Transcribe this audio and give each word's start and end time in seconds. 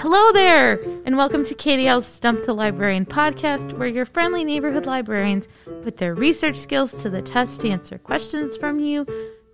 Hello 0.00 0.32
there, 0.32 0.80
and 1.04 1.18
welcome 1.18 1.44
to 1.44 1.54
KDL's 1.54 2.06
Stump 2.06 2.46
the 2.46 2.54
Librarian 2.54 3.04
podcast, 3.04 3.76
where 3.76 3.86
your 3.86 4.06
friendly 4.06 4.44
neighborhood 4.44 4.86
librarians 4.86 5.46
put 5.82 5.98
their 5.98 6.14
research 6.14 6.56
skills 6.56 6.92
to 7.02 7.10
the 7.10 7.20
test 7.20 7.60
to 7.60 7.68
answer 7.68 7.98
questions 7.98 8.56
from 8.56 8.78
you, 8.78 9.06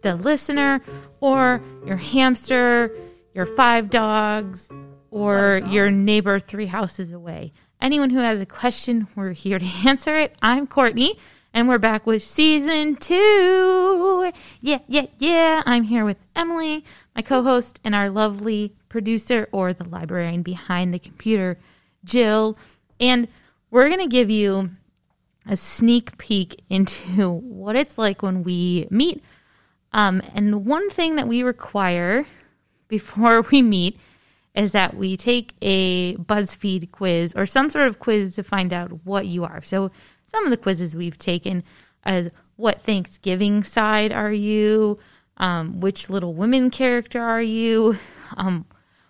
the 0.02 0.14
listener, 0.14 0.82
or 1.18 1.60
your 1.84 1.96
hamster, 1.96 2.96
your 3.34 3.46
five 3.56 3.90
dogs, 3.90 4.68
or 5.10 5.62
your 5.68 5.90
neighbor 5.90 6.38
three 6.38 6.66
houses 6.66 7.10
away. 7.10 7.52
Anyone 7.80 8.10
who 8.10 8.20
has 8.20 8.40
a 8.40 8.46
question, 8.46 9.08
we're 9.16 9.32
here 9.32 9.58
to 9.58 9.64
answer 9.84 10.14
it. 10.14 10.36
I'm 10.42 10.68
Courtney, 10.68 11.18
and 11.52 11.68
we're 11.68 11.78
back 11.78 12.06
with 12.06 12.22
season 12.22 12.94
two. 12.94 14.30
Yeah, 14.60 14.78
yeah, 14.86 15.06
yeah. 15.18 15.64
I'm 15.66 15.82
here 15.82 16.04
with 16.04 16.18
Emily, 16.36 16.84
my 17.16 17.22
co 17.22 17.42
host, 17.42 17.80
and 17.82 17.96
our 17.96 18.08
lovely 18.08 18.76
producer 18.96 19.46
or 19.52 19.74
the 19.74 19.84
librarian 19.84 20.40
behind 20.40 20.94
the 20.94 20.98
computer, 20.98 21.58
Jill. 22.02 22.56
And 22.98 23.28
we're 23.70 23.88
going 23.88 24.00
to 24.00 24.06
give 24.06 24.30
you 24.30 24.70
a 25.46 25.54
sneak 25.54 26.16
peek 26.16 26.62
into 26.70 27.28
what 27.28 27.76
it's 27.76 27.98
like 27.98 28.22
when 28.22 28.42
we 28.42 28.88
meet. 28.90 29.22
Um, 29.92 30.22
and 30.34 30.64
one 30.64 30.88
thing 30.88 31.16
that 31.16 31.28
we 31.28 31.42
require 31.42 32.24
before 32.88 33.42
we 33.42 33.60
meet 33.60 34.00
is 34.54 34.70
that 34.70 34.96
we 34.96 35.14
take 35.18 35.52
a 35.60 36.16
BuzzFeed 36.16 36.90
quiz 36.90 37.34
or 37.36 37.44
some 37.44 37.68
sort 37.68 37.88
of 37.88 37.98
quiz 37.98 38.34
to 38.36 38.42
find 38.42 38.72
out 38.72 39.04
what 39.04 39.26
you 39.26 39.44
are. 39.44 39.60
So, 39.62 39.90
some 40.28 40.44
of 40.44 40.50
the 40.50 40.56
quizzes 40.56 40.96
we've 40.96 41.18
taken 41.18 41.62
as 42.02 42.30
what 42.56 42.80
Thanksgiving 42.80 43.62
side 43.62 44.10
are 44.12 44.32
you? 44.32 44.98
Um, 45.36 45.80
which 45.80 46.08
Little 46.08 46.32
Women 46.32 46.70
character 46.70 47.20
are 47.20 47.42
you? 47.42 47.98
Um, 48.36 48.66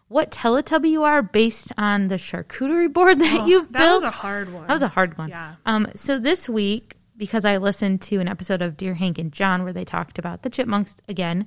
what 0.08 0.30
Teletubby 0.30 0.90
you 0.90 1.02
are 1.02 1.22
based 1.22 1.72
on 1.76 2.08
the 2.08 2.14
charcuterie 2.16 2.92
board 2.92 3.18
that 3.20 3.40
Oh, 3.42 3.46
you've 3.46 3.72
that 3.72 3.78
built. 3.80 4.02
That 4.02 4.06
was 4.06 4.14
a 4.14 4.16
hard 4.16 4.52
one. 4.52 4.66
That 4.66 4.72
was 4.72 4.82
a 4.82 4.88
hard 4.88 5.18
one. 5.18 5.28
Yeah. 5.30 5.54
Um, 5.64 5.88
so 5.94 6.18
this 6.18 6.48
week, 6.48 6.96
because 7.16 7.44
I 7.44 7.56
listened 7.56 8.02
to 8.02 8.20
an 8.20 8.28
episode 8.28 8.62
of 8.62 8.76
Dear 8.76 8.94
Hank 8.94 9.18
and 9.18 9.32
John 9.32 9.64
where 9.64 9.72
they 9.72 9.84
talked 9.84 10.18
about 10.18 10.42
the 10.42 10.50
chipmunks 10.50 10.96
again, 11.08 11.46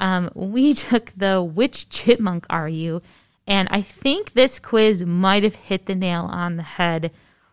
um, 0.00 0.30
we 0.34 0.74
took 0.74 1.12
the 1.16 1.42
which 1.42 1.88
chipmunk 1.88 2.46
are 2.50 2.68
you? 2.68 3.02
And 3.46 3.68
I 3.70 3.82
think 3.82 4.32
this 4.32 4.58
quiz 4.58 5.04
might 5.04 5.42
have 5.44 5.54
hit 5.54 5.86
the 5.86 5.94
nail 5.94 6.24
on 6.24 6.56
the 6.56 6.62
head 6.62 7.10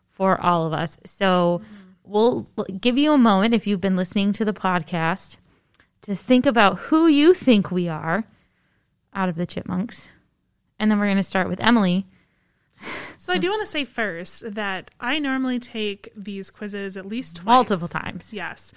for 0.09 0.39
all 0.39 0.65
of 0.65 0.73
us. 0.73 0.97
So 1.05 1.61
we'll 2.03 2.47
give 2.79 2.97
you 2.97 3.11
a 3.13 3.17
moment 3.17 3.53
if 3.53 3.67
you've 3.67 3.81
been 3.81 3.97
listening 3.97 4.31
to 4.33 4.45
the 4.45 4.53
podcast 4.53 5.35
to 6.03 6.15
think 6.15 6.45
about 6.45 6.77
who 6.79 7.07
you 7.07 7.33
think 7.33 7.69
we 7.71 7.87
are 7.89 8.23
out 9.13 9.27
of 9.29 9.35
the 9.35 9.45
chipmunks. 9.45 10.07
And 10.81 10.89
then 10.89 10.97
we're 10.99 11.05
going 11.05 11.17
to 11.17 11.23
start 11.23 11.47
with 11.47 11.61
Emily. 11.61 12.07
So 13.19 13.31
I 13.31 13.37
do 13.37 13.49
want 13.51 13.61
to 13.61 13.69
say 13.69 13.85
first 13.85 14.55
that 14.55 14.89
I 14.99 15.19
normally 15.19 15.59
take 15.59 16.09
these 16.15 16.49
quizzes 16.49 16.97
at 16.97 17.05
least 17.05 17.35
twice. 17.37 17.45
Multiple 17.45 17.87
times. 17.87 18.33
Yes. 18.33 18.73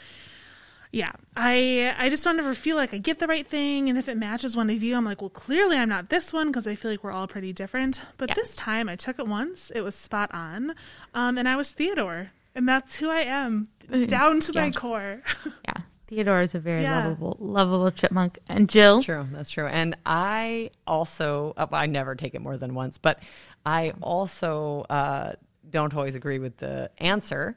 Yeah. 0.93 1.13
I 1.35 1.95
I 1.99 2.11
just 2.11 2.23
don't 2.23 2.39
ever 2.39 2.55
feel 2.55 2.77
like 2.77 2.93
I 2.93 2.99
get 2.99 3.19
the 3.21 3.27
right 3.27 3.47
thing 3.47 3.89
and 3.89 3.97
if 3.97 4.07
it 4.07 4.17
matches 4.19 4.55
one 4.55 4.69
of 4.69 4.83
you 4.83 4.95
I'm 4.97 5.05
like, 5.07 5.23
well 5.23 5.31
clearly 5.31 5.79
I'm 5.79 5.89
not 5.89 6.11
this 6.11 6.31
one 6.33 6.49
because 6.49 6.67
I 6.67 6.75
feel 6.75 6.91
like 6.91 7.03
we're 7.03 7.11
all 7.11 7.27
pretty 7.27 7.55
different. 7.55 8.03
But 8.19 8.29
Yeah. 8.29 8.35
this 8.35 8.55
time 8.55 8.89
I 8.91 8.97
took 8.97 9.19
it 9.19 9.27
once. 9.27 9.71
It 9.75 9.81
was 9.81 9.95
spot 9.95 10.31
on. 10.35 10.75
Um 11.15 11.39
and 11.39 11.49
I 11.49 11.57
was 11.57 11.71
Theodore. 11.71 12.31
And 12.55 12.69
that's 12.69 12.97
who 12.97 13.09
I 13.09 13.21
am 13.21 13.69
down 14.07 14.41
to 14.41 14.53
my 14.53 14.71
core. 14.71 15.23
Yeah. 15.65 15.81
Theodore 16.15 16.43
is 16.43 16.55
a 16.55 16.61
very 16.61 16.83
Yeah. 16.83 17.05
lovable, 17.09 17.37
lovable 17.41 17.91
chipmunk. 17.91 18.39
And 18.49 18.69
Jill, 18.69 19.03
True, 19.03 19.27
that's 19.33 19.51
true. 19.51 19.67
And 19.67 19.97
I 20.07 20.71
also, 20.87 21.55
uh, 21.57 21.67
I 21.73 21.87
never 21.87 22.15
take 22.15 22.35
it 22.35 22.41
more 22.41 22.57
than 22.57 22.75
once, 22.75 22.99
but 22.99 23.21
I 23.67 23.93
also 24.01 24.83
uh, 24.91 25.33
don't 25.69 25.93
always 25.95 26.15
agree 26.15 26.39
with 26.39 26.57
the 26.59 26.91
answer. 26.99 27.57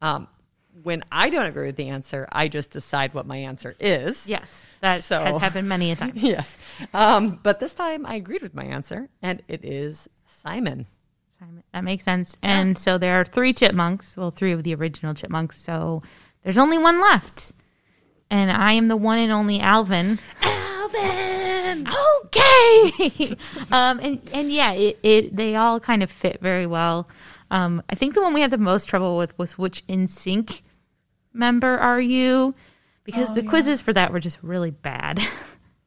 Um, 0.00 0.26
when 0.84 1.02
I 1.12 1.28
don't 1.28 1.46
agree 1.46 1.66
with 1.66 1.76
the 1.76 1.88
answer, 1.88 2.26
I 2.30 2.48
just 2.48 2.70
decide 2.70 3.12
what 3.12 3.26
my 3.26 3.36
answer 3.36 3.74
is. 3.80 4.26
yes, 4.28 4.64
that 4.80 5.02
So- 5.02 5.22
has 5.22 5.36
happened 5.36 5.68
many 5.68 5.90
a 5.90 5.96
time. 5.96 6.12
yes. 6.16 6.56
Um, 6.94 7.40
but 7.42 7.60
this 7.60 7.74
time 7.74 8.06
I 8.06 8.14
agreed 8.14 8.42
with 8.42 8.54
my 8.54 8.64
answer, 8.64 9.08
and 9.20 9.42
it 9.48 9.64
is 9.64 10.08
Simon. 10.26 10.86
Simon, 11.38 11.62
That 11.72 11.84
makes 11.84 12.04
sense. 12.04 12.36
And 12.42 12.78
so 12.78 12.96
there 12.96 13.20
are 13.20 13.24
three 13.24 13.52
chipmunks. 13.52 14.16
Well, 14.16 14.30
three 14.30 14.52
of 14.52 14.62
the 14.64 14.74
original 14.74 15.14
chipmunks. 15.14 15.62
So 15.62 16.02
there's 16.42 16.58
only 16.58 16.78
one 16.78 17.00
left. 17.00 17.52
And 18.30 18.50
I 18.50 18.72
am 18.72 18.88
the 18.88 18.96
one 18.96 19.18
and 19.18 19.32
only 19.32 19.60
Alvin. 19.60 20.18
Alvin! 20.42 21.88
Okay! 22.26 23.36
um, 23.72 24.00
and, 24.00 24.20
and 24.32 24.52
yeah, 24.52 24.72
it, 24.72 24.98
it 25.02 25.36
they 25.36 25.56
all 25.56 25.80
kind 25.80 26.02
of 26.02 26.10
fit 26.10 26.40
very 26.40 26.66
well. 26.66 27.08
Um, 27.50 27.82
I 27.88 27.94
think 27.94 28.14
the 28.14 28.22
one 28.22 28.34
we 28.34 28.42
had 28.42 28.50
the 28.50 28.58
most 28.58 28.86
trouble 28.86 29.16
with 29.16 29.36
was 29.38 29.56
which 29.56 29.86
NSYNC 29.86 30.62
member 31.32 31.78
are 31.78 32.00
you? 32.00 32.54
Because 33.04 33.32
the 33.34 33.42
quizzes 33.42 33.80
for 33.80 33.94
that 33.94 34.12
were 34.12 34.20
just 34.20 34.38
really 34.42 34.70
bad. 34.70 35.20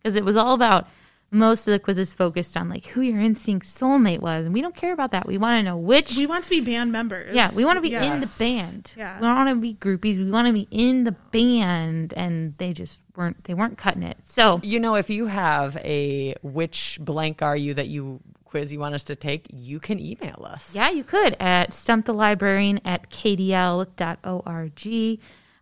Because 0.03 0.16
it 0.16 0.25
was 0.25 0.35
all 0.35 0.56
about 0.56 0.88
most 1.34 1.66
of 1.66 1.72
the 1.72 1.80
quizzes 1.80 2.14
focused 2.14 2.58
on 2.58 2.68
like 2.68 2.88
who 2.88 3.00
your 3.00 3.18
NSYNC 3.18 3.64
soulmate 3.64 4.19
was, 4.19 4.44
and 4.46 4.53
we 4.53 4.62
don't 4.62 4.75
care 4.75 4.92
about 4.92 5.12
that. 5.12 5.25
We 5.25 5.38
want 5.38 5.59
to 5.59 5.64
know 5.64 5.78
which. 5.78 6.18
we 6.18 6.25
want 6.25 6.44
to 6.44 6.50
be 6.50 6.59
band 6.59 6.92
members. 6.92 7.34
yeah, 7.34 7.50
we 7.56 7.64
want 7.64 7.78
to 7.78 7.81
be 7.81 7.96
in 7.96 8.19
the 8.19 8.30
band. 8.38 8.94
Yeah. 8.97 9.18
we 9.19 9.25
don't 9.25 9.38
want 9.38 9.50
to 9.50 9.56
be 9.56 9.74
groupies. 9.75 10.18
We 10.18 10.30
want 10.30 10.47
to 10.47 10.53
be 10.53 10.68
in 10.69 11.06
the 11.06 11.14
band, 11.14 12.14
and 12.18 12.58
they 12.58 12.74
just 12.74 13.00
weren't. 13.16 13.46
They 13.46 13.53
weren't 13.53 13.78
cutting 13.78 14.03
it. 14.03 14.18
So 14.25 14.59
You 14.62 14.81
know, 14.81 14.96
if 14.96 15.09
you 15.09 15.28
have 15.28 15.78
a 15.78 16.36
which 16.42 17.00
blank 17.02 17.42
are 17.42 17.56
you 17.56 17.74
that 17.75 17.88
you 17.88 18.19
quiz 18.44 18.74
you 18.74 18.80
want 18.81 18.94
us 18.94 19.06
to 19.06 19.16
take, 19.16 19.48
you 19.53 19.80
can 19.80 19.98
email 19.98 20.44
us. 20.46 20.75
Yeah, 20.75 20.90
you 20.90 21.06
could 21.06 21.38
at 21.40 21.69
stumpthelibrarian 21.72 22.81
at 22.84 23.09
kdl.org. 23.09 23.88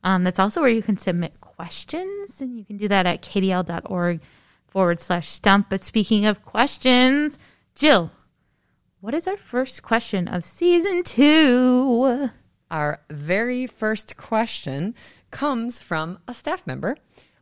Um, 0.02 0.24
that's 0.24 0.40
also 0.40 0.62
where 0.62 0.70
you 0.72 0.82
can 0.82 0.98
submit 0.98 1.40
questions, 1.42 2.42
and 2.42 2.58
you 2.58 2.66
can 2.66 2.78
do 2.78 2.88
that 2.88 3.06
at 3.06 3.22
kdl.org 3.22 4.20
forward 4.70 5.02
slash 5.02 5.30
stump. 5.30 5.68
But 5.70 5.84
speaking 5.84 6.26
of 6.26 6.46
questions, 6.46 7.38
Jill, 7.76 8.12
what 9.02 9.14
is 9.14 9.28
our 9.28 9.38
first 9.38 9.84
question 9.84 10.28
of 10.28 10.46
season 10.46 11.04
two? 11.04 12.30
Our 12.70 13.02
very 13.10 13.66
first 13.66 14.18
question 14.18 14.94
comes 15.32 15.80
from 15.80 16.20
a 16.28 16.34
staff 16.34 16.68
member, 16.68 16.98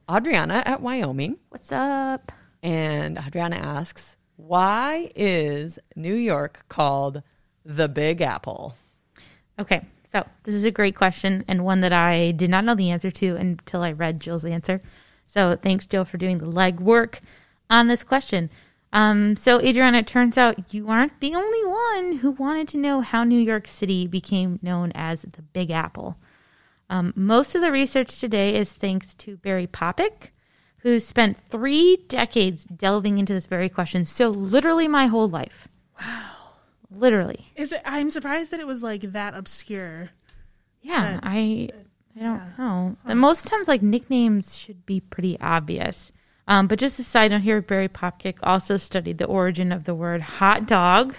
Adriana 0.10 0.64
at 0.66 0.82
Wyoming. 0.82 1.38
What's 1.50 1.72
up? 1.72 2.32
And 2.64 3.18
Adriana 3.18 3.58
asks, 3.58 4.16
Why 4.36 5.12
is 5.16 5.80
New 5.96 6.16
York 6.16 6.66
called 6.70 7.24
the 7.66 7.90
Big 7.90 8.22
Apple? 8.22 8.76
Okay, 9.60 9.82
so 10.12 10.26
this 10.44 10.56
is 10.56 10.64
a 10.64 10.72
great 10.72 10.96
question 10.96 11.44
and 11.48 11.66
one 11.66 11.82
that 11.82 11.94
I 11.94 12.32
did 12.32 12.50
not 12.50 12.64
know 12.64 12.76
the 12.76 12.92
answer 12.92 13.12
to 13.12 13.36
until 13.36 13.82
I 13.82 13.92
read 13.92 14.20
Jill's 14.20 14.46
answer. 14.46 14.82
So 15.28 15.58
thanks, 15.62 15.86
Jill, 15.86 16.06
for 16.06 16.18
doing 16.18 16.40
the 16.40 16.46
legwork 16.46 17.20
on 17.70 17.88
this 17.88 18.04
question. 18.04 18.50
Um, 18.94 19.36
so, 19.36 19.60
Adriana, 19.60 20.00
it 20.00 20.08
turns 20.08 20.38
out 20.38 20.74
you 20.74 20.90
aren't 20.90 21.20
the 21.20 21.36
only 21.36 21.66
one 21.66 22.18
who 22.20 22.32
wanted 22.32 22.68
to 22.70 22.78
know 22.78 23.02
how 23.02 23.24
New 23.24 23.40
York 23.40 23.68
City 23.68 24.08
became 24.08 24.60
known 24.62 24.92
as 24.96 25.24
the 25.24 25.42
Big 25.42 25.72
Apple. 25.72 26.18
Um, 26.90 27.12
most 27.16 27.54
of 27.54 27.62
the 27.62 27.72
research 27.72 28.18
today 28.18 28.56
is 28.56 28.72
thanks 28.72 29.14
to 29.16 29.36
Barry 29.38 29.68
Popik, 29.68 30.30
who 30.78 31.00
spent 31.00 31.38
three 31.50 31.98
decades 32.08 32.64
delving 32.64 33.18
into 33.18 33.34
this 33.34 33.46
very 33.46 33.68
question. 33.68 34.06
So, 34.06 34.30
literally, 34.30 34.88
my 34.88 35.08
whole 35.08 35.28
life. 35.28 35.68
Wow. 36.00 36.32
Literally. 36.90 37.52
Is 37.56 37.74
it 37.74 37.82
I'm 37.84 38.10
surprised 38.10 38.52
that 38.52 38.60
it 38.60 38.68
was 38.68 38.82
like 38.82 39.02
that 39.02 39.34
obscure. 39.34 40.12
Yeah, 40.82 41.20
I 41.22 41.70
I 42.18 42.24
don't 42.24 42.58
know. 42.58 42.98
And 43.06 43.20
most 43.20 43.48
times, 43.48 43.68
like 43.68 43.82
nicknames 43.82 44.58
should 44.58 44.86
be 44.86 45.00
pretty 45.00 45.40
obvious. 45.40 46.12
Um, 46.48 46.68
but 46.68 46.80
just 46.80 47.00
a 47.00 47.04
side 47.04 47.32
note 47.32 47.42
here, 47.42 47.62
Barry 47.62 47.90
Popkick 47.90 48.38
also 48.42 48.78
studied 48.78 49.18
the 49.18 49.26
origin 49.26 49.72
of 49.72 49.84
the 49.84 49.94
word 49.94 50.22
hot 50.22 50.66
dog. 50.66 51.16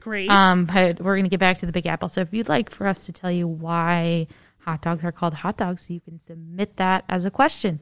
Great. 0.00 0.30
Um, 0.30 0.66
but 0.66 1.00
we're 1.00 1.14
going 1.14 1.24
to 1.24 1.30
get 1.30 1.40
back 1.40 1.58
to 1.58 1.66
the 1.66 1.72
Big 1.72 1.86
Apple. 1.86 2.08
So 2.08 2.20
if 2.20 2.32
you'd 2.32 2.48
like 2.48 2.70
for 2.70 2.86
us 2.86 3.06
to 3.06 3.12
tell 3.12 3.30
you 3.30 3.48
why 3.48 4.28
hot 4.58 4.82
dogs 4.82 5.02
are 5.02 5.12
called 5.12 5.34
hot 5.34 5.56
dogs, 5.56 5.90
you 5.90 6.00
can 6.00 6.20
submit 6.20 6.76
that 6.76 7.04
as 7.08 7.24
a 7.24 7.30
question. 7.30 7.80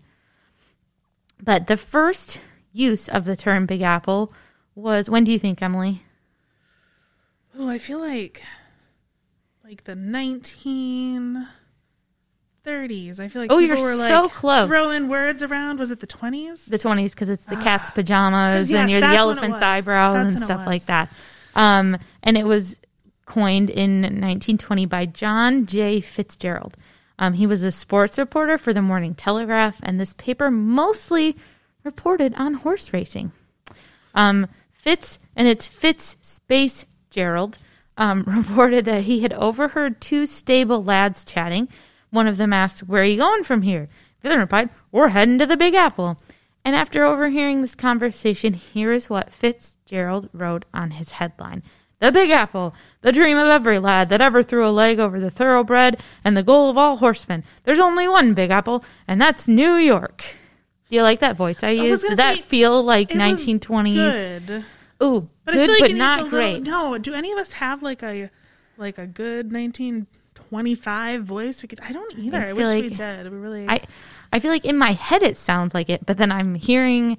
But 1.43 1.67
the 1.67 1.77
first 1.77 2.41
use 2.73 3.09
of 3.09 3.25
the 3.25 3.37
term 3.37 3.67
Big 3.67 3.83
Apple 3.83 4.33
was 4.75 5.11
when 5.11 5.25
do 5.25 5.33
you 5.33 5.39
think, 5.39 5.61
Emily? 5.61 6.05
Oh, 7.59 7.69
I 7.69 7.79
feel 7.79 7.99
like 7.99 8.43
like 9.63 9.85
the 9.85 9.97
1930s. 12.65 13.21
I 13.21 13.29
feel 13.29 13.43
like 13.43 13.53
Oh, 13.53 13.59
you're 13.59 13.77
were 13.77 13.95
like 13.95 14.09
so 14.09 14.29
close. 14.29 14.69
throwing 14.69 15.09
words 15.09 15.43
around. 15.43 15.79
Was 15.79 15.91
it 15.91 16.01
the 16.01 16.07
20s? 16.07 16.65
the 16.67 16.79
twenties 16.79 17.13
because 17.15 17.29
it's 17.29 17.45
the 17.45 17.57
cat's 17.57 17.91
pajamas 17.91 18.71
yes, 18.71 18.81
and 18.83 18.91
you're 18.91 19.01
the 19.01 19.07
that's 19.07 19.27
when 19.27 19.37
it 19.37 19.41
elephant's 19.41 19.63
eyebrows 19.63 20.15
That's 20.25 20.37
and 20.37 20.45
stuff 20.45 20.67
like 20.67 20.85
that. 20.87 21.11
Um, 21.55 21.99
and 22.23 22.37
it 22.37 22.47
was 22.47 22.79
coined 23.27 23.71
in 23.71 24.03
1920 24.03 24.87
by 24.87 25.07
John 25.07 25.67
J. 25.67 26.01
Fitzgerald. 26.01 26.77
Um, 27.19 27.35
he 27.35 27.47
was 27.47 27.63
a 27.63 27.71
sports 27.71 28.19
reporter 28.19 28.59
for 28.59 28.73
the 28.73 28.83
Morning 28.83 29.15
Telegraph, 29.15 29.77
and 29.83 30.01
this 30.01 30.15
paper 30.15 30.51
mostly 30.51 31.37
reported 31.85 32.35
on 32.35 32.55
horse 32.55 32.93
racing. 32.93 33.31
Um, 34.15 34.49
Fitz, 34.73 35.19
and 35.37 35.47
it's 35.47 35.67
Fitz 35.67 36.17
Space 36.21 36.87
Gerald, 37.11 37.59
um, 37.97 38.25
reported 38.27 38.85
that 38.87 39.05
he 39.05 39.21
had 39.21 39.33
overheard 39.33 40.01
two 40.01 40.27
stable 40.27 40.83
lads 40.83 41.25
chatting. 41.25 41.69
One 42.15 42.29
of 42.29 42.37
them 42.37 42.53
asked, 42.53 42.81
Where 42.85 43.03
are 43.03 43.07
you 43.07 43.17
going 43.19 43.43
from 43.43 43.63
here? 43.63 43.89
The 44.23 44.29
other 44.31 44.39
replied, 44.39 44.71
We're 44.93 45.09
heading 45.09 45.39
to 45.41 45.47
the 45.47 45.57
Big 45.57 45.75
Apple. 45.75 46.21
And 46.65 46.77
after 46.77 47.05
overhearing 47.05 47.61
this 47.61 47.75
conversation, 47.75 48.55
here 48.55 48.93
is 48.93 49.11
what 49.11 49.33
Fitzgerald 49.33 50.31
wrote 50.33 50.65
on 50.73 50.93
his 50.93 51.11
headline 51.13 51.63
The 51.99 52.13
Big 52.13 52.31
Apple, 52.31 52.73
the 53.03 53.11
dream 53.13 53.37
of 53.37 53.49
every 53.49 53.81
lad 53.81 54.09
that 54.11 54.21
ever 54.21 54.43
threw 54.45 54.65
a 54.67 54.71
leg 54.71 55.01
over 55.01 55.19
the 55.19 55.31
thoroughbred, 55.31 56.01
and 56.25 56.37
the 56.37 56.43
goal 56.45 56.71
of 56.71 56.79
all 56.79 56.99
horsemen. 56.99 57.43
There's 57.65 57.81
only 57.81 58.07
one 58.07 58.33
Big 58.33 58.51
Apple, 58.51 58.85
and 59.09 59.21
that's 59.21 59.49
New 59.49 59.75
York. 59.75 60.25
Do 60.89 60.97
you 60.97 61.03
like 61.03 61.19
that 61.21 61.37
voice 61.37 61.65
I 61.65 61.71
used? 61.71 62.03
gonna 62.05 62.11
Does 62.13 62.19
that 62.19 62.45
feel 62.45 62.81
like 62.81 63.11
It 63.11 63.19
was 63.19 63.41
1920s? 63.41 63.95
Good. 64.47 64.65
Ooh, 65.03 65.29
But 65.45 65.55
I 65.55 65.57
good, 65.59 65.71
like 65.71 65.81
but 65.81 65.91
it 65.91 65.95
needs 65.95 65.97
a 65.97 65.99
not 65.99 66.17
little- 66.25 66.31
great. 66.31 66.63
no, 66.63 66.97
do 66.97 67.13
any 67.13 67.33
of 67.33 67.39
us 67.39 67.53
have 67.55 67.83
like 67.83 68.03
a 68.05 68.31
like 68.79 68.99
a 68.99 69.07
good 69.07 69.51
1925 70.51 71.25
voice? 71.25 71.63
We 71.63 71.69
could. 71.69 71.81
I 71.81 71.93
don't 71.93 72.19
either. 72.19 72.39
I 72.39 72.49
I, 72.49 72.53
wish 72.53 72.67
feel 72.69 72.81
we 72.81 72.89
did. 72.89 73.31
We 73.31 73.39
really. 73.39 73.69
I 73.69 73.81
I 74.33 74.41
feel 74.41 74.51
like 74.51 74.65
in 74.65 74.77
my 74.77 74.93
head 74.93 75.23
it 75.23 75.37
sounds 75.37 75.75
like 75.75 75.89
it, 75.91 76.07
but 76.07 76.17
then 76.17 76.31
I'm 76.33 76.55
hearing 76.55 77.19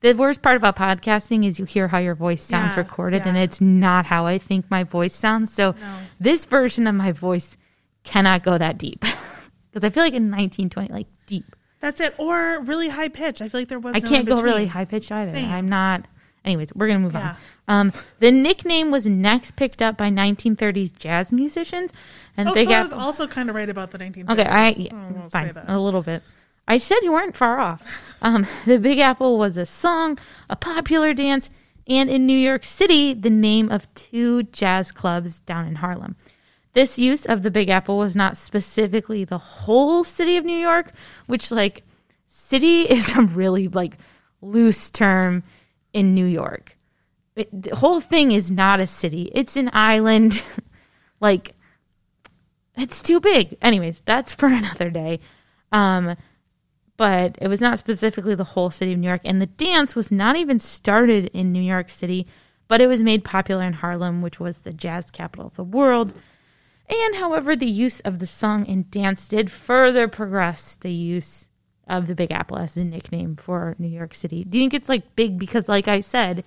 the 0.00 0.12
worst 0.14 0.42
part 0.42 0.56
about 0.56 0.76
podcasting 0.76 1.46
is 1.46 1.58
you 1.58 1.64
hear 1.64 1.88
how 1.88 1.98
your 1.98 2.14
voice 2.14 2.42
sounds 2.42 2.74
Yeah, 2.74 2.80
recorded 2.80 3.22
and 3.24 3.36
it's 3.36 3.60
not 3.60 4.06
how 4.06 4.26
I 4.26 4.38
think 4.38 4.70
my 4.70 4.84
voice 4.84 5.14
sounds. 5.14 5.52
So 5.52 5.72
No. 5.80 5.98
this 6.20 6.44
version 6.44 6.86
of 6.86 6.94
my 6.94 7.12
voice 7.12 7.56
cannot 8.04 8.42
go 8.42 8.58
that 8.58 8.78
deep. 8.78 9.00
Cuz 9.72 9.82
I 9.84 9.90
feel 9.90 10.02
like 10.02 10.14
in 10.14 10.30
1920 10.30 10.92
like 10.92 11.06
deep. 11.26 11.56
that's 11.80 12.00
it. 12.00 12.14
Or 12.18 12.60
really 12.62 12.88
high 12.88 13.08
pitch. 13.08 13.40
I 13.42 13.48
feel 13.48 13.60
like 13.60 13.68
there 13.68 13.78
was. 13.78 13.96
I 13.96 14.00
no 14.00 14.08
can't 14.08 14.26
go 14.26 14.36
really 14.42 14.66
high 14.66 14.84
pitched 14.84 15.10
either. 15.12 15.32
Same. 15.32 15.50
I'm 15.50 15.68
not 15.68 16.06
Anyways, 16.46 16.72
we're 16.74 16.86
going 16.86 17.00
to 17.00 17.04
move 17.04 17.14
Yeah. 17.14 17.34
on. 17.68 17.88
Um, 17.88 17.92
the 18.20 18.30
nickname 18.30 18.90
was 18.92 19.04
next 19.04 19.56
picked 19.56 19.82
up 19.82 19.96
by 19.98 20.08
1930s 20.08 20.96
jazz 20.96 21.32
musicians 21.32 21.90
and 22.36 22.48
Oh, 22.48 22.54
Big 22.54 22.68
so 22.68 22.74
I 22.74 22.82
was 22.82 22.92
also 22.92 23.26
kind 23.26 23.50
of 23.50 23.56
right 23.56 23.68
about 23.68 23.90
the 23.90 23.98
1930s. 23.98 24.30
Okay, 24.30 24.44
I 24.44 24.68
yeah, 24.70 24.90
fine 25.28 25.30
say 25.48 25.52
that. 25.52 25.64
a 25.68 25.78
little 25.80 26.02
bit. 26.02 26.22
I 26.68 26.78
said 26.78 26.98
you 27.02 27.12
weren't 27.12 27.36
far 27.36 27.58
off. 27.58 27.82
Um, 28.22 28.46
the 28.66 28.78
Big 28.78 29.00
Apple 29.00 29.36
was 29.38 29.56
a 29.56 29.66
song, 29.66 30.18
a 30.48 30.56
popular 30.56 31.12
dance, 31.14 31.50
and 31.88 32.08
in 32.08 32.26
New 32.26 32.38
York 32.38 32.64
City, 32.64 33.12
the 33.14 33.30
name 33.30 33.70
of 33.70 33.92
two 33.94 34.44
jazz 34.44 34.92
clubs 34.92 35.40
down 35.40 35.66
in 35.66 35.76
Harlem. 35.76 36.16
This 36.74 36.98
use 36.98 37.24
of 37.26 37.42
the 37.42 37.50
Big 37.50 37.70
Apple 37.70 37.98
was 37.98 38.14
not 38.14 38.36
specifically 38.36 39.24
the 39.24 39.38
whole 39.38 40.04
city 40.04 40.36
of 40.36 40.44
New 40.44 40.58
York, 40.58 40.92
which 41.26 41.50
like 41.50 41.82
city 42.28 42.82
is 42.90 43.08
a 43.16 43.22
really 43.22 43.66
like 43.68 43.98
loose 44.42 44.90
term 44.90 45.42
in 45.96 46.14
New 46.14 46.26
York. 46.26 46.76
It, 47.34 47.48
the 47.62 47.74
whole 47.76 48.00
thing 48.00 48.30
is 48.32 48.50
not 48.50 48.80
a 48.80 48.86
city; 48.86 49.30
it's 49.34 49.56
an 49.56 49.70
island. 49.72 50.42
like 51.20 51.54
it's 52.76 53.00
too 53.00 53.18
big. 53.18 53.56
Anyways, 53.62 54.02
that's 54.04 54.32
for 54.32 54.46
another 54.60 54.90
day. 54.90 55.20
Um, 55.72 56.16
but 56.96 57.36
it 57.40 57.48
was 57.48 57.60
not 57.60 57.78
specifically 57.78 58.34
the 58.34 58.44
whole 58.44 58.70
city 58.70 58.92
of 58.92 58.98
New 58.98 59.08
York, 59.08 59.22
and 59.24 59.40
the 59.40 59.46
dance 59.46 59.94
was 59.94 60.10
not 60.10 60.36
even 60.36 60.60
started 60.60 61.30
in 61.32 61.52
New 61.52 61.62
York 61.62 61.90
City, 61.90 62.26
but 62.68 62.80
it 62.80 62.86
was 62.86 63.02
made 63.02 63.24
popular 63.24 63.64
in 63.64 63.74
Harlem, 63.74 64.22
which 64.22 64.40
was 64.40 64.58
the 64.58 64.72
jazz 64.72 65.10
capital 65.10 65.46
of 65.46 65.56
the 65.56 65.64
world. 65.64 66.12
And 66.88 67.16
however, 67.16 67.56
the 67.56 67.70
use 67.70 68.00
of 68.00 68.18
the 68.18 68.26
song 68.26 68.66
and 68.68 68.90
dance 68.90 69.28
did 69.28 69.50
further 69.50 70.08
progress 70.08 70.76
the 70.76 70.92
use 70.92 71.48
of 71.86 72.06
the 72.06 72.14
Big 72.14 72.32
Apple 72.32 72.58
as 72.58 72.76
a 72.76 72.84
nickname 72.84 73.36
for 73.36 73.76
New 73.78 73.88
York 73.88 74.14
City. 74.14 74.44
Do 74.44 74.58
you 74.58 74.62
think 74.62 74.74
it's 74.74 74.88
like 74.88 75.14
big 75.14 75.38
because, 75.38 75.68
like 75.68 75.86
I 75.88 76.00
said, 76.00 76.44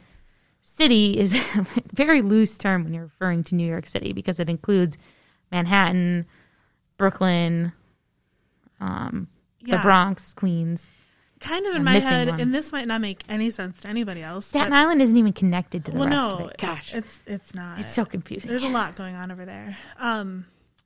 city 0.62 1.18
is 1.18 1.34
a 1.56 1.68
very 1.94 2.22
loose 2.22 2.58
term 2.58 2.84
when 2.84 2.94
you're 2.94 3.04
referring 3.04 3.44
to 3.46 3.56
New 3.56 3.68
York 3.68 3.88
City 3.88 4.14
because 4.14 4.40
it 4.40 4.50
includes 4.50 4.98
Manhattan, 5.52 6.26
Brooklyn, 6.98 7.72
um, 8.80 9.28
the 9.62 9.78
Bronx, 9.78 10.34
Queens. 10.34 10.88
kind 11.40 11.66
of 11.66 11.72
in 11.72 11.80
I'm 11.80 11.86
my 11.86 12.00
head, 12.00 12.30
one. 12.30 12.40
and 12.40 12.54
this 12.54 12.72
might 12.72 12.88
not 12.88 13.02
make 13.02 13.24
any 13.30 13.50
sense 13.50 13.82
to 13.82 13.88
anybody 13.88 14.22
else. 14.22 14.48
Staten 14.48 14.74
Island 14.74 15.02
isn't 15.02 15.16
even 15.16 15.34
connected 15.34 15.86
to 15.86 15.92
the 15.92 16.00
well, 16.00 16.08
rest 16.10 16.18
no, 16.18 16.46
of 16.46 16.52
it. 16.52 16.58
Gosh, 16.58 16.94
it's 16.94 17.22
it's 17.26 17.56
not. 17.56 17.80
it's 17.80 17.94
so 17.94 18.06
confusing. 18.06 18.50
There's 18.50 18.64
a 18.64 18.70
lot 18.70 18.96
going 18.96 19.16
on 19.16 19.32
over 19.32 19.46
there. 19.46 19.78
Um, 19.98 20.46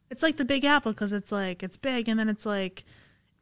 it's 0.09 0.21
like 0.21 0.37
the 0.37 0.45
Big 0.45 0.63
Apple 0.63 0.93
because 0.93 1.11
it's 1.11 1.31
like 1.31 1.63
it's 1.63 1.77
big, 1.77 2.07
and 2.07 2.19
then 2.19 2.29
it's 2.29 2.45
like 2.45 2.83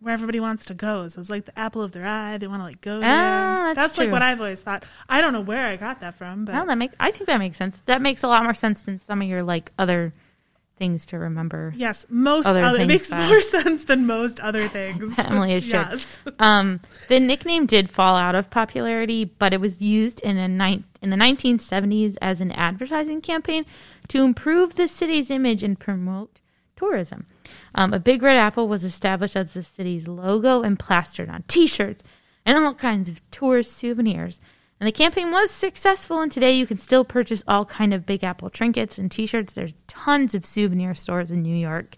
where 0.02 0.14
everybody 0.14 0.40
wants 0.40 0.66
to 0.66 0.74
go. 0.74 1.08
So 1.08 1.22
it's 1.22 1.30
like 1.30 1.46
the 1.46 1.58
apple 1.58 1.82
of 1.82 1.92
their 1.94 2.06
eye. 2.06 2.38
They 2.38 2.48
want 2.48 2.60
to 2.60 2.64
like 2.66 2.82
go 2.82 3.00
there. 3.00 3.10
Ah, 3.10 3.74
that's 3.76 3.98
like 3.98 4.12
what 4.12 4.22
I've 4.22 4.40
always 4.42 4.60
thought. 4.60 4.84
I 5.08 5.22
don't 5.22 5.32
know 5.32 5.42
where 5.42 5.68
I 5.68 5.76
got 5.78 6.02
that 6.02 6.16
from, 6.18 6.46
but 6.46 6.54
No, 6.54 6.66
that 6.66 6.78
make 6.78 6.92
I 7.00 7.12
think 7.12 7.28
that 7.28 7.38
makes 7.38 7.58
sense. 7.58 7.82
That 7.86 8.02
makes 8.02 8.24
a 8.24 8.28
lot 8.28 8.44
more 8.44 8.54
sense 8.56 8.82
than 8.82 9.00
some 9.00 9.22
of 9.22 9.28
your 9.28 9.44
like 9.44 9.72
other 9.78 10.14
things 10.78 11.06
to 11.06 11.20
remember. 11.20 11.72
yes, 11.78 12.08
most 12.10 12.48
Other 12.48 12.64
other, 12.64 12.80
it 12.80 12.88
makes 12.88 13.10
that- 13.10 13.30
more 13.30 13.40
sense 13.58 13.84
than 13.84 14.08
most 14.08 14.40
other 14.40 14.68
things. 14.80 15.14
Emily 15.20 15.54
is 15.54 15.64
sure. 15.66 15.82
yes. 15.82 16.18
Um, 16.40 16.80
the 17.08 17.20
nickname 17.20 17.68
did 17.68 17.92
fall 17.92 18.16
out 18.16 18.34
of 18.34 18.50
popularity, 18.50 19.26
but 19.26 19.54
it 19.54 19.62
was 19.62 19.80
used 19.80 20.20
in 20.22 20.38
a 20.38 20.48
ni- 20.48 20.84
in 21.00 21.12
the 21.12 21.18
1970s 21.18 22.18
as 22.20 22.42
an 22.42 22.52
advertising 22.54 23.22
campaign 23.22 23.64
to 24.08 24.24
improve 24.24 24.74
the 24.76 24.88
city's 24.88 25.30
image 25.30 25.62
and 25.62 25.80
promote 25.80 26.40
tourism. 26.76 27.28
Um, 27.76 27.94
a 27.94 28.00
big 28.00 28.22
red 28.22 28.38
apple 28.38 28.68
was 28.68 28.84
established 28.84 29.36
as 29.36 29.54
the 29.54 29.64
city's 29.64 30.08
logo 30.08 30.62
and 30.62 30.78
plastered 30.78 31.30
on 31.30 31.44
T-shirts 31.48 32.04
and 32.46 32.58
all 32.58 32.74
kinds 32.74 33.10
of 33.10 33.22
tourist 33.32 33.74
souvenirs. 33.74 34.40
And 34.80 34.88
the 34.88 34.92
campaign 34.92 35.32
was 35.32 35.52
successful, 35.52 36.22
and 36.22 36.32
today 36.32 36.54
you 36.54 36.66
can 36.66 36.80
still 36.80 37.06
purchase 37.06 37.44
all 37.48 37.66
kind 37.66 37.94
of 37.94 38.06
Big 38.06 38.24
Apple 38.24 38.50
trinkets 38.50 38.98
and 38.98 39.12
T-shirts. 39.12 39.54
There's 39.54 39.76
tons 39.88 40.34
of 40.34 40.46
souvenir 40.46 40.96
stores 40.96 41.30
in 41.30 41.44
New 41.44 41.56
York. 41.56 41.98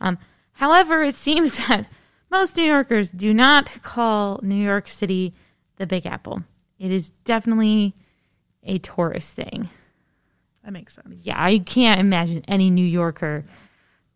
Um, 0.00 0.18
however, 0.52 1.02
it 1.02 1.16
seems 1.16 1.58
that 1.68 1.86
most 2.30 2.56
New 2.56 2.64
Yorkers 2.64 3.10
do 3.10 3.34
not 3.34 3.68
call 3.82 4.40
New 4.42 4.54
York 4.54 4.88
City 4.88 5.34
the 5.76 5.86
Big 5.86 6.06
Apple. 6.06 6.42
It 6.78 6.90
is 6.90 7.10
definitely 7.24 7.94
a 8.62 8.78
tourist 8.78 9.34
thing. 9.36 9.68
That 10.64 10.72
makes 10.72 10.94
sense. 10.94 11.20
Yeah, 11.22 11.34
I 11.36 11.58
can't 11.58 12.00
imagine 12.00 12.42
any 12.48 12.70
New 12.70 12.86
Yorker 12.86 13.44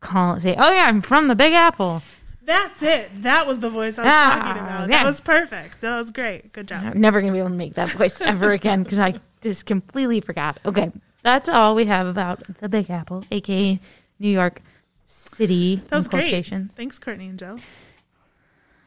call 0.01 0.35
and 0.35 0.43
say, 0.43 0.55
"Oh 0.59 0.71
yeah, 0.73 0.87
I'm 0.87 1.03
from 1.03 1.29
the 1.29 1.35
Big 1.35 1.53
Apple." 1.53 2.03
That's 2.43 2.83
it. 2.83 3.23
That 3.23 3.47
was 3.47 3.61
the 3.61 3.69
voice 3.69 3.99
I 3.99 4.03
was 4.05 4.11
Ah, 4.13 4.41
talking 4.43 4.63
about. 4.63 4.81
yeah. 4.89 4.97
That 4.99 5.05
was 5.05 5.21
perfect. 5.21 5.81
That 5.83 5.99
was 5.99 6.11
great. 6.11 6.53
Good 6.53 6.67
job. 6.69 6.83
I'm 6.85 7.01
never 7.01 7.21
gonna 7.21 7.33
be 7.33 7.39
able 7.41 7.51
to 7.51 7.55
make 7.55 7.75
that 7.75 7.91
voice 7.93 8.21
ever 8.23 8.53
again 8.53 8.83
because 8.85 8.99
I 8.99 9.21
just 9.43 9.67
completely 9.67 10.21
forgot. 10.23 10.59
Okay, 10.65 10.91
that's 11.23 11.49
all 11.49 11.75
we 11.75 11.85
have 11.87 12.07
about 12.07 12.43
the 12.61 12.69
Big 12.69 12.89
Apple, 12.91 13.25
aka 13.31 13.79
New 14.19 14.31
York 14.31 14.63
City. 15.05 15.77
That 15.89 15.97
was 15.97 16.09
great. 16.09 16.47
Thanks, 16.75 16.99
Courtney 16.99 17.27
and 17.29 17.39
Jill. 17.39 17.59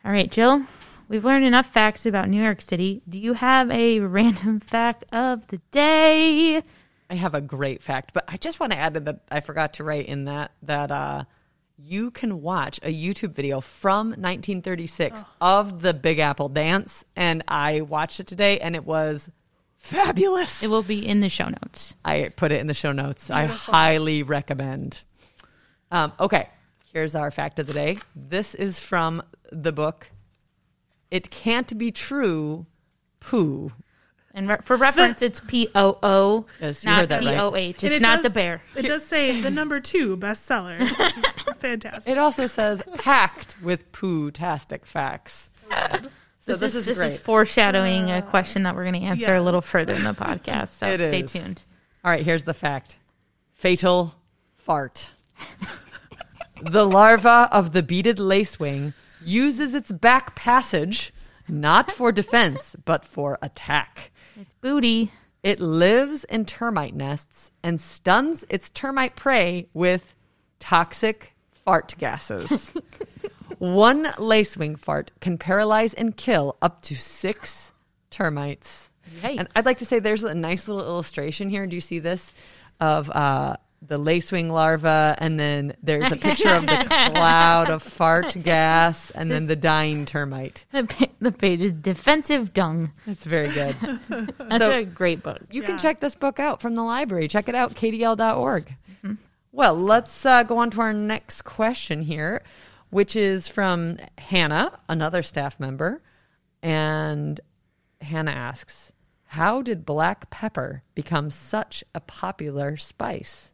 All 0.03 0.11
right, 0.11 0.31
Jill, 0.31 0.65
we've 1.07 1.23
learned 1.23 1.45
enough 1.45 1.67
facts 1.67 2.07
about 2.07 2.29
New 2.29 2.41
York 2.41 2.61
City. 2.61 3.03
Do 3.07 3.19
you 3.19 3.33
have 3.33 3.69
a 3.69 3.99
random 3.99 4.59
fact 4.59 5.05
of 5.13 5.45
the 5.47 5.57
day? 5.69 6.63
I 7.11 7.15
have 7.15 7.35
a 7.35 7.41
great 7.41 7.83
fact, 7.83 8.13
but 8.13 8.23
I 8.29 8.37
just 8.37 8.61
want 8.61 8.71
to 8.71 8.77
add 8.77 8.93
that 8.93 9.19
I 9.29 9.41
forgot 9.41 9.73
to 9.73 9.83
write 9.83 10.05
in 10.05 10.23
that 10.25 10.51
that 10.63 10.91
uh, 10.91 11.25
you 11.77 12.09
can 12.09 12.41
watch 12.41 12.79
a 12.83 12.93
YouTube 12.93 13.33
video 13.35 13.59
from 13.59 14.11
1936 14.11 15.25
of 15.41 15.81
the 15.81 15.93
Big 15.93 16.19
Apple 16.19 16.47
dance, 16.47 17.03
and 17.17 17.43
I 17.49 17.81
watched 17.81 18.21
it 18.21 18.27
today, 18.27 18.61
and 18.61 18.77
it 18.77 18.85
was 18.85 19.29
fabulous. 19.75 20.63
It 20.63 20.69
will 20.69 20.83
be 20.83 21.05
in 21.05 21.19
the 21.19 21.27
show 21.27 21.49
notes. 21.49 21.95
I 22.05 22.31
put 22.37 22.53
it 22.53 22.61
in 22.61 22.67
the 22.67 22.73
show 22.73 22.93
notes. 22.93 23.29
I 23.29 23.45
highly 23.45 24.23
recommend. 24.23 25.03
Um, 25.91 26.13
okay, 26.17 26.47
here's 26.93 27.13
our 27.13 27.29
fact 27.29 27.59
of 27.59 27.67
the 27.67 27.73
day. 27.73 27.97
This 28.15 28.55
is 28.55 28.79
from 28.79 29.21
the 29.51 29.73
book 29.73 30.11
"It 31.11 31.29
Can't 31.29 31.77
Be 31.77 31.91
True." 31.91 32.67
Pooh. 33.19 33.73
And 34.33 34.47
re- 34.47 34.57
for 34.63 34.77
reference, 34.77 35.21
it's 35.21 35.41
P 35.41 35.67
O 35.75 35.97
O, 36.01 36.45
Yes, 36.61 36.83
you 36.83 36.89
not 36.89 36.99
heard 37.01 37.09
that 37.09 37.19
P 37.21 37.25
right. 37.27 37.39
O 37.39 37.55
H. 37.55 37.83
It's 37.83 37.95
it 37.95 38.01
not 38.01 38.23
the 38.23 38.29
bear. 38.29 38.61
It 38.75 38.83
does 38.83 39.05
say 39.05 39.41
the 39.41 39.51
number 39.51 39.79
two 39.79 40.15
bestseller, 40.17 40.79
which 40.79 41.17
is 41.17 41.25
fantastic. 41.59 42.11
It 42.11 42.17
also 42.17 42.47
says 42.47 42.81
packed 42.95 43.57
with 43.61 43.91
poo-tastic 43.91 44.85
facts. 44.85 45.49
So 46.39 46.55
this, 46.55 46.73
is, 46.73 46.85
this 46.85 46.97
great. 46.97 47.11
is 47.11 47.19
foreshadowing 47.19 48.09
a 48.09 48.17
uh, 48.17 48.21
question 48.21 48.63
that 48.63 48.75
we're 48.75 48.83
going 48.83 48.99
to 48.99 49.07
answer 49.07 49.35
a 49.35 49.41
little 49.41 49.61
further 49.61 49.93
in 49.93 50.03
the 50.03 50.13
podcast. 50.13 50.69
So 50.77 50.87
It 50.89 50.97
stay 50.97 51.21
is. 51.21 51.31
tuned. 51.31 51.63
All 52.03 52.09
right, 52.09 52.25
here's 52.25 52.45
the 52.45 52.53
fact. 52.53 52.97
Fatal 53.53 54.15
fart. 54.57 55.09
the 56.63 56.85
larva 56.85 57.47
of 57.51 57.73
the 57.73 57.83
beaded 57.83 58.17
lacewing 58.17 58.93
uses 59.23 59.75
its 59.75 59.91
back 59.91 60.35
passage 60.35 61.13
not 61.47 61.91
for 61.91 62.11
defense, 62.11 62.75
but 62.85 63.05
for 63.05 63.37
attack. 63.41 64.11
It's 64.41 64.55
booty. 64.55 65.11
It 65.43 65.59
lives 65.59 66.23
in 66.23 66.45
termite 66.45 66.95
nests 66.95 67.51
and 67.61 67.79
stuns 67.79 68.43
its 68.49 68.71
termite 68.71 69.15
prey 69.15 69.67
with 69.73 70.15
toxic 70.59 71.33
fart 71.51 71.93
gases. 71.99 72.73
One 73.59 74.05
lacewing 74.17 74.79
fart 74.79 75.11
can 75.21 75.37
paralyze 75.37 75.93
and 75.93 76.17
kill 76.17 76.57
up 76.59 76.81
to 76.83 76.95
six 76.95 77.71
termites. 78.09 78.89
Yikes. 79.21 79.37
And 79.37 79.47
I'd 79.55 79.65
like 79.65 79.77
to 79.77 79.85
say 79.85 79.99
there's 79.99 80.23
a 80.23 80.33
nice 80.33 80.67
little 80.67 80.85
illustration 80.85 81.47
here. 81.49 81.67
Do 81.67 81.75
you 81.75 81.81
see 81.81 81.99
this 81.99 82.33
of 82.79 83.11
uh, 83.11 83.57
the 83.81 83.97
lacewing 83.97 84.51
larva, 84.51 85.15
and 85.17 85.39
then 85.39 85.75
there's 85.81 86.11
a 86.11 86.15
picture 86.15 86.49
of 86.49 86.65
the 86.65 86.85
cloud 87.15 87.69
of 87.69 87.81
fart 87.81 88.35
gas, 88.43 89.09
and 89.11 89.31
then 89.31 89.47
the 89.47 89.55
dying 89.55 90.05
termite. 90.05 90.65
The, 90.71 90.83
pa- 90.85 91.05
the 91.19 91.31
page 91.31 91.61
is 91.61 91.71
defensive 91.71 92.53
dung. 92.53 92.91
That's 93.07 93.23
very 93.25 93.49
good. 93.49 93.75
That's 94.09 94.57
So- 94.63 94.71
a 94.71 94.83
great 94.85 95.23
book. 95.23 95.41
You 95.49 95.63
can 95.63 95.77
check 95.79 95.99
this 95.99 96.15
book 96.15 96.39
out 96.39 96.61
from 96.61 96.75
the 96.75 96.83
library. 96.83 97.27
Check 97.27 97.49
it 97.49 97.55
out, 97.55 97.73
kdl.org. 97.73 98.75
Well, 99.53 99.75
let's 99.75 100.25
uh, 100.25 100.43
go 100.43 100.59
on 100.59 100.69
to 100.71 100.81
our 100.81 100.93
next 100.93 101.41
question 101.41 102.03
here, 102.03 102.41
which 102.89 103.17
is 103.17 103.49
from 103.49 103.97
Hannah, 104.17 104.79
another 104.87 105.23
staff 105.23 105.59
member. 105.59 106.01
And 106.63 107.41
Hannah 107.99 108.31
asks, 108.31 108.93
How 109.25 109.61
did 109.61 109.85
black 109.85 110.29
pepper 110.29 110.83
become 110.95 111.29
such 111.31 111.83
a 111.93 111.99
popular 111.99 112.77
spice? 112.77 113.50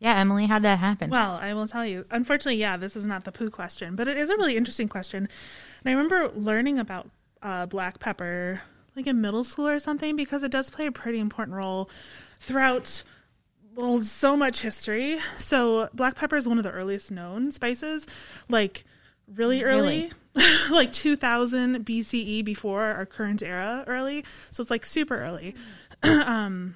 Yeah, 0.00 0.14
Emily, 0.16 0.46
how'd 0.46 0.62
that 0.62 0.78
happen? 0.78 1.10
Well, 1.10 1.32
I 1.32 1.54
will 1.54 1.66
tell 1.66 1.84
you. 1.84 2.04
Unfortunately, 2.10 2.60
yeah, 2.60 2.76
this 2.76 2.94
is 2.94 3.06
not 3.06 3.24
the 3.24 3.32
poo 3.32 3.50
question, 3.50 3.96
but 3.96 4.06
it 4.06 4.16
is 4.16 4.30
a 4.30 4.36
really 4.36 4.56
interesting 4.56 4.88
question. 4.88 5.28
And 5.84 5.90
I 5.90 5.90
remember 5.90 6.30
learning 6.38 6.78
about 6.78 7.10
uh, 7.42 7.66
black 7.66 7.98
pepper 7.98 8.62
like 8.94 9.06
in 9.06 9.20
middle 9.20 9.44
school 9.44 9.68
or 9.68 9.78
something 9.78 10.16
because 10.16 10.42
it 10.42 10.50
does 10.50 10.70
play 10.70 10.86
a 10.86 10.92
pretty 10.92 11.20
important 11.20 11.56
role 11.56 11.88
throughout 12.40 13.02
well, 13.76 14.02
so 14.02 14.36
much 14.36 14.60
history. 14.60 15.18
So 15.38 15.88
black 15.94 16.16
pepper 16.16 16.36
is 16.36 16.48
one 16.48 16.58
of 16.58 16.64
the 16.64 16.70
earliest 16.70 17.12
known 17.12 17.52
spices, 17.52 18.06
like 18.48 18.84
really 19.32 19.62
early, 19.62 20.10
like 20.70 20.92
2000 20.92 21.86
BCE 21.86 22.44
before 22.44 22.82
our 22.82 23.06
current 23.06 23.42
era 23.42 23.84
early. 23.86 24.24
So 24.50 24.62
it's 24.62 24.70
like 24.70 24.84
super 24.84 25.16
early. 25.16 25.54
um, 26.02 26.74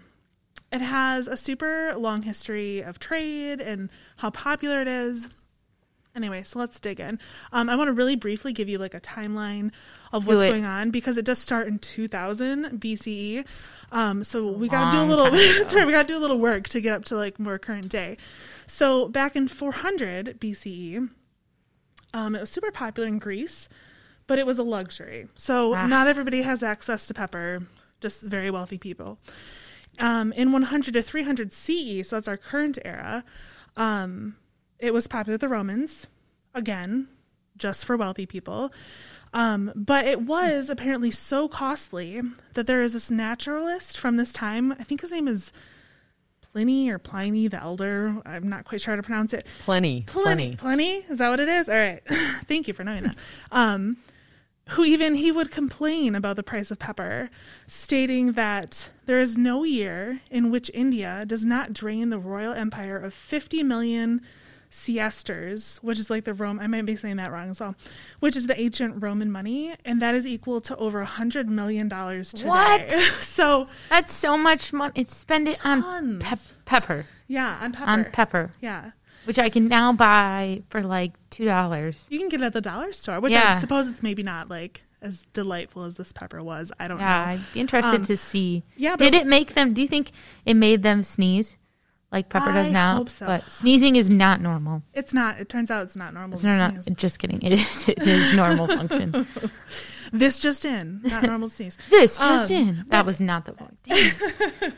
it 0.73 0.81
has 0.81 1.29
a 1.29 1.37
super 1.37 1.95
long 1.97 2.23
history 2.23 2.81
of 2.81 2.99
trade 2.99 3.61
and 3.61 3.91
how 4.17 4.31
popular 4.31 4.81
it 4.81 4.88
is. 4.88 5.29
Anyway, 6.14 6.43
so 6.43 6.59
let's 6.59 6.79
dig 6.79 7.00
in. 7.00 7.19
Um, 7.52 7.71
I 7.71 7.76
want 7.76 7.88
to 7.88 7.93
really 7.93 8.17
briefly 8.17 8.52
give 8.52 8.69
you 8.69 8.76
like 8.79 8.93
a 8.93 9.00
timeline 9.00 9.71
of 10.12 10.26
what's 10.26 10.43
going 10.50 10.64
on 10.67 10.91
because 10.91 11.17
it 11.17 11.25
does 11.25 11.38
start 11.38 11.69
in 11.69 11.79
2000 11.79 12.81
BCE. 12.81 13.47
Um, 13.93 14.23
so 14.23 14.47
we 14.50 14.69
got 14.69 14.91
to 14.91 14.97
do 14.99 15.02
a 15.02 15.09
little. 15.09 15.69
sorry, 15.69 15.87
we 15.87 15.93
got 15.93 16.07
to 16.07 16.12
do 16.12 16.19
a 16.19 16.21
little 16.21 16.38
work 16.38 16.69
to 16.71 16.81
get 16.83 16.93
up 16.93 17.05
to 17.07 17.17
like 17.17 17.38
more 17.38 17.59
current 17.59 17.88
day. 17.88 18.19
So 18.67 19.09
back 19.09 19.37
in 19.37 19.49
400 19.49 20.38
BCE, 20.38 21.09
um, 22.12 22.37
it 22.37 22.41
was 22.41 22.50
super 22.50 22.71
popular 22.71 23.09
in 23.09 23.19
Greece, 23.19 23.71
but 24.26 24.38
it 24.38 24.45
was 24.47 24.59
a 24.59 24.62
luxury. 24.62 25.29
So 25.35 25.75
Ah. 25.75 25.87
not 25.87 26.09
everybody 26.09 26.43
has 26.43 26.62
access 26.62 27.07
to 27.07 27.14
pepper, 27.14 27.62
just 28.02 28.21
very 28.21 28.50
wealthy 28.50 28.76
people. 28.76 29.19
Um, 29.99 30.33
in 30.33 30.53
100 30.53 30.95
to 30.95 31.03
300 31.03 31.53
CE, 31.53 32.09
so 32.09 32.17
that's 32.17 32.29
our 32.29 32.37
current 32.37 32.79
era, 32.85 33.25
um, 33.77 34.37
it 34.79 34.93
was 34.93 35.07
popular 35.07 35.35
with 35.35 35.43
the 35.43 35.49
Romans, 35.49 36.07
again, 36.55 37.09
just 37.57 37.85
for 37.85 37.97
wealthy 37.97 38.27
people. 38.27 38.73
Um, 39.35 39.73
but 39.75 40.07
it 40.07 40.23
was 40.23 40.69
apparently 40.69 41.11
so 41.11 41.49
costly 41.49 42.21
that 42.55 42.67
there 42.67 42.83
is 42.83 42.93
this 42.93 43.11
naturalist 43.11 43.97
from 43.97 44.17
this 44.17 44.33
time. 44.33 44.73
I 44.73 44.85
think 44.85 45.01
his 45.01 45.13
name 45.13 45.29
is 45.29 45.53
Pliny 46.53 46.91
or 46.91 46.99
Pliny 46.99 47.49
the 47.49 47.61
Elder. 47.61 48.21
I'm 48.27 48.49
not 48.49 48.65
quite 48.65 48.83
sure 48.83 48.93
how 48.93 48.97
to 48.97 49.03
pronounce 49.03 49.33
it. 49.33 49.47
Pliny. 49.65 50.03
Pliny. 50.07 50.57
Pliny. 50.57 51.05
Is 51.09 51.19
that 51.19 51.31
what 51.31 51.41
it 51.41 51.49
is? 51.49 51.69
All 51.69 51.75
right. 51.77 52.03
Thank 52.47 52.69
you 52.69 52.75
for 52.75 52.85
knowing 52.85 53.05
that. 53.05 53.17
Um, 53.51 53.97
who 54.71 54.85
even 54.85 55.14
he 55.16 55.31
would 55.33 55.50
complain 55.50 56.14
about 56.14 56.37
the 56.37 56.42
price 56.42 56.71
of 56.71 56.78
pepper, 56.78 57.31
stating 57.66 58.33
that 58.33 58.88
there 59.07 59.19
is 59.19 59.37
no 59.37 59.64
year 59.64 60.21
in 60.31 60.50
which 60.50 60.71
India 60.73 61.25
does 61.26 61.45
not 61.45 61.73
drain 61.73 62.11
the 62.11 62.19
royal 62.19 62.52
empire 62.52 62.97
of 62.97 63.12
50 63.12 63.62
million 63.64 64.23
seesters, 64.71 65.78
which 65.83 65.99
is 65.99 66.09
like 66.09 66.25
the 66.25 66.33
Rome. 66.35 66.59
I 66.59 66.66
might 66.66 66.87
be 66.87 66.97
saying 66.97 67.16
that 67.16 67.31
wrong 67.31 67.50
as 67.50 67.61
well, 67.61 67.75
which 68.21 68.37
is 68.37 68.47
the 68.47 68.59
ancient 68.59 69.02
Roman 69.02 69.31
money, 69.31 69.75
and 69.85 70.00
that 70.00 70.14
is 70.14 70.26
equal 70.26 70.61
to 70.62 70.76
over 70.76 71.00
a 71.00 71.07
hundred 71.07 71.49
million 71.49 71.88
dollars 71.88 72.31
today. 72.31 72.49
What? 72.49 72.90
so 73.21 73.69
That's 73.90 74.14
so 74.14 74.38
much 74.38 74.73
money. 74.73 74.92
It's 74.95 75.14
spend 75.14 75.49
it 75.49 75.64
on 75.64 75.83
Tons. 75.83 76.23
pep- 76.25 76.38
pepper. 76.64 77.07
yeah, 77.28 77.59
on 77.61 77.73
pepper. 77.73 77.90
On 77.90 78.04
pepper, 78.07 78.50
Yeah. 78.61 78.90
Which 79.25 79.38
I 79.38 79.49
can 79.49 79.69
now 79.69 79.93
buy 79.93 80.62
for 80.71 80.83
like 80.83 81.12
two 81.31 81.45
dollars. 81.45 82.07
You 82.11 82.19
can 82.19 82.29
get 82.29 82.41
it 82.41 82.45
at 82.45 82.52
the 82.52 82.61
dollar 82.61 82.93
store, 82.93 83.21
which 83.21 83.33
Yeah. 83.33 83.50
I 83.50 83.52
suppose 83.55 83.88
it's 83.88 84.02
maybe 84.02 84.23
not 84.23 84.49
like 84.49 84.83
as 85.00 85.26
delightful 85.33 85.85
as 85.85 85.97
this 85.97 86.12
pepper 86.12 86.43
was. 86.43 86.71
I 86.79 86.87
don't 86.88 86.99
Yeah, 87.00 87.25
know. 87.25 87.31
I'd 87.33 87.41
be 87.55 87.61
interested 87.61 87.97
Um, 88.00 88.05
to 88.05 88.17
see. 88.17 88.62
yeah, 88.76 88.97
did 88.97 89.14
it 89.14 89.26
make 89.26 89.55
them? 89.55 89.75
Do 89.75 89.83
you 89.83 89.88
think 89.88 90.12
it 90.47 90.55
made 90.55 90.83
them 90.83 91.02
sneeze 91.02 91.57
like 92.12 92.29
pepper 92.29 92.52
does 92.52 92.71
now? 92.73 92.97
hope 92.99 93.11
so. 93.11 93.26
But 93.26 93.50
sneezing 93.50 93.97
is 93.97 94.09
not 94.11 94.41
normal. 94.41 94.83
It's 94.93 95.12
not. 95.14 95.41
It 95.41 95.49
turns 95.49 95.71
out 95.71 95.83
it's 95.83 95.97
not 95.97 96.12
normal. 96.14 96.37
It's 96.37 96.45
not. 96.45 96.75
Just 96.97 97.19
kidding. 97.19 97.41
It 97.43 97.52
is. 97.55 97.88
It 97.88 98.07
is 98.07 98.35
normal 98.35 98.67
function. 98.67 99.26
This 100.12 100.38
just 100.38 100.64
in, 100.66 101.00
not 101.04 101.23
normal 101.33 101.49
sneeze. 101.49 101.78
This 101.88 102.19
just 102.19 102.50
Um, 102.50 102.57
in. 102.57 102.85
That 102.88 103.07
was 103.07 103.19
not 103.19 103.47
the 103.47 103.52
point. 103.52 103.78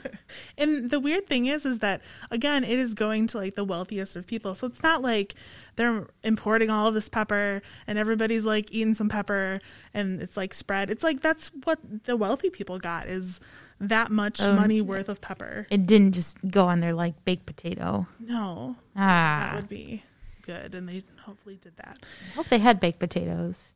And 0.57 0.91
the 0.91 1.01
weird 1.01 1.27
thing 1.27 1.47
is, 1.47 1.67
is 1.67 1.79
that 1.81 2.01
again, 2.31 2.65
it 2.65 2.79
is 2.79 2.95
going 2.95 3.27
to 3.29 3.39
like 3.39 3.55
the 3.57 3.65
wealthiest 3.65 4.17
of 4.17 4.27
people. 4.27 4.55
So 4.55 4.67
it's 4.67 4.83
not 4.83 5.03
like 5.03 5.35
they're 5.77 6.07
importing 6.23 6.71
all 6.71 6.87
of 6.87 6.95
this 6.95 7.09
pepper 7.09 7.61
and 7.87 7.99
everybody's 7.99 8.45
like 8.45 8.73
eating 8.73 8.95
some 8.95 9.09
pepper 9.09 9.61
and 9.93 10.21
it's 10.23 10.37
like 10.37 10.55
spread. 10.55 10.91
It's 10.91 11.03
like 11.05 11.21
that's 11.21 11.49
what 11.65 11.79
the 12.05 12.17
wealthy 12.17 12.51
people 12.51 12.79
got 12.79 13.07
is 13.09 13.41
that 13.81 14.11
much 14.11 14.41
Um, 14.41 14.57
money 14.57 14.81
worth 14.81 15.09
of 15.09 15.21
pepper. 15.21 15.67
It 15.71 15.87
didn't 15.87 16.13
just 16.13 16.39
go 16.49 16.67
on 16.69 16.81
there 16.81 16.95
like 16.95 17.25
baked 17.25 17.47
potato. 17.47 18.07
No, 18.21 18.77
Ah. 18.97 19.51
that 19.51 19.57
would 19.57 19.69
be 19.69 20.05
good, 20.43 20.75
and 20.75 20.89
they 20.89 21.03
hopefully 21.23 21.59
did 21.61 21.77
that. 21.79 21.99
I 22.31 22.35
hope 22.37 22.49
they 22.49 22.59
had 22.59 22.79
baked 22.81 23.01
potatoes. 23.01 23.73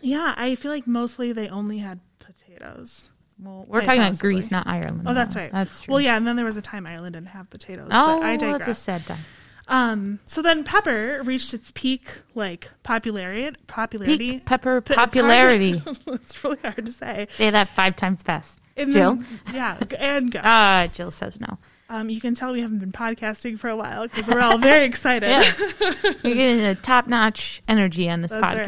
Yeah, 0.00 0.34
I 0.36 0.54
feel 0.54 0.70
like 0.70 0.86
mostly 0.86 1.32
they 1.32 1.48
only 1.48 1.78
had 1.78 2.00
potatoes. 2.18 3.08
Well, 3.40 3.64
we're 3.68 3.80
Quite 3.80 3.86
talking 3.86 4.00
about 4.00 4.08
possibly. 4.10 4.34
Greece, 4.34 4.50
not 4.50 4.66
Ireland. 4.66 5.02
Oh, 5.06 5.14
that's 5.14 5.34
though. 5.34 5.40
right. 5.42 5.52
That's 5.52 5.80
true. 5.80 5.92
Well, 5.94 6.00
yeah, 6.00 6.16
and 6.16 6.26
then 6.26 6.36
there 6.36 6.44
was 6.44 6.56
a 6.56 6.62
time 6.62 6.86
Ireland 6.86 7.14
didn't 7.14 7.28
have 7.28 7.48
potatoes. 7.50 7.88
Oh, 7.92 8.18
but 8.20 8.26
I 8.26 8.36
that's 8.36 8.42
a 8.42 8.58
digress. 8.58 8.78
sad 8.78 9.06
time. 9.06 9.18
Um, 9.68 10.18
so 10.26 10.40
then 10.40 10.64
pepper 10.64 11.20
reached 11.24 11.52
its 11.54 11.70
peak, 11.74 12.08
like 12.34 12.70
popularity. 12.84 13.54
Popularity. 13.66 14.32
Peak 14.32 14.44
pepper 14.46 14.78
it's 14.78 14.88
hard 14.88 15.10
popularity. 15.10 15.82
it's 16.06 16.42
really 16.42 16.58
hard 16.62 16.86
to 16.86 16.90
say. 16.92 17.28
Say 17.36 17.50
that 17.50 17.68
five 17.68 17.94
times 17.94 18.22
fast. 18.22 18.60
And 18.76 18.92
Jill? 18.92 19.16
then- 19.16 19.26
yeah, 19.52 19.76
and 19.98 20.30
go. 20.32 20.40
Ah, 20.44 20.88
Jill 20.94 21.10
says 21.10 21.38
no. 21.38 21.58
Um, 21.90 22.10
you 22.10 22.20
can 22.20 22.34
tell 22.34 22.52
we 22.52 22.60
haven't 22.60 22.78
been 22.80 22.92
podcasting 22.92 23.58
for 23.58 23.68
a 23.68 23.76
while 23.76 24.02
because 24.04 24.26
we're 24.28 24.40
all 24.40 24.58
very 24.58 24.84
excited. 24.86 25.28
Yeah. 25.28 25.52
You're 26.22 26.34
getting 26.34 26.60
a 26.64 26.74
top 26.74 27.06
notch 27.06 27.62
energy 27.68 28.08
on 28.10 28.20
this 28.22 28.30
That's 28.30 28.42
right. 28.42 28.66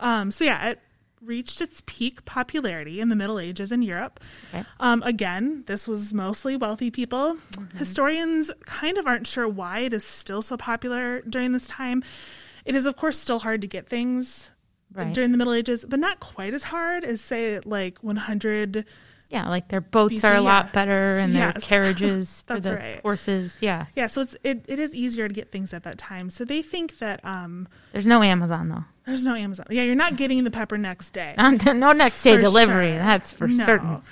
Um, 0.00 0.30
so 0.30 0.44
yeah, 0.44 0.70
it 0.70 0.80
reached 1.22 1.60
its 1.60 1.82
peak 1.86 2.24
popularity 2.24 3.00
in 3.00 3.10
the 3.10 3.16
Middle 3.16 3.38
Ages 3.38 3.70
in 3.72 3.82
Europe. 3.82 4.20
Okay. 4.54 4.64
Um, 4.80 5.02
again, 5.04 5.64
this 5.66 5.86
was 5.86 6.14
mostly 6.14 6.56
wealthy 6.56 6.90
people. 6.90 7.36
Mm-hmm. 7.52 7.76
Historians 7.78 8.50
kind 8.64 8.96
of 8.96 9.06
aren't 9.06 9.26
sure 9.26 9.46
why 9.46 9.80
it 9.80 9.92
is 9.92 10.04
still 10.04 10.40
so 10.42 10.56
popular 10.56 11.20
during 11.22 11.52
this 11.52 11.68
time. 11.68 12.02
It 12.64 12.74
is, 12.74 12.86
of 12.86 12.96
course, 12.96 13.18
still 13.18 13.40
hard 13.40 13.60
to 13.60 13.66
get 13.66 13.88
things 13.88 14.50
Right. 14.92 15.12
during 15.14 15.30
the 15.30 15.38
Middle 15.38 15.52
Ages, 15.52 15.84
but 15.88 16.00
not 16.00 16.18
quite 16.18 16.52
as 16.52 16.64
hard 16.64 17.04
as, 17.04 17.20
say, 17.20 17.60
like 17.60 17.98
100. 18.02 18.84
Yeah, 19.28 19.48
like 19.48 19.68
their 19.68 19.80
boats 19.80 20.16
BC, 20.16 20.24
are 20.28 20.34
a 20.34 20.40
lot 20.40 20.72
better 20.72 21.18
and 21.18 21.32
their 21.32 21.52
carriages 21.60 22.42
for 22.48 22.54
That's 22.54 22.66
the 22.66 22.74
right. 22.74 23.00
horses. 23.02 23.56
Yeah. 23.60 23.86
Yeah, 23.94 24.08
so 24.08 24.22
it's 24.22 24.36
it, 24.42 24.64
it 24.66 24.80
is 24.80 24.92
easier 24.96 25.28
to 25.28 25.32
get 25.34 25.52
things 25.52 25.72
at 25.72 25.84
that 25.84 25.96
time. 25.98 26.28
So 26.30 26.44
they 26.44 26.60
think 26.60 26.98
that 26.98 27.24
um, 27.24 27.68
There's 27.92 28.08
no 28.08 28.24
Amazon 28.24 28.68
though. 28.68 28.84
There's 29.10 29.24
no 29.24 29.34
Amazon. 29.34 29.66
Yeah, 29.70 29.82
you're 29.82 29.94
not 29.94 30.16
getting 30.16 30.42
the 30.44 30.50
pepper 30.50 30.78
next 30.78 31.10
day. 31.10 31.34
no 31.38 31.92
next 31.92 32.22
day 32.22 32.36
For 32.36 32.40
delivery. 32.40 32.90
sure. 32.92 32.98
That's 32.98 33.32
for 33.32 33.46
No. 33.48 33.64
certain. 33.64 34.02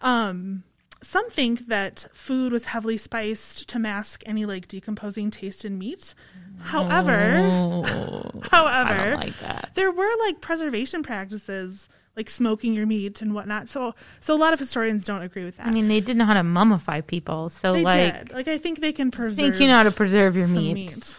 Um, 0.00 0.62
some 1.02 1.28
think 1.30 1.66
that 1.68 2.06
food 2.12 2.52
was 2.52 2.66
heavily 2.66 2.96
spiced 2.96 3.68
to 3.68 3.78
mask 3.78 4.22
any 4.26 4.44
like 4.46 4.68
decomposing 4.68 5.30
taste 5.30 5.64
in 5.64 5.78
meat. 5.78 6.14
However, 6.60 7.40
Oh, 7.42 8.30
however, 8.50 9.16
like 9.16 9.34
there 9.74 9.90
were 9.90 10.10
like 10.26 10.40
preservation 10.40 11.02
practices 11.02 11.88
like 12.16 12.30
smoking 12.30 12.74
your 12.74 12.86
meat 12.86 13.20
and 13.22 13.34
whatnot. 13.34 13.68
So, 13.68 13.94
so 14.20 14.34
a 14.34 14.38
lot 14.38 14.52
of 14.52 14.60
historians 14.60 15.04
don't 15.04 15.22
agree 15.22 15.44
with 15.44 15.56
that. 15.56 15.66
I 15.66 15.70
mean, 15.72 15.88
they 15.88 15.98
didn't 16.00 16.18
know 16.18 16.24
how 16.26 16.34
to 16.34 16.40
mummify 16.42 17.04
people, 17.04 17.48
so 17.48 17.72
they 17.72 17.82
like, 17.82 18.28
did. 18.28 18.32
Like, 18.32 18.46
I 18.48 18.56
think 18.56 18.80
they 18.80 18.92
can 18.92 19.08
I 19.08 19.10
preserve. 19.10 19.36
think 19.36 19.58
you 19.60 19.66
know 19.66 19.74
how 19.78 19.82
to 19.82 19.90
preserve 19.90 20.36
your 20.36 20.46
meat. 20.46 20.74
meat. 20.74 21.16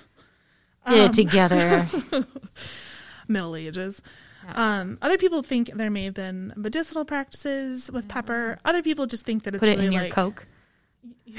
Get 0.87 0.97
it 0.97 1.05
Um, 1.07 1.11
together. 1.11 1.89
Middle 3.29 3.55
Ages. 3.55 4.01
Um, 4.53 4.99
other 5.01 5.17
people 5.17 5.41
think 5.41 5.71
there 5.73 5.89
may 5.89 6.03
have 6.05 6.13
been 6.13 6.53
medicinal 6.55 7.03
practices 7.03 7.89
with 7.91 8.07
pepper. 8.07 8.59
Other 8.63 8.83
people 8.83 9.07
just 9.07 9.25
think 9.25 9.43
that 9.43 9.55
it's 9.55 9.59
Put 9.59 9.69
it 9.69 9.73
really 9.77 9.87
in 9.87 9.91
your 9.91 10.03
like 10.03 10.11
Coke. 10.13 10.45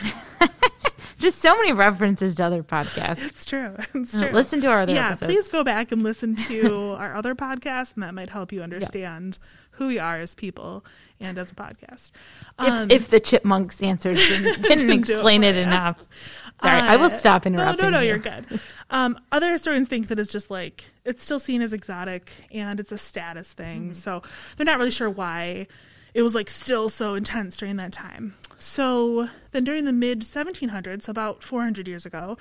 Just 1.18 1.38
so 1.38 1.56
many 1.56 1.72
references 1.72 2.34
to 2.34 2.44
other 2.44 2.62
podcasts. 2.62 3.24
It's 3.24 3.44
true. 3.46 3.74
It's 3.94 4.14
Uh, 4.14 4.24
true. 4.26 4.32
listen 4.32 4.60
to 4.60 4.66
our 4.66 4.82
other 4.82 4.92
yeah, 4.92 5.06
episodes. 5.08 5.32
please 5.32 5.48
go 5.48 5.64
back 5.64 5.90
and 5.90 6.02
listen 6.02 6.36
to 6.36 6.90
our 6.98 7.14
other 7.14 7.34
podcast, 7.34 7.94
and 7.94 8.02
that 8.02 8.12
might 8.12 8.28
help 8.28 8.52
you 8.52 8.60
understand 8.62 9.38
who 9.72 9.86
we 9.86 9.98
are 9.98 10.16
as 10.18 10.34
people 10.34 10.84
and 11.18 11.38
as 11.38 11.52
a 11.52 11.54
podcast. 11.54 12.10
Um, 12.58 12.90
if, 12.90 13.02
if 13.04 13.08
the 13.10 13.20
chipmunks 13.20 13.80
answers 13.80 14.18
didn't, 14.18 14.62
didn't 14.62 14.90
it 14.90 14.98
explain 14.98 15.42
it 15.42 15.54
you. 15.56 15.62
enough. 15.62 16.02
Sorry, 16.62 16.80
I 16.80 16.96
will 16.96 17.04
Uh, 17.06 17.08
stop 17.10 17.46
interrupting. 17.46 17.84
No, 17.84 17.90
no, 17.90 17.98
no, 17.98 18.02
you. 18.02 18.08
you're 18.08 18.18
good. 18.18 18.60
Um, 18.90 19.18
other 19.30 19.52
historians 19.52 19.88
think 19.88 20.08
that 20.08 20.18
it's 20.18 20.32
just 20.32 20.50
like 20.50 20.90
it's 21.04 21.22
still 21.22 21.38
seen 21.38 21.60
as 21.60 21.72
exotic 21.72 22.30
and 22.50 22.80
it's 22.80 22.90
a 22.92 22.98
status 22.98 23.52
thing. 23.52 23.92
So 23.92 24.22
they're 24.56 24.64
not 24.64 24.78
really 24.78 24.90
sure 24.90 25.10
why 25.10 25.66
it 26.14 26.22
was 26.22 26.34
like 26.34 26.48
still 26.48 26.88
so 26.88 27.14
intense 27.14 27.56
during 27.58 27.76
that 27.76 27.92
time. 27.92 28.34
So 28.58 29.28
then 29.50 29.64
during 29.64 29.84
the 29.84 29.92
mid 29.92 30.20
1700s, 30.22 31.02
so 31.02 31.10
about 31.10 31.42
400 31.42 31.86
years 31.86 32.06
ago, 32.06 32.38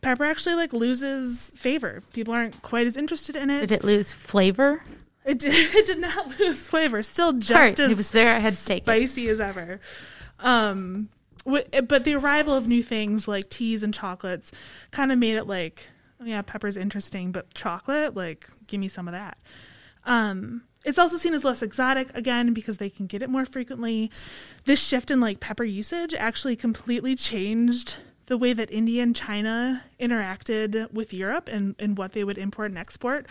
pepper 0.00 0.24
actually 0.24 0.54
like 0.54 0.72
loses 0.72 1.52
favor. 1.54 2.02
People 2.14 2.32
aren't 2.32 2.62
quite 2.62 2.86
as 2.86 2.96
interested 2.96 3.36
in 3.36 3.50
it. 3.50 3.60
Did 3.60 3.72
it 3.72 3.84
lose 3.84 4.12
flavor? 4.14 4.82
It 5.26 5.38
did, 5.38 5.52
it 5.74 5.84
did 5.84 5.98
not 5.98 6.38
lose 6.38 6.64
flavor. 6.66 7.02
Still 7.02 7.34
just 7.34 7.78
as 7.78 7.90
it 7.90 7.96
was 7.96 8.10
there. 8.12 8.34
I 8.34 8.38
had 8.38 8.54
spicy 8.54 9.28
as 9.28 9.38
ever. 9.40 9.80
Um, 10.38 11.08
but 11.44 12.04
the 12.04 12.14
arrival 12.14 12.54
of 12.54 12.66
new 12.66 12.82
things 12.82 13.28
like 13.28 13.50
teas 13.50 13.82
and 13.82 13.92
chocolates 13.92 14.52
kind 14.90 15.12
of 15.12 15.18
made 15.18 15.36
it 15.36 15.46
like, 15.46 15.88
yeah, 16.22 16.42
pepper's 16.42 16.76
interesting, 16.76 17.32
but 17.32 17.52
chocolate, 17.54 18.14
like, 18.14 18.48
give 18.66 18.80
me 18.80 18.88
some 18.88 19.08
of 19.08 19.12
that. 19.12 19.36
Um, 20.06 20.62
it's 20.84 20.98
also 20.98 21.16
seen 21.16 21.34
as 21.34 21.44
less 21.44 21.62
exotic 21.62 22.14
again 22.14 22.52
because 22.52 22.78
they 22.78 22.90
can 22.90 23.06
get 23.06 23.22
it 23.22 23.30
more 23.30 23.46
frequently. 23.46 24.10
This 24.64 24.80
shift 24.80 25.10
in 25.10 25.20
like 25.20 25.40
pepper 25.40 25.64
usage 25.64 26.14
actually 26.14 26.56
completely 26.56 27.16
changed 27.16 27.96
the 28.26 28.38
way 28.38 28.52
that 28.52 28.70
India 28.70 29.02
and 29.02 29.14
China 29.14 29.82
interacted 30.00 30.92
with 30.92 31.12
Europe 31.12 31.48
and, 31.50 31.74
and 31.78 31.96
what 31.98 32.12
they 32.12 32.24
would 32.24 32.38
import 32.38 32.70
and 32.70 32.78
export, 32.78 33.26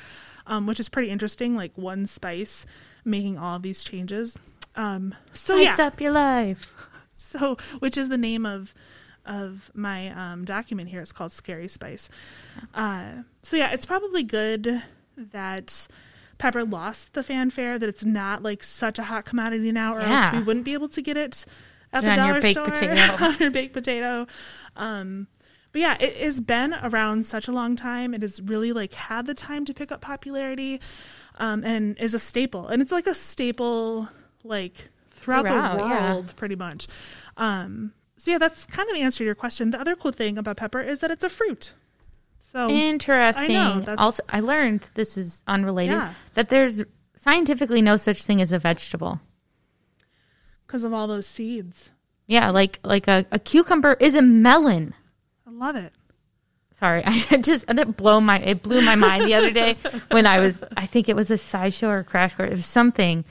um, 0.47 0.67
which 0.67 0.79
is 0.79 0.89
pretty 0.89 1.09
interesting. 1.09 1.55
Like 1.55 1.71
one 1.75 2.05
spice 2.05 2.65
making 3.05 3.37
all 3.37 3.57
of 3.57 3.61
these 3.61 3.83
changes. 3.83 4.37
Um, 4.75 5.13
so 5.31 5.55
Spice 5.55 5.77
yeah, 5.77 5.85
up 5.87 6.01
your 6.01 6.11
life. 6.11 6.71
so 7.29 7.57
which 7.79 7.97
is 7.97 8.09
the 8.09 8.17
name 8.17 8.45
of 8.45 8.73
of 9.25 9.71
my 9.73 10.09
um, 10.09 10.43
document 10.45 10.89
here. 10.89 10.99
It's 11.01 11.13
called 11.13 11.31
Scary 11.31 11.67
Spice. 11.69 12.09
Uh, 12.73 13.23
so 13.41 13.55
yeah, 13.55 13.71
it's 13.71 13.85
probably 13.85 14.23
good 14.23 14.83
that 15.15 15.87
pepper 16.37 16.63
lost 16.65 17.13
the 17.13 17.23
fanfare. 17.23 17.79
That 17.79 17.87
it's 17.87 18.03
not 18.05 18.43
like 18.43 18.63
such 18.63 18.99
a 18.99 19.03
hot 19.03 19.25
commodity 19.25 19.71
now, 19.71 19.95
or 19.95 20.01
Yeah. 20.01 20.25
else 20.25 20.33
we 20.35 20.43
wouldn't 20.43 20.65
be 20.65 20.73
able 20.73 20.89
to 20.89 21.01
get 21.01 21.15
it 21.17 21.45
at 21.93 22.01
the 22.03 22.09
On 22.09 22.17
your 22.17 22.27
dollar 22.27 22.41
baked 22.41 22.59
store 22.59 22.69
potato. 22.69 23.23
on 23.25 23.37
your 23.39 23.51
baked 23.51 23.73
potato. 23.73 24.27
Um, 24.75 25.27
but 25.71 25.81
yeah, 25.81 25.97
it 25.99 26.17
has 26.17 26.41
been 26.41 26.73
around 26.83 27.25
such 27.25 27.47
a 27.47 27.51
long 27.51 27.75
time. 27.75 28.13
It 28.13 28.21
has 28.23 28.41
really 28.41 28.73
like 28.73 28.93
had 28.93 29.25
the 29.25 29.33
time 29.33 29.63
to 29.65 29.73
pick 29.73 29.91
up 29.91 30.01
popularity, 30.01 30.81
um, 31.37 31.63
and 31.63 31.97
is 31.97 32.13
a 32.13 32.19
staple. 32.19 32.67
And 32.67 32.81
it's 32.81 32.91
like 32.91 33.07
a 33.07 33.13
staple 33.13 34.09
like 34.43 34.89
throughout, 35.23 35.77
the 35.77 35.83
yeah. 35.83 36.13
world, 36.13 36.33
pretty 36.35 36.55
much. 36.55 36.87
Um, 37.37 37.93
so 38.17 38.31
yeah, 38.31 38.37
that's 38.37 38.65
kind 38.65 38.87
of 38.89 38.95
the 38.95 39.01
answer 39.01 39.19
to 39.19 39.23
your 39.25 39.35
question. 39.35 39.71
The 39.71 39.79
other 39.79 39.95
cool 39.95 40.11
thing 40.11 40.37
about 40.37 40.57
pepper 40.57 40.81
is 40.81 40.99
that 40.99 41.11
it's 41.11 41.23
a 41.23 41.29
fruit. 41.29 41.73
So 42.51 42.69
Interesting. 42.69 43.55
I 43.57 43.79
know, 43.79 43.95
also, 43.97 44.21
I 44.29 44.39
learned 44.39 44.89
this 44.93 45.17
is 45.17 45.41
unrelated 45.47 45.95
Yeah. 45.95 46.13
that 46.35 46.49
there's 46.49 46.83
scientifically 47.17 47.81
no 47.81 47.97
such 47.97 48.23
thing 48.23 48.41
as 48.41 48.51
a 48.53 48.59
vegetable. 48.59 49.19
because 50.67 50.83
of 50.83 50.93
all 50.93 51.07
those 51.07 51.27
seeds, 51.27 51.89
Yeah, 52.27 52.49
like 52.51 52.79
like 52.83 53.07
a, 53.07 53.25
a 53.31 53.39
cucumber 53.39 53.93
is 53.99 54.15
a 54.15 54.21
melon. 54.21 54.93
I 55.47 55.51
love 55.51 55.75
it. 55.75 55.93
Sorry, 56.73 57.01
I 57.05 57.37
just 57.37 57.65
that 57.67 57.97
blow 57.97 58.19
my 58.21 58.39
it 58.39 58.61
blew 58.63 58.81
my 58.81 58.95
mind 58.95 59.25
the 59.25 59.33
other 59.35 59.51
day 59.51 59.77
when 60.11 60.25
I 60.25 60.39
was 60.39 60.63
I 60.77 60.85
think 60.85 61.09
it 61.09 61.15
was 61.15 61.31
a 61.31 61.35
SciShow 61.35 61.87
or 61.87 61.97
a 61.97 62.03
crash 62.03 62.35
course. 62.35 62.51
It 62.51 62.55
was 62.55 62.65
something, 62.65 63.25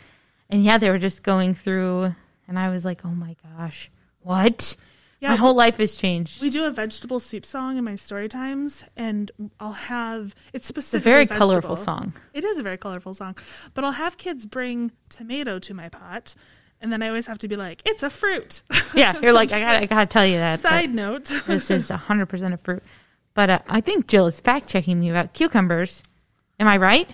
and 0.53 0.63
yeah, 0.65 0.79
they 0.79 0.91
were 0.91 0.99
just 0.99 1.25
going 1.25 1.55
through, 1.55 2.15
and 2.47 2.59
I 2.59 2.69
was 2.71 2.85
like, 2.85 3.05
oh 3.05 3.09
my 3.11 3.35
gosh, 3.57 3.91
what? 4.21 4.77
Yeah, 5.21 5.31
my 5.31 5.37
whole 5.37 5.55
life 5.55 5.77
has 5.79 5.95
changed. 5.95 6.43
We 6.43 6.51
do 6.51 6.65
a 6.65 6.71
vegetable 6.71 7.21
soup 7.21 7.47
song 7.47 7.77
in 7.77 7.85
my 7.85 7.95
story 7.95 8.29
times, 8.29 8.85
and 8.97 9.31
I'll 9.61 9.73
have 9.73 10.35
it's 10.53 10.69
It's 10.69 10.71
a 10.71 10.73
specific. 10.73 11.05
very 11.05 11.27
colorful 11.27 11.77
song. 11.77 12.13
It 12.35 12.45
is 12.45 12.59
a 12.59 12.63
very 12.63 12.77
colorful 12.77 13.15
song, 13.15 13.37
but 13.75 13.85
I'll 13.85 13.93
have 13.93 14.17
kids 14.19 14.47
bring 14.47 14.91
tomato 15.09 15.59
to 15.61 15.75
my 15.75 15.89
pot, 15.89 16.35
and 16.81 16.93
then 16.93 17.03
I 17.03 17.09
always 17.09 17.27
have 17.27 17.39
to 17.39 17.49
be 17.49 17.55
like, 17.57 17.83
"It's 17.85 18.03
a 18.03 18.11
fruit." 18.11 18.63
Yeah, 18.95 19.19
you're 19.23 19.33
like 19.33 19.53
I 19.57 19.61
got 19.61 19.83
I 19.83 19.87
gotta 19.87 20.07
tell 20.07 20.27
you 20.27 20.37
that. 20.39 20.61
Side 20.61 20.93
note: 20.95 21.25
this 21.47 21.71
is 21.71 21.89
100% 21.89 22.53
a 22.53 22.57
fruit. 22.59 22.83
But 23.35 23.49
uh, 23.49 23.59
I 23.69 23.81
think 23.81 24.09
Jill 24.09 24.27
is 24.27 24.39
fact 24.41 24.69
checking 24.69 25.01
me 25.01 25.09
about 25.09 25.33
cucumbers. 25.33 26.03
Am 26.61 26.67
I 26.69 26.77
right? 26.77 27.09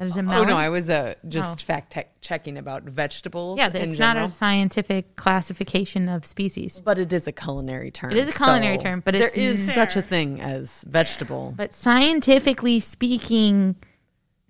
That 0.00 0.06
is 0.06 0.16
a 0.16 0.20
Oh 0.20 0.44
no, 0.44 0.56
I 0.56 0.70
was 0.70 0.88
uh, 0.88 1.12
just 1.28 1.60
Oh. 1.60 1.64
fact 1.66 1.92
tech 1.92 2.18
checking 2.22 2.56
about 2.56 2.84
vegetables. 2.84 3.58
yeah, 3.58 3.68
that 3.68 3.82
in 3.82 3.90
it's 3.90 3.98
not 3.98 4.14
general. 4.14 4.30
a 4.30 4.32
scientific 4.32 5.14
classification 5.16 6.08
of 6.08 6.24
species. 6.24 6.80
but 6.82 6.98
it 6.98 7.12
is 7.12 7.26
a 7.26 7.32
culinary 7.32 7.90
term. 7.90 8.10
It 8.10 8.16
is 8.16 8.26
a 8.28 8.32
culinary 8.32 8.78
so 8.78 8.82
term, 8.84 9.02
but 9.04 9.12
there 9.12 9.26
it's 9.26 9.36
is 9.36 9.68
n- 9.68 9.74
such 9.74 9.96
a 9.96 10.02
thing 10.02 10.40
as 10.40 10.84
vegetable. 10.88 11.52
But 11.54 11.74
scientifically 11.74 12.80
speaking, 12.80 13.76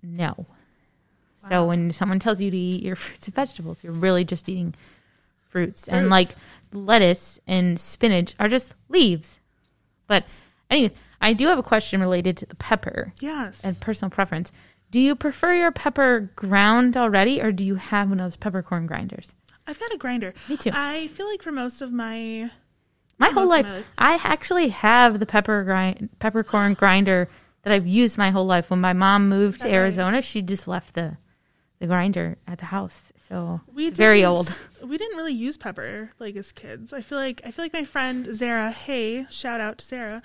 no. 0.01 0.45
So 1.49 1.65
when 1.65 1.91
someone 1.91 2.19
tells 2.19 2.39
you 2.39 2.49
to 2.49 2.57
eat 2.57 2.81
your 2.83 2.95
fruits 2.95 3.25
and 3.27 3.35
vegetables, 3.35 3.83
you're 3.83 3.91
really 3.91 4.23
just 4.23 4.47
eating 4.47 4.73
fruits. 5.49 5.85
And 5.89 6.07
like 6.07 6.29
lettuce 6.71 7.41
and 7.45 7.77
spinach 7.77 8.35
are 8.39 8.47
just 8.47 8.73
leaves. 8.87 9.39
But 10.07 10.23
anyways, 10.69 10.93
I 11.19 11.33
do 11.33 11.47
have 11.47 11.57
a 11.57 11.63
question 11.63 11.99
related 11.99 12.37
to 12.37 12.45
the 12.45 12.55
pepper. 12.55 13.11
yes, 13.19 13.59
and 13.65 13.77
personal 13.81 14.09
preference. 14.11 14.53
Do 14.91 14.99
you 14.99 15.15
prefer 15.15 15.53
your 15.53 15.71
pepper 15.71 16.29
ground 16.35 16.95
already, 16.97 17.41
or 17.41 17.51
do 17.51 17.63
you 17.63 17.75
have 17.75 18.09
one 18.09 18.19
of 18.19 18.25
those 18.25 18.35
peppercorn 18.35 18.85
grinders? 18.87 19.31
I've 19.65 19.79
got 19.79 19.93
a 19.93 19.97
grinder. 19.97 20.33
Me 20.49 20.57
too. 20.57 20.71
I 20.73 21.07
feel 21.07 21.27
like 21.29 21.41
for 21.41 21.51
most 21.51 21.81
of 21.81 21.91
my 21.93 22.51
My 23.17 23.29
whole 23.29 23.47
life, 23.47 23.65
my 23.65 23.71
life. 23.77 23.87
I 23.97 24.19
actually 24.23 24.67
have 24.69 25.19
the 25.19 25.25
pepper 25.25 25.63
grind, 25.63 26.09
peppercorn 26.19 26.73
grinder 26.73 27.29
that 27.63 27.71
I've 27.73 27.87
used 27.87 28.17
my 28.17 28.31
whole 28.31 28.45
life. 28.45 28.69
When 28.69 28.81
my 28.81 28.93
mom 28.93 29.29
moved 29.29 29.61
to 29.61 29.67
that 29.67 29.73
right? 29.73 29.77
Arizona, 29.81 30.21
she 30.21 30.41
just 30.41 30.67
left 30.67 30.93
the 30.93 31.17
the 31.79 31.87
grinder 31.87 32.37
at 32.47 32.59
the 32.59 32.65
house. 32.65 33.11
So 33.29 33.61
we 33.73 33.87
it's 33.87 33.97
very 33.97 34.25
old. 34.25 34.59
We 34.83 34.97
didn't 34.97 35.15
really 35.17 35.33
use 35.33 35.57
pepper 35.57 36.11
like 36.19 36.35
as 36.35 36.51
kids. 36.51 36.91
I 36.91 37.01
feel 37.01 37.17
like 37.17 37.41
I 37.45 37.51
feel 37.51 37.63
like 37.65 37.73
my 37.73 37.85
friend 37.85 38.27
Zara. 38.33 38.71
Hey, 38.71 39.25
shout 39.29 39.61
out 39.61 39.77
to 39.77 39.85
Sarah. 39.85 40.21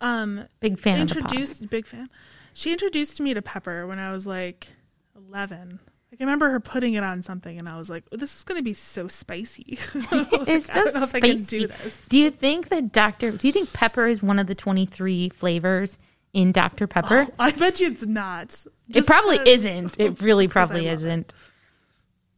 Um, 0.00 0.46
Big 0.60 0.78
fan 0.78 1.02
of 1.02 1.08
the 1.08 1.14
pot. 1.16 1.22
introduced 1.24 1.68
big 1.70 1.86
fan. 1.86 2.08
She 2.56 2.72
introduced 2.72 3.20
me 3.20 3.34
to 3.34 3.42
pepper 3.42 3.86
when 3.86 3.98
I 3.98 4.12
was 4.12 4.26
like 4.26 4.68
eleven. 5.14 5.78
Like 6.10 6.20
I 6.20 6.24
remember 6.24 6.48
her 6.48 6.58
putting 6.58 6.94
it 6.94 7.02
on 7.04 7.22
something, 7.22 7.58
and 7.58 7.68
I 7.68 7.76
was 7.76 7.90
like, 7.90 8.04
oh, 8.12 8.16
"This 8.16 8.34
is 8.34 8.44
going 8.44 8.58
to 8.58 8.62
be 8.64 8.72
so 8.72 9.08
spicy." 9.08 9.78
Like, 9.94 10.08
It's 10.48 10.70
I 10.70 10.74
don't 10.76 10.92
so 10.92 10.98
know 11.00 11.04
if 11.04 11.14
I 11.14 11.20
can 11.20 11.36
spicy. 11.38 11.58
do 11.58 11.66
this. 11.66 12.00
Do 12.08 12.16
you 12.16 12.30
think 12.30 12.70
that 12.70 12.92
Dr. 12.92 13.32
Do 13.32 13.46
you 13.46 13.52
think 13.52 13.74
pepper 13.74 14.06
is 14.06 14.22
one 14.22 14.38
of 14.38 14.46
the 14.46 14.54
twenty 14.54 14.86
three 14.86 15.28
flavors 15.28 15.98
in 16.32 16.50
Dr. 16.50 16.86
Pepper? 16.86 17.26
Oh, 17.28 17.34
I 17.38 17.50
bet 17.50 17.78
you 17.80 17.88
it's 17.90 18.06
not. 18.06 18.64
it 18.88 19.04
probably 19.04 19.38
isn't. 19.46 20.00
It 20.00 20.22
really 20.22 20.46
just 20.46 20.52
probably 20.54 20.86
it. 20.86 20.94
isn't. 20.94 21.34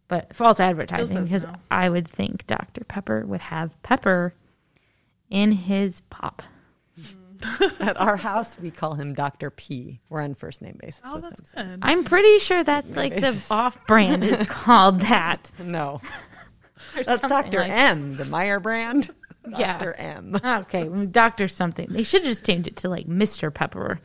But 0.08 0.34
false 0.34 0.58
advertising 0.58 1.22
because 1.22 1.44
no. 1.44 1.54
I 1.70 1.88
would 1.88 2.08
think 2.08 2.44
Dr. 2.48 2.82
Pepper 2.82 3.24
would 3.24 3.42
have 3.42 3.80
pepper 3.84 4.34
in 5.30 5.52
his 5.52 6.00
pop. 6.10 6.42
At 7.80 7.96
our 8.00 8.16
house, 8.16 8.58
we 8.60 8.70
call 8.72 8.94
him 8.94 9.14
Doctor 9.14 9.50
P. 9.50 10.00
We're 10.08 10.22
on 10.22 10.34
first 10.34 10.60
name 10.60 10.76
basis 10.80 11.00
Oh, 11.04 11.14
with 11.14 11.22
that's 11.22 11.52
him. 11.52 11.68
good. 11.70 11.78
I'm 11.82 12.02
pretty 12.04 12.40
sure 12.40 12.64
that's 12.64 12.96
like 12.96 13.14
the 13.20 13.40
off 13.50 13.78
brand 13.86 14.24
is 14.24 14.44
called 14.48 15.00
that. 15.02 15.50
No, 15.62 16.00
Or 16.96 17.02
that's 17.04 17.06
something 17.20 17.28
Doctor 17.28 17.60
like- 17.60 17.70
M, 17.70 18.16
the 18.16 18.24
Meijer 18.24 18.60
brand. 18.62 19.10
Yeah. 19.48 19.72
Doctor 19.72 19.94
M. 19.94 20.36
Okay, 20.44 20.88
well, 20.88 21.06
Doctor 21.06 21.46
something. 21.48 21.86
They 21.90 22.02
should 22.02 22.22
have 22.22 22.28
just 22.30 22.44
changed 22.44 22.66
it 22.68 22.76
to 22.78 22.88
like 22.88 23.06
Mr. 23.06 23.54
Pepper. 23.54 24.00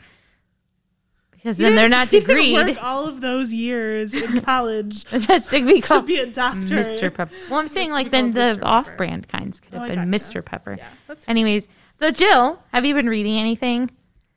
Because 1.32 1.58
then 1.58 1.76
they're 1.76 1.90
didn't- 1.90 1.92
not 1.92 2.14
you 2.14 2.22
didn't 2.22 2.38
degreed. 2.38 2.68
work 2.76 2.84
all 2.84 3.06
of 3.06 3.20
those 3.20 3.52
years 3.52 4.14
in 4.14 4.40
college 4.42 5.06
It 5.12 5.26
has 5.26 5.48
to 5.48 5.66
be 5.66 5.82
to 5.82 5.88
called 5.88 6.06
be 6.06 6.20
a 6.20 6.26
doctor. 6.28 6.60
Mr. 6.60 7.14
Pepper. 7.14 7.34
Well, 7.50 7.60
I'm 7.60 7.68
saying 7.68 7.92
like 7.92 8.12
then 8.12 8.32
the 8.32 8.62
off-brand 8.64 9.28
kinds 9.28 9.60
could 9.60 9.74
Oh, 9.74 9.80
have 9.80 9.86
I 9.92 9.96
been 9.96 10.12
gotcha. 10.12 10.24
Mr. 10.24 10.46
Pepper. 10.46 10.76
Yeah, 10.78 10.88
that's 11.08 11.28
Anyways, 11.28 11.68
so 11.98 12.12
Jill, 12.12 12.60
have 12.72 12.86
you 12.86 12.94
been 12.94 13.10
reading 13.10 13.38
anything? 13.38 13.92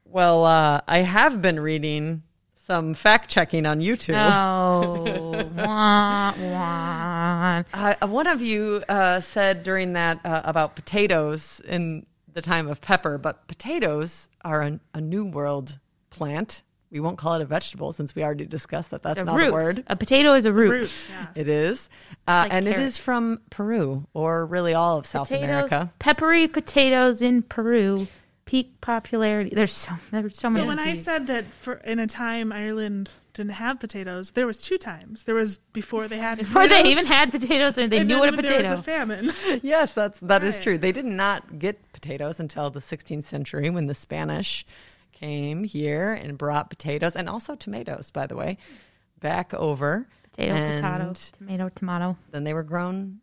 Well, 0.05 0.45
uh, 0.45 0.81
I 0.87 0.99
have 0.99 1.43
been 1.43 1.61
reading 1.61 2.23
some 2.55 2.95
fact 2.95 3.31
checking 3.31 3.65
on 3.65 3.81
YouTube. 3.81 4.17
Oh, 4.17 5.49
wah, 5.57 6.35
wah. 6.37 7.63
Uh, 7.73 8.07
one 8.09 8.27
of 8.27 8.43
you 8.43 8.83
uh, 8.89 9.21
said 9.21 9.63
during 9.63 9.93
that 9.93 10.25
uh, 10.25 10.43
about 10.45 10.75
potatoes 10.75 11.61
in 11.67 12.07
the 12.33 12.43
time 12.43 12.69
of 12.69 12.81
pepper, 12.81 13.19
but 13.19 13.47
potatoes 13.47 14.29
are 14.45 14.63
a, 14.63 14.81
a 14.95 15.01
New 15.01 15.25
World 15.25 15.79
plant. 16.11 16.63
We 16.97 17.01
won't 17.01 17.19
call 17.19 17.35
it 17.35 17.43
a 17.43 17.45
vegetable 17.45 17.93
since 17.93 18.15
we 18.15 18.23
already 18.25 18.47
discussed 18.47 18.91
that 18.91 19.03
that's 19.03 19.19
A 19.19 19.25
not 19.25 19.37
root. 19.37 19.49
a 19.51 19.53
word. 19.53 19.85
A 19.87 19.97
potato 19.97 20.33
is 20.35 20.47
a 20.47 20.53
root. 20.53 20.71
Roots, 20.71 20.93
yeah. 21.11 21.27
It 21.35 21.49
is. 21.49 21.89
Uh, 22.27 22.45
like 22.45 22.53
and 22.55 22.67
it 22.67 22.71
carrot. 22.73 22.87
is 22.87 22.99
from 22.99 23.41
Peru 23.51 24.07
or 24.15 24.47
really 24.47 24.73
all 24.75 24.99
of 24.99 25.07
South 25.07 25.29
Potatoes, 25.29 25.45
America. 25.71 25.93
peppery 25.99 26.49
potatoes 26.49 27.21
in 27.21 27.43
Peru, 27.43 28.07
peak 28.47 28.81
popularity. 28.81 29.51
There's 29.55 29.73
so 29.73 29.93
there's 30.11 30.37
so, 30.37 30.49
So 30.49 30.51
many. 30.51 30.67
when 30.67 30.79
I 30.79 30.95
said 30.95 31.27
that 31.27 31.45
for 31.45 31.75
in 31.75 31.99
a 31.99 32.07
time 32.07 32.53
Ireland 32.53 33.11
didn't 33.35 33.53
have 33.53 33.79
potatoes, 33.81 34.31
there 34.31 34.47
was 34.47 34.57
two 34.59 34.79
times. 34.79 35.25
There 35.25 35.35
was 35.35 35.59
before 35.75 36.09
they 36.09 36.19
had 36.19 36.39
before 36.47 36.67
they 36.67 36.85
even 36.85 37.05
had 37.07 37.31
potatoes 37.31 37.77
and 37.77 37.93
they 37.93 37.99
and 37.99 38.09
knew 38.09 38.19
what 38.19 38.33
a 38.33 38.37
when 38.37 38.45
There 38.45 38.55
potato. 38.57 38.71
was 38.71 38.81
a 38.81 38.83
famine. 38.83 39.33
Yes, 39.63 39.93
that's 39.93 40.19
that 40.21 40.43
is 40.43 40.55
Right. 40.57 40.63
true. 40.63 40.79
They 40.79 40.93
did 40.93 41.05
not 41.05 41.59
get 41.59 41.93
potatoes 41.93 42.41
until 42.41 42.71
the 42.71 42.81
16th 42.81 43.25
century 43.25 43.69
when 43.69 43.87
the 43.87 43.95
Spanish 43.95 44.65
came 45.17 45.65
here 45.65 46.13
and 46.13 46.37
brought 46.39 46.71
potatoes 46.71 47.17
and 47.17 47.29
also 47.29 47.55
tomatoes, 47.55 48.11
by 48.11 48.27
the 48.27 48.37
way, 48.37 48.59
back 49.21 49.53
over. 49.55 50.07
Potato, 50.33 50.55
potato, 50.55 51.13
tomato, 51.33 51.69
tomato. 51.71 52.17
Then 52.31 52.45
they 52.45 52.53
were 52.55 52.63
grown. 52.63 53.21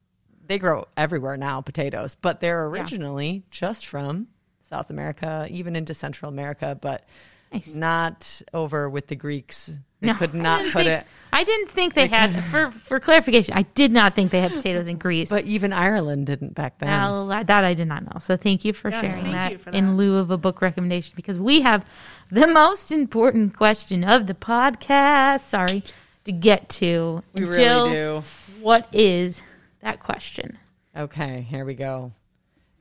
They 0.47 0.57
grow 0.59 0.87
everywhere 0.97 1.37
now, 1.37 1.61
potatoes, 1.61 2.15
but 2.15 2.41
they're 2.41 2.63
Yeah. 2.63 2.81
originally 2.81 3.43
just 3.51 3.85
from 3.85 4.27
South 4.61 4.89
America, 4.89 5.47
even 5.49 5.75
into 5.75 5.93
Central 5.93 6.29
America, 6.29 6.77
but 6.81 7.05
Nice. 7.53 7.75
not 7.75 8.41
over 8.53 8.89
with 8.89 9.07
the 9.07 9.15
Greeks. 9.15 9.69
They 9.99 10.07
No, 10.07 10.15
could 10.15 10.35
I 10.35 10.39
not 10.39 10.57
didn't 10.59 10.73
put 10.73 10.85
think- 10.85 11.01
it. 11.01 11.07
I 11.31 11.43
didn't 11.43 11.69
think 11.71 11.93
they 11.93 12.07
had. 12.07 12.43
For 12.45 12.71
for 12.71 12.99
clarification, 12.99 13.53
I 13.55 13.61
did 13.73 13.91
not 13.91 14.13
think 14.13 14.31
they 14.31 14.41
had 14.41 14.51
potatoes 14.51 14.87
in 14.87 14.97
Greece. 14.97 15.29
But 15.29 15.45
even 15.45 15.71
Ireland 15.73 16.27
didn't 16.27 16.53
back 16.53 16.77
then. 16.79 16.89
Well, 16.89 17.27
that 17.27 17.47
that 17.47 17.63
I 17.63 17.73
did 17.73 17.87
not 17.87 18.03
know. 18.03 18.19
So 18.19 18.35
thank 18.37 18.63
you 18.65 18.73
for 18.73 18.91
Yes, 18.91 19.01
sharing 19.01 19.31
that, 19.31 19.51
you 19.53 19.57
for 19.57 19.69
in 19.71 19.97
lieu 19.97 20.17
of 20.17 20.29
a 20.29 20.37
book 20.37 20.61
recommendation 20.61 21.13
because 21.15 21.39
we 21.39 21.61
have 21.61 21.85
the 22.31 22.45
most 22.47 22.91
important 22.91 23.55
question 23.57 24.03
of 24.03 24.27
the 24.27 24.33
podcast. 24.35 25.41
Sorry 25.41 25.83
to 26.25 26.31
get 26.31 26.69
to. 26.69 27.23
we 27.33 27.43
really 27.43 27.57
Jill, 27.57 27.89
do. 27.89 28.23
What 28.61 28.87
is 28.91 29.41
that 29.81 29.99
question? 29.99 30.57
Okay, 30.95 31.41
here 31.49 31.65
we 31.65 31.73
go. 31.73 32.11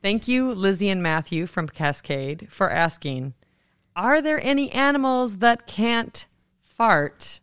Thank 0.02 0.28
you, 0.28 0.52
Lizzie 0.52 0.90
and 0.90 1.02
Matthew 1.02 1.46
from 1.46 1.68
Cascade, 1.68 2.48
for 2.50 2.68
asking 2.70 3.35
Are 3.94 4.22
there 4.22 4.44
any 4.44 4.70
animals 4.72 5.38
that 5.38 5.66
can't 5.66 6.26
fart? 6.64 7.40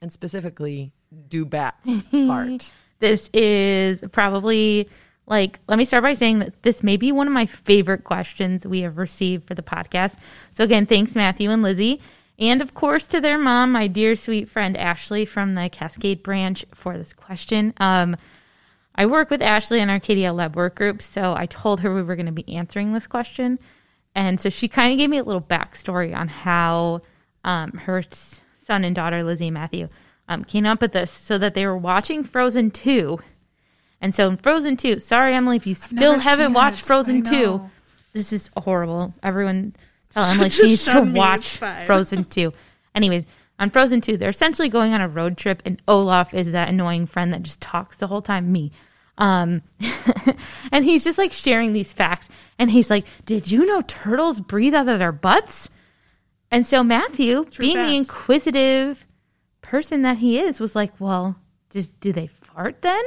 And 0.00 0.12
specifically, 0.12 0.92
do 1.28 1.44
bats 1.44 1.90
fart? 2.10 2.70
This 3.00 3.30
is 3.32 4.02
probably 4.12 4.88
like, 5.26 5.60
let 5.68 5.78
me 5.78 5.84
start 5.84 6.02
by 6.02 6.14
saying 6.14 6.38
that 6.38 6.62
this 6.62 6.82
may 6.82 6.96
be 6.96 7.12
one 7.12 7.26
of 7.26 7.32
my 7.32 7.46
favorite 7.46 8.04
questions 8.04 8.66
we 8.66 8.80
have 8.80 8.96
received 8.96 9.46
for 9.46 9.54
the 9.54 9.62
podcast. 9.62 10.16
So, 10.54 10.64
again, 10.64 10.86
thanks, 10.86 11.14
Matthew 11.14 11.50
and 11.50 11.62
Lizzie. 11.62 12.00
And 12.38 12.62
of 12.62 12.72
course, 12.72 13.06
to 13.08 13.20
their 13.20 13.38
mom, 13.38 13.72
my 13.72 13.88
dear 13.88 14.14
sweet 14.14 14.48
friend 14.48 14.76
Ashley 14.76 15.24
from 15.24 15.54
the 15.54 15.68
Cascade 15.68 16.22
branch, 16.22 16.64
for 16.74 16.96
this 16.96 17.12
question. 17.12 17.74
Um, 17.78 18.16
I 18.94 19.06
work 19.06 19.30
with 19.30 19.42
Ashley 19.42 19.80
in 19.80 19.90
our 19.90 20.00
KDL 20.00 20.34
Lab 20.34 20.56
work 20.56 20.76
group, 20.76 21.02
so 21.02 21.34
I 21.36 21.46
told 21.46 21.80
her 21.80 21.94
we 21.94 22.02
were 22.02 22.16
going 22.16 22.26
to 22.26 22.32
be 22.32 22.48
answering 22.48 22.92
this 22.92 23.06
question. 23.06 23.58
And 24.14 24.40
so 24.40 24.48
she 24.48 24.68
kind 24.68 24.92
of 24.92 24.98
gave 24.98 25.10
me 25.10 25.18
a 25.18 25.24
little 25.24 25.40
backstory 25.40 26.14
on 26.16 26.28
how 26.28 27.02
um, 27.44 27.72
her 27.72 28.02
son 28.64 28.84
and 28.84 28.94
daughter, 28.94 29.22
Lizzie 29.22 29.48
and 29.48 29.54
Matthew, 29.54 29.88
um, 30.28 30.44
came 30.44 30.66
up 30.66 30.80
with 30.80 30.92
this 30.92 31.10
so 31.10 31.38
that 31.38 31.54
they 31.54 31.66
were 31.66 31.76
watching 31.76 32.24
Frozen 32.24 32.72
2. 32.72 33.18
And 34.00 34.14
so 34.14 34.28
in 34.28 34.36
Frozen 34.36 34.76
2, 34.76 35.00
sorry, 35.00 35.34
Emily, 35.34 35.56
if 35.56 35.66
you 35.66 35.74
still 35.74 36.18
haven't 36.18 36.52
watched 36.52 36.80
it. 36.80 36.86
Frozen 36.86 37.22
2, 37.22 37.60
this 38.12 38.32
is 38.32 38.50
horrible. 38.56 39.14
Everyone 39.22 39.74
tell 40.10 40.24
Emily 40.26 40.50
she 40.50 40.62
needs 40.64 40.84
to 40.84 40.90
shun 40.90 41.12
me, 41.12 41.20
it's 41.20 41.60
watch. 41.60 41.86
Frozen 41.86 42.24
2. 42.30 42.52
Anyways, 42.94 43.24
on 43.58 43.70
Frozen 43.70 44.00
2, 44.02 44.16
they're 44.16 44.30
essentially 44.30 44.68
going 44.68 44.92
on 44.92 45.00
a 45.00 45.08
road 45.08 45.36
trip, 45.36 45.62
and 45.64 45.82
Olaf 45.88 46.32
is 46.32 46.52
that 46.52 46.68
annoying 46.68 47.06
friend 47.06 47.32
that 47.32 47.42
just 47.42 47.60
talks 47.60 47.96
the 47.96 48.06
whole 48.06 48.22
time, 48.22 48.52
me. 48.52 48.70
Um, 49.18 49.62
and 50.72 50.84
he's 50.84 51.04
just 51.04 51.18
like 51.18 51.32
sharing 51.32 51.72
these 51.72 51.92
facts. 51.92 52.28
And 52.58 52.70
he's 52.70 52.88
like, 52.90 53.04
Did 53.26 53.50
you 53.50 53.66
know 53.66 53.82
turtles 53.82 54.40
breathe 54.40 54.74
out 54.74 54.88
of 54.88 54.98
their 54.98 55.12
butts? 55.12 55.68
And 56.50 56.66
so 56.66 56.82
Matthew, 56.82 57.44
True 57.44 57.62
being 57.62 57.76
the 57.76 57.96
inquisitive 57.96 59.06
person 59.60 60.02
that 60.02 60.18
he 60.18 60.38
is, 60.38 60.60
was 60.60 60.74
like, 60.76 60.98
Well, 61.00 61.36
just 61.70 61.98
do 62.00 62.12
they 62.12 62.28
fart 62.28 62.80
then? 62.82 63.02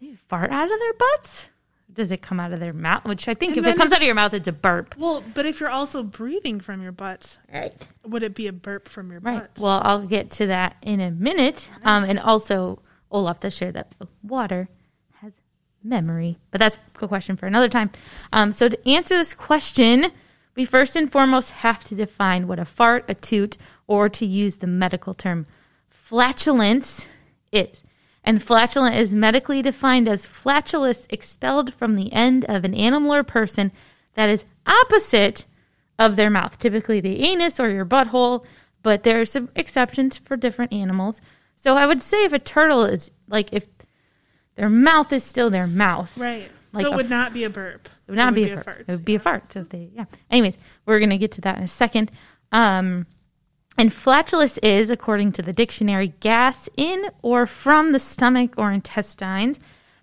They 0.00 0.14
fart 0.28 0.50
out 0.50 0.70
of 0.72 0.78
their 0.78 0.92
butts? 0.94 1.46
Does 1.92 2.10
it 2.10 2.22
come 2.22 2.40
out 2.40 2.52
of 2.54 2.60
their 2.60 2.72
mouth? 2.72 3.04
Which 3.04 3.28
I 3.28 3.34
think 3.34 3.54
And 3.56 3.66
if 3.66 3.74
it 3.74 3.76
comes 3.76 3.90
if- 3.90 3.96
out 3.96 4.00
of 4.02 4.06
your 4.06 4.14
mouth, 4.14 4.32
it's 4.32 4.48
a 4.48 4.52
burp. 4.52 4.94
well, 4.96 5.22
but 5.34 5.44
if 5.44 5.60
you're 5.60 5.68
also 5.68 6.02
breathing 6.02 6.58
from 6.58 6.80
your 6.82 6.92
butt, 6.92 7.38
Right. 7.52 7.86
would 8.06 8.22
it 8.22 8.34
be 8.34 8.46
a 8.46 8.52
burp 8.52 8.88
from 8.88 9.10
your 9.10 9.20
Right. 9.20 9.40
butt? 9.40 9.58
Well, 9.62 9.82
I'll 9.84 10.06
get 10.06 10.30
to 10.32 10.46
that 10.46 10.76
in 10.80 11.00
a 11.00 11.10
minute. 11.10 11.68
Um, 11.84 12.04
and 12.04 12.18
also, 12.18 12.80
Olaf 13.10 13.40
does 13.40 13.52
share 13.54 13.72
that 13.72 13.92
water 14.22 14.68
memory, 15.84 16.38
but 16.50 16.58
that's 16.58 16.78
a 17.00 17.08
question 17.08 17.36
for 17.36 17.46
another 17.46 17.68
time. 17.68 17.90
Um, 18.32 18.52
so 18.52 18.68
to 18.68 18.88
answer 18.88 19.16
this 19.16 19.34
question, 19.34 20.12
we 20.54 20.64
first 20.64 20.96
and 20.96 21.10
foremost 21.10 21.50
have 21.50 21.84
to 21.84 21.94
define 21.94 22.46
what 22.46 22.58
a 22.58 22.64
fart, 22.64 23.04
a 23.08 23.14
toot, 23.14 23.56
or 23.86 24.08
to 24.08 24.26
use 24.26 24.56
the 24.56 24.66
medical 24.66 25.14
term, 25.14 25.46
flatulence 25.88 27.06
is. 27.50 27.82
And 28.24 28.42
flatulent 28.42 28.94
is 28.96 29.12
medically 29.12 29.62
defined 29.62 30.08
as 30.08 30.26
flatulence 30.26 31.06
expelled 31.10 31.74
from 31.74 31.96
the 31.96 32.12
end 32.12 32.44
of 32.44 32.64
an 32.64 32.74
animal 32.74 33.12
or 33.12 33.24
person 33.24 33.72
that 34.14 34.28
is 34.28 34.44
opposite 34.66 35.44
of 35.98 36.16
their 36.16 36.30
mouth, 36.30 36.58
typically 36.58 37.00
the 37.00 37.22
anus 37.22 37.58
or 37.58 37.70
your 37.70 37.86
butthole, 37.86 38.44
but 38.82 39.02
there 39.02 39.20
are 39.20 39.26
some 39.26 39.48
exceptions 39.56 40.18
for 40.18 40.36
different 40.36 40.72
animals. 40.72 41.20
So 41.56 41.76
I 41.76 41.86
would 41.86 42.02
say 42.02 42.24
if 42.24 42.32
a 42.32 42.38
turtle 42.38 42.84
is 42.84 43.10
like 43.28 43.52
if 43.52 43.71
their 44.54 44.70
mouth 44.70 45.12
is 45.12 45.24
still 45.24 45.50
their 45.50 45.66
mouth, 45.66 46.10
right. 46.16 46.50
like 46.72 46.86
so 46.86 46.92
it 46.92 46.96
would 46.96 47.06
f- 47.06 47.10
not 47.10 47.32
be 47.32 47.44
a 47.44 47.50
burp. 47.50 47.88
it 48.06 48.10
would 48.10 48.18
not 48.18 48.34
be, 48.34 48.50
a, 48.50 48.62
fart. 48.62 48.84
It 48.86 48.92
would 48.92 49.04
be 49.04 49.14
a 49.14 49.18
fart. 49.18 49.52
So 49.52 49.60
if 49.60 49.70
they, 49.70 49.90
yeah. 49.94 50.04
Anyways, 50.30 50.58
we're 50.86 51.00
gonna 51.00 51.18
get 51.18 51.32
to 51.32 51.40
that 51.42 51.56
in 51.56 51.62
a 51.62 51.68
second. 51.68 52.10
Um, 52.50 53.06
and 53.78 53.92
flatulence 53.92 54.58
is, 54.58 54.90
according 54.90 55.32
to 55.32 55.42
the 55.42 55.52
dictionary, 55.52 56.12
gas 56.20 56.68
in 56.76 57.10
or 57.22 57.46
from 57.46 57.92
the 57.92 57.98
stomach 57.98 58.54
or 58.58 58.70
intestines 58.70 59.58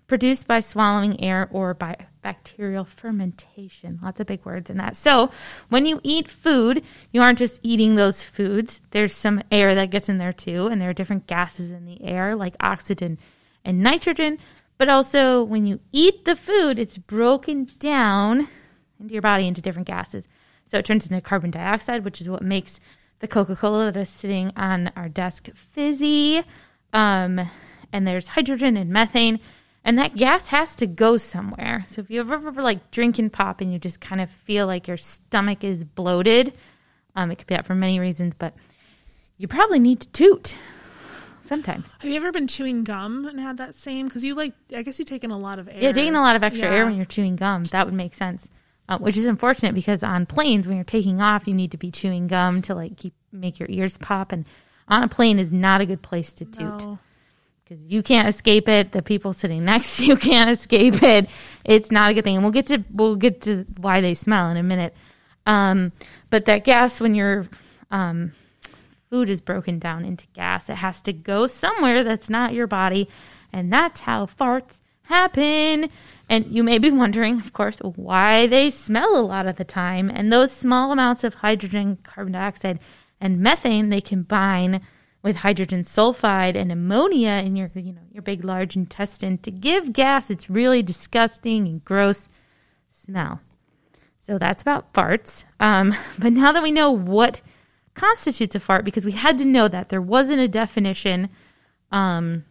produced 0.08 0.48
by 0.48 0.58
swallowing 0.58 1.22
air 1.22 1.48
or 1.52 1.72
by 1.72 1.96
bacterial 2.20 2.84
fermentation. 2.84 4.00
Lots 4.02 4.18
of 4.18 4.26
big 4.26 4.44
words 4.44 4.68
in 4.68 4.76
that. 4.78 4.96
So, 4.96 5.30
when 5.68 5.86
you 5.86 6.00
eat 6.02 6.28
food, 6.28 6.82
you 7.12 7.22
aren't 7.22 7.38
just 7.38 7.60
eating 7.62 7.94
those 7.94 8.20
foods. 8.22 8.80
There's 8.90 9.14
some 9.14 9.40
air 9.52 9.74
that 9.76 9.90
gets 9.90 10.08
in 10.08 10.18
there 10.18 10.32
too, 10.32 10.66
and 10.66 10.80
there 10.80 10.90
are 10.90 10.94
different 10.94 11.28
gases 11.28 11.70
in 11.70 11.86
the 11.86 12.02
air, 12.02 12.34
like 12.34 12.56
oxygen 12.58 13.18
and 13.64 13.82
nitrogen. 13.82 14.38
But 14.78 14.88
also, 14.88 15.42
when 15.42 15.66
you 15.66 15.80
eat 15.92 16.24
the 16.24 16.36
food, 16.36 16.78
it's 16.78 16.96
broken 16.96 17.68
down 17.78 18.48
into 18.98 19.12
your 19.12 19.22
body 19.22 19.46
into 19.46 19.60
different 19.60 19.88
gases. 19.88 20.28
So 20.64 20.78
it 20.78 20.84
turns 20.84 21.06
into 21.06 21.20
carbon 21.20 21.50
dioxide, 21.50 22.04
which 22.04 22.20
is 22.20 22.28
what 22.28 22.42
makes 22.42 22.80
the 23.18 23.28
Coca 23.28 23.56
Cola 23.56 23.92
that 23.92 24.00
is 24.00 24.08
sitting 24.08 24.52
on 24.56 24.92
our 24.96 25.08
desk 25.08 25.48
fizzy. 25.54 26.42
Um, 26.92 27.50
and 27.92 28.06
there's 28.06 28.28
hydrogen 28.28 28.76
and 28.76 28.90
methane. 28.90 29.40
And 29.84 29.98
that 29.98 30.16
gas 30.16 30.48
has 30.48 30.76
to 30.76 30.86
go 30.86 31.16
somewhere. 31.16 31.84
So 31.86 32.00
if 32.00 32.10
you 32.10 32.20
ever, 32.20 32.34
ever 32.34 32.62
like 32.62 32.90
drinking 32.90 33.30
pop 33.30 33.60
and 33.60 33.72
you 33.72 33.78
just 33.78 34.00
kind 34.00 34.20
of 34.20 34.30
feel 34.30 34.66
like 34.66 34.86
your 34.86 34.98
stomach 34.98 35.64
is 35.64 35.84
bloated, 35.84 36.52
um, 37.16 37.30
it 37.30 37.36
could 37.36 37.46
be 37.46 37.54
that 37.54 37.66
for 37.66 37.74
many 37.74 37.98
reasons, 37.98 38.34
but 38.38 38.54
you 39.38 39.48
probably 39.48 39.78
need 39.78 40.00
to 40.00 40.08
toot 40.08 40.54
sometimes. 41.50 41.92
Have 41.98 42.08
you 42.08 42.16
ever 42.16 42.30
been 42.30 42.46
chewing 42.46 42.84
gum 42.84 43.26
and 43.26 43.38
had 43.40 43.56
that 43.58 43.74
same? 43.74 44.06
Because 44.06 44.22
you 44.24 44.34
like, 44.36 44.54
I 44.74 44.82
guess 44.82 44.98
you 45.00 45.04
take 45.04 45.24
in 45.24 45.32
a 45.32 45.36
lot 45.36 45.58
of 45.58 45.66
air. 45.68 45.74
Yeah, 45.78 45.92
taking 45.92 46.14
a 46.14 46.22
lot 46.22 46.36
of 46.36 46.44
extra 46.44 46.68
Yeah. 46.68 46.74
air 46.76 46.86
when 46.86 46.94
you're 46.96 47.04
chewing 47.04 47.34
gum, 47.36 47.64
that 47.64 47.84
would 47.86 47.94
make 47.94 48.14
sense. 48.14 48.48
Uh, 48.88 48.98
which 48.98 49.16
is 49.16 49.26
unfortunate 49.26 49.74
because 49.74 50.02
on 50.02 50.26
planes, 50.26 50.66
when 50.66 50.76
you're 50.76 50.84
taking 50.84 51.20
off, 51.20 51.46
you 51.48 51.54
need 51.54 51.70
to 51.72 51.76
be 51.76 51.90
chewing 51.90 52.28
gum 52.28 52.62
to 52.62 52.74
like 52.74 52.96
keep 52.96 53.14
make 53.32 53.58
your 53.58 53.68
ears 53.68 53.96
pop. 53.98 54.30
And 54.32 54.44
on 54.88 55.02
a 55.02 55.08
plane 55.08 55.38
is 55.40 55.50
not 55.52 55.80
a 55.80 55.86
good 55.86 56.02
place 56.02 56.32
to 56.34 56.44
toot 56.44 56.60
No. 56.80 56.98
because 57.64 57.84
you 57.84 58.02
can't 58.02 58.28
escape 58.28 58.68
it. 58.68 58.92
The 58.92 59.02
people 59.02 59.32
sitting 59.32 59.64
next 59.72 59.96
to 59.96 60.06
you 60.06 60.16
can't 60.16 60.50
escape 60.50 61.02
it. 61.02 61.28
It's 61.64 61.90
not 61.90 62.10
a 62.12 62.14
good 62.14 62.24
thing. 62.24 62.36
And 62.36 62.44
we'll 62.44 62.52
get 62.52 62.66
to 62.66 62.84
we'll 62.92 63.16
get 63.16 63.42
to 63.42 63.64
why 63.76 64.00
they 64.00 64.14
smell 64.14 64.50
in 64.50 64.56
a 64.56 64.62
minute. 64.62 64.94
Um, 65.46 65.90
but 66.30 66.44
that 66.46 66.62
gas 66.64 67.00
when 67.00 67.14
your 67.14 67.48
um, 67.90 68.32
food 69.10 69.28
is 69.28 69.40
broken 69.40 69.78
down 69.78 70.04
into 70.04 70.26
gas, 70.28 70.68
it 70.68 70.76
has 70.76 71.02
to 71.02 71.12
go 71.12 71.46
somewhere 71.46 72.04
that's 72.04 72.30
not 72.30 72.54
your 72.54 72.66
body, 72.66 73.08
and 73.52 73.72
that's 73.72 74.00
how 74.00 74.26
farts 74.26 74.80
happen. 75.02 75.90
And 76.28 76.46
you 76.46 76.62
may 76.62 76.78
be 76.78 76.90
wondering, 76.90 77.40
of 77.40 77.52
course, 77.52 77.78
why 77.80 78.46
they 78.46 78.70
smell 78.70 79.16
a 79.16 79.20
lot 79.20 79.46
of 79.46 79.56
the 79.56 79.64
time. 79.64 80.08
And 80.08 80.32
those 80.32 80.52
small 80.52 80.92
amounts 80.92 81.24
of 81.24 81.34
hydrogen, 81.34 81.98
carbon 82.04 82.32
dioxide, 82.32 82.78
and 83.20 83.40
methane 83.40 83.88
they 83.88 84.00
combine 84.00 84.80
with 85.22 85.36
hydrogen 85.36 85.82
sulfide 85.82 86.56
and 86.56 86.72
ammonia 86.72 87.42
in 87.44 87.54
your 87.54 87.70
you 87.74 87.92
know 87.92 88.00
your 88.10 88.22
big 88.22 88.42
large 88.42 88.74
intestine 88.74 89.36
to 89.36 89.50
give 89.50 89.92
gas 89.92 90.30
its 90.30 90.48
really 90.48 90.82
disgusting 90.82 91.66
and 91.66 91.84
gross 91.84 92.28
smell. 92.90 93.40
So 94.20 94.38
that's 94.38 94.62
about 94.62 94.92
farts. 94.94 95.44
Um, 95.58 95.94
but 96.18 96.32
now 96.32 96.52
that 96.52 96.62
we 96.62 96.70
know 96.70 96.90
what 96.90 97.42
constitutes 97.94 98.54
a 98.54 98.60
fart 98.60 98.84
because 98.84 99.04
we 99.04 99.12
had 99.12 99.38
to 99.38 99.44
know 99.44 99.68
that 99.68 99.88
there 99.88 100.00
wasn't 100.00 100.40
a 100.40 100.48
definition 100.48 101.28
um, 101.92 102.44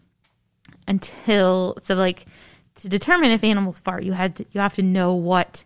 until 0.88 1.78
so 1.82 1.96
like 1.96 2.26
to 2.76 2.90
determine 2.90 3.32
if 3.32 3.44
animals 3.44 3.80
fart, 3.80 4.04
you 4.04 4.14
had 4.14 4.36
to, 4.38 4.46
you 4.52 4.62
have 4.62 4.76
to 4.76 4.84
know 4.84 5.14
what 5.14 5.64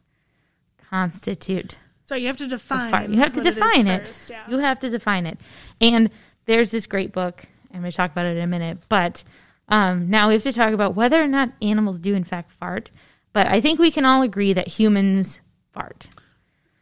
constitute 0.90 1.78
So 2.06 2.16
you 2.16 2.28
have 2.28 2.38
to 2.38 2.46
a 2.46 2.48
define. 2.48 3.14
You 3.14 3.20
have 3.20 3.34
to 3.34 3.42
define 3.42 3.88
it. 3.88 4.08
first, 4.08 4.30
yeah. 4.30 4.44
You 4.50 4.60
have 4.60 4.80
to 4.82 4.90
define 4.90 5.26
it. 5.26 5.40
And 5.80 6.10
there's 6.46 6.72
this 6.72 6.86
great 6.86 7.12
book. 7.12 7.46
I'm 7.74 7.80
going 7.80 7.92
to 7.92 7.96
talk 7.96 8.12
about 8.12 8.26
it 8.26 8.38
in 8.38 8.44
a 8.44 8.48
minute. 8.48 8.80
But 8.90 9.24
um, 9.70 10.10
now 10.10 10.28
we 10.28 10.34
have 10.34 10.44
to 10.44 10.54
talk 10.54 10.74
about 10.74 10.96
whether 10.96 11.22
or 11.22 11.28
not 11.28 11.52
animals 11.62 12.00
do 12.00 12.14
in 12.14 12.24
fact 12.24 12.52
fart. 12.52 12.92
But 13.32 13.48
I 13.48 13.62
think 13.62 13.80
we 13.80 13.92
can 13.92 14.06
all 14.06 14.22
agree 14.22 14.54
that 14.54 14.68
humans 14.68 15.40
fart, 15.72 16.08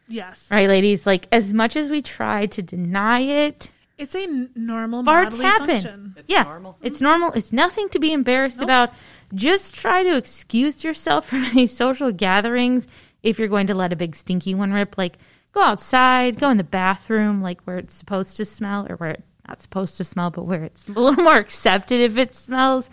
yes. 0.08 0.46
right, 0.50 0.68
ladies? 0.68 1.06
Like 1.06 1.28
as 1.32 1.52
much 1.52 1.76
as 1.76 1.88
we 1.88 2.02
try 2.02 2.46
to 2.46 2.62
deny 2.62 3.20
it, 3.20 3.70
It's 3.98 4.14
a 4.14 4.22
n- 4.22 4.50
normal 4.54 5.02
farts 5.02 5.30
bodily 5.38 5.44
happen. 5.44 5.66
function. 5.68 6.14
It's 6.18 6.30
yeah, 6.30 6.42
normal. 6.42 6.78
it's 6.82 7.00
normal. 7.00 7.32
It's 7.32 7.52
nothing 7.52 7.88
to 7.90 7.98
be 7.98 8.12
embarrassed 8.12 8.60
about. 8.60 8.90
Just 9.34 9.74
try 9.74 10.02
to 10.02 10.16
excuse 10.16 10.84
yourself 10.84 11.26
from 11.28 11.44
any 11.44 11.66
social 11.66 12.12
gatherings 12.12 12.86
if 13.22 13.38
you're 13.38 13.48
going 13.48 13.66
to 13.68 13.74
let 13.74 13.92
a 13.92 13.96
big 13.96 14.14
stinky 14.16 14.54
one 14.54 14.72
rip. 14.72 14.98
Like 14.98 15.18
go 15.52 15.62
outside, 15.62 16.38
go 16.40 16.50
in 16.50 16.56
the 16.58 16.64
bathroom, 16.64 17.40
like 17.42 17.60
where 17.62 17.78
it's 17.78 17.94
supposed 17.94 18.36
to 18.38 18.44
smell, 18.44 18.86
or 18.90 18.96
where 18.96 19.10
it's 19.10 19.22
not 19.48 19.60
supposed 19.60 19.96
to 19.98 20.04
smell, 20.04 20.30
but 20.30 20.44
where 20.44 20.64
it's 20.64 20.88
a 20.88 20.92
little 20.92 21.12
more 21.24 21.36
accepted 21.38 22.00
if 22.00 22.16
it 22.16 22.34
smells. 22.34 22.90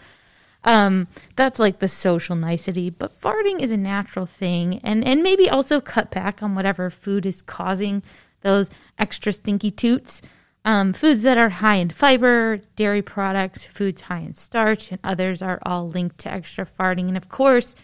Um, 0.63 1.07
that's 1.35 1.59
like 1.59 1.79
the 1.79 1.87
social 1.87 2.35
nicety, 2.35 2.89
but 2.89 3.19
farting 3.21 3.61
is 3.61 3.71
a 3.71 3.77
natural 3.77 4.25
thing, 4.25 4.79
and 4.83 5.05
and 5.05 5.23
maybe 5.23 5.49
also 5.49 5.79
cut 5.79 6.11
back 6.11 6.43
on 6.43 6.53
whatever 6.53 6.89
food 6.89 7.25
is 7.25 7.41
causing 7.41 8.03
those 8.41 8.69
extra 8.97 9.31
stinky 9.31 9.71
toots. 9.71 10.21
Um, 10.65 10.91
foods 10.91 11.23
that 11.23 11.37
are 11.37 11.49
high 11.49 11.75
in 11.75 11.89
fiber, 11.89 12.59
dairy 12.75 13.01
products, 13.01 13.63
foods 13.63 14.01
high 14.01 14.19
in 14.19 14.35
starch, 14.35 14.91
and 14.91 14.99
others 15.03 15.41
are 15.41 15.59
all 15.65 15.87
linked 15.87 16.17
to 16.19 16.31
extra 16.31 16.67
farting. 16.67 17.07
And 17.07 17.15
of 17.15 17.29
course, 17.29 17.75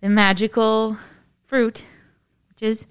the 0.00 0.08
magical 0.08 0.96
fruit, 1.46 1.84
which 2.48 2.62
is 2.62 2.86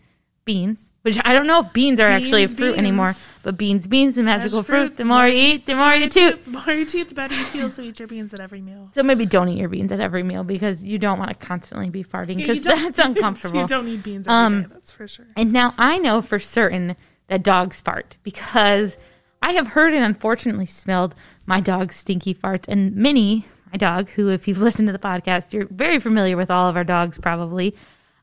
beans, 0.45 0.88
which 1.17 1.25
I 1.25 1.33
don't 1.33 1.47
know 1.47 1.61
if 1.61 1.73
beans 1.73 1.99
are 1.99 2.07
actually 2.07 2.43
a 2.43 2.47
Beans, 2.47 2.57
fruit 2.59 2.77
anymore, 2.77 3.15
but 3.43 3.57
beans, 3.57 3.87
beans, 3.87 4.15
the 4.15 4.23
magical 4.23 4.63
fruit. 4.63 4.87
fruit. 4.89 4.97
The 4.97 5.05
more 5.05 5.27
you 5.27 5.33
eat, 5.55 5.65
the 5.65 5.75
more 5.75 5.93
you 5.93 6.09
toot. 6.09 6.43
The 6.45 6.51
more 6.51 6.73
you 6.73 6.85
toot, 6.85 7.09
the 7.09 7.15
better 7.15 7.35
you 7.35 7.45
feel. 7.45 7.69
So 7.69 7.81
eat 7.81 7.99
your 7.99 8.07
beans 8.07 8.33
at 8.33 8.39
every 8.39 8.61
meal. 8.61 8.89
So 8.95 9.03
maybe 9.03 9.25
don't 9.25 9.49
eat 9.49 9.59
your 9.59 9.69
beans 9.69 9.91
at 9.91 9.99
every 9.99 10.23
meal 10.23 10.43
because 10.43 10.83
you 10.83 10.97
don't 10.99 11.17
want 11.19 11.29
to 11.29 11.35
constantly 11.45 11.89
be 11.89 12.03
farting 12.03 12.37
because 12.37 12.61
don't- 12.61 12.81
that's 12.83 12.99
uncomfortable. 13.09 13.61
you 13.61 13.67
don't 13.67 13.85
need 13.85 14.03
beans 14.03 14.27
every 14.27 14.35
Um, 14.57 14.61
day, 14.63 14.67
That's 14.73 14.91
for 14.91 15.07
sure. 15.07 15.27
And 15.35 15.51
now 15.53 15.73
I 15.77 15.97
know 15.97 16.21
for 16.21 16.39
certain 16.39 16.95
that 17.27 17.43
dogs 17.43 17.79
fart 17.81 18.17
because 18.23 18.97
I 19.41 19.53
have 19.53 19.67
heard 19.67 19.93
and 19.93 20.03
unfortunately 20.03 20.65
smelled 20.65 21.15
my 21.45 21.61
dog's 21.61 21.95
stinky 21.95 22.33
farts. 22.33 22.65
And 22.67 22.95
Minnie, 22.95 23.45
my 23.71 23.77
dog, 23.77 24.09
who, 24.09 24.29
if 24.29 24.47
you've 24.47 24.57
listened 24.61 24.87
to 24.87 24.91
the 24.91 24.99
podcast, 24.99 25.53
you're 25.53 25.67
very 25.69 25.99
familiar 25.99 26.35
with 26.35 26.51
all 26.51 26.67
of 26.67 26.75
our 26.75 26.83
dogs 26.83 27.17
probably, 27.19 27.75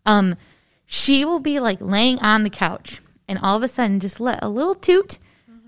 um, 0.05 0.37
she 0.87 1.25
will 1.25 1.40
be 1.40 1.61
like 1.61 1.79
laying 1.81 2.18
on 2.20 2.42
the 2.42 2.51
couch 2.51 3.01
and 3.29 3.38
all 3.40 3.57
of 3.57 3.62
a 3.62 3.68
sudden 3.68 4.01
just 4.01 4.20
let 4.20 4.42
a 4.42 4.49
little 4.49 4.75
toot 4.75 5.18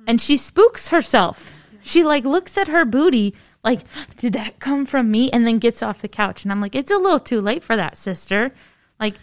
and 0.06 0.20
she 0.20 0.36
spooks 0.36 0.88
herself. 0.88 1.54
She 1.82 2.02
like 2.04 2.24
looks 2.24 2.56
at 2.56 2.68
her 2.68 2.84
booty 2.84 3.34
like, 3.64 3.80
did 4.16 4.32
that 4.34 4.60
come 4.60 4.86
from 4.86 5.10
me? 5.10 5.30
And 5.30 5.46
then 5.46 5.58
gets 5.58 5.82
off 5.82 6.00
the 6.00 6.08
couch. 6.08 6.44
And 6.44 6.52
I'm 6.52 6.60
like, 6.60 6.74
it's 6.74 6.90
a 6.90 6.96
little 6.96 7.20
too 7.20 7.40
late 7.40 7.62
for 7.62 7.76
that, 7.76 7.96
sister. 7.96 8.52
Like, 9.00 9.14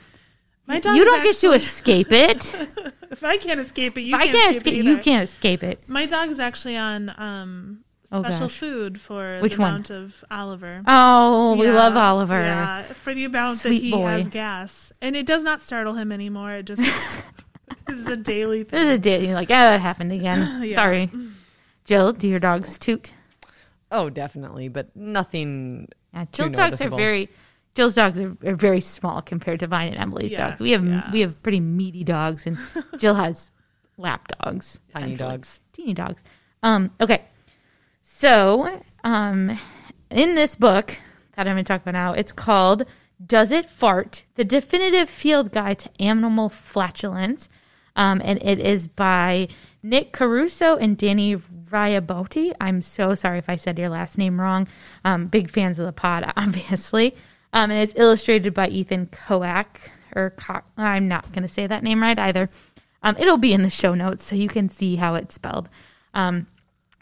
My 0.68 0.80
dog 0.80 0.96
you 0.96 1.06
don't 1.06 1.24
get 1.24 1.38
to 1.38 1.52
escape 1.54 2.12
it. 2.12 2.54
If 3.12 3.24
I 3.24 3.38
can't 3.38 3.62
escape 3.62 3.98
it, 3.98 4.02
you 4.02 4.14
If 4.16 4.20
can't, 4.20 4.32
can't 4.34 4.56
escape, 4.56 4.74
escape, 4.74 4.86
it 4.86 4.90
you 4.90 4.98
can't 4.98 5.24
escape 5.30 5.64
it. 5.64 5.82
My 5.88 6.06
dog 6.06 6.30
is 6.30 6.40
actually 6.40 6.76
on 6.76 7.14
um, 7.18 7.85
Oh, 8.12 8.22
special 8.22 8.48
gosh. 8.48 8.58
food 8.58 9.02
for 9.02 9.40
Which 9.40 9.56
the 9.56 9.62
one? 9.62 9.70
amount 9.72 9.90
of 9.90 10.24
Oliver. 10.30 10.84
Oh, 10.88 11.56
we 11.56 11.70
love 11.72 11.96
Oliver. 11.98 12.40
Yeah, 12.42 12.84
for 12.94 13.14
the 13.14 13.24
amount 13.26 13.60
Sweet 13.60 13.80
that 13.80 13.84
he 13.86 13.92
boy. 13.92 14.08
has 14.10 14.28
gas, 14.28 14.94
and 15.02 15.16
it 15.16 15.26
does 15.26 15.44
not 15.44 15.60
startle 15.62 15.94
him 15.94 16.12
anymore. 16.12 16.52
It 16.54 16.64
just 16.66 16.82
this 17.88 17.98
is 17.98 18.08
a 18.08 18.18
daily 18.18 18.64
thing. 18.64 18.78
There's 18.78 18.96
a 18.96 19.00
day 19.00 19.26
you're 19.26 19.34
like, 19.36 19.50
oh, 19.50 19.54
that 19.54 19.82
happened 19.82 20.12
again. 20.12 20.62
Yeah. 20.64 20.76
Sorry. 20.78 21.10
Jill, 21.86 22.14
do 22.14 22.28
your 22.28 22.40
dogs 22.40 22.78
toot? 22.78 23.12
Oh, 23.92 24.10
definitely, 24.10 24.68
but 24.70 24.96
nothing. 24.96 25.88
Yeah, 26.14 26.26
Too 26.32 26.44
Jill's 26.44 26.56
dogs 26.56 26.82
are 26.82 26.90
very. 26.90 27.30
Jill's 27.76 27.94
dogs 27.96 28.18
are, 28.20 28.36
are 28.46 28.56
very 28.56 28.80
small 28.82 29.22
compared 29.22 29.60
to 29.60 29.68
Vine 29.68 29.90
and 29.90 30.00
Emily's 30.00 30.32
Yes, 30.32 30.40
dogs. 30.52 30.62
We 30.62 30.72
have 30.72 30.86
yeah. 30.86 31.12
we 31.12 31.20
have 31.22 31.42
pretty 31.44 31.60
meaty 31.60 32.04
dogs, 32.04 32.48
and 32.48 32.58
Jill 32.98 33.16
has 33.16 33.52
lap 33.98 34.28
dogs, 34.40 34.80
Tiny 34.94 35.16
dogs. 35.16 35.60
teeny 35.74 35.94
dogs. 35.94 36.22
Um, 36.64 36.92
okay, 37.02 37.24
so 38.18 38.82
um, 39.04 39.60
in 40.10 40.36
this 40.36 40.56
book 40.56 40.98
that 41.36 41.48
I'm 41.48 41.56
going 41.56 41.66
to 41.66 41.68
talk 41.68 41.82
about 41.82 41.94
now, 41.94 42.14
it's 42.14 42.32
called 42.32 42.86
"Does 43.26 43.52
It 43.52 43.70
Fart: 43.70 44.24
The 44.36 44.46
Definitive 44.46 45.10
Field 45.10 45.52
Guide 45.52 45.80
to 45.80 45.90
Animal 46.02 46.50
Flatulence," 46.50 47.50
um, 47.96 48.22
and 48.24 48.42
it 48.42 48.60
is 48.60 48.88
by 48.88 49.48
Nick 49.84 50.12
Caruso 50.12 50.78
and 50.78 50.98
Dani 50.98 51.42
Rabaiotti. 51.70 52.54
I'm 52.62 52.82
so 52.82 53.16
sorry 53.16 53.40
if 53.40 53.50
I 53.50 53.56
said 53.56 53.78
your 53.78 53.90
last 53.90 54.18
name 54.18 54.40
wrong. 54.40 54.68
Um, 55.04 55.26
big 55.26 55.50
fans 55.50 55.78
of 55.78 55.86
the 55.86 55.92
pod, 55.92 56.32
obviously. 56.38 57.16
Um, 57.54 57.72
and 57.72 57.82
it's 57.82 58.00
illustrated 58.00 58.54
by 58.54 58.70
Ethan 58.70 59.08
Koak 59.08 59.80
or 60.16 60.32
Co- 60.32 60.62
I'm 60.78 61.08
not 61.08 61.32
going 61.32 61.44
to 61.44 61.54
say 61.54 61.68
that 61.68 61.84
name 61.84 62.02
right 62.02 62.18
either. 62.18 62.50
Um, 63.04 63.16
it'll 63.20 63.38
be 63.38 63.54
in 63.54 63.62
the 63.62 63.70
show 63.70 63.94
notes 63.94 64.26
so 64.26 64.36
you 64.36 64.48
can 64.48 64.70
see 64.70 64.96
how 64.96 65.16
it's 65.16 65.36
spelled. 65.36 65.70
Um, 66.14 66.48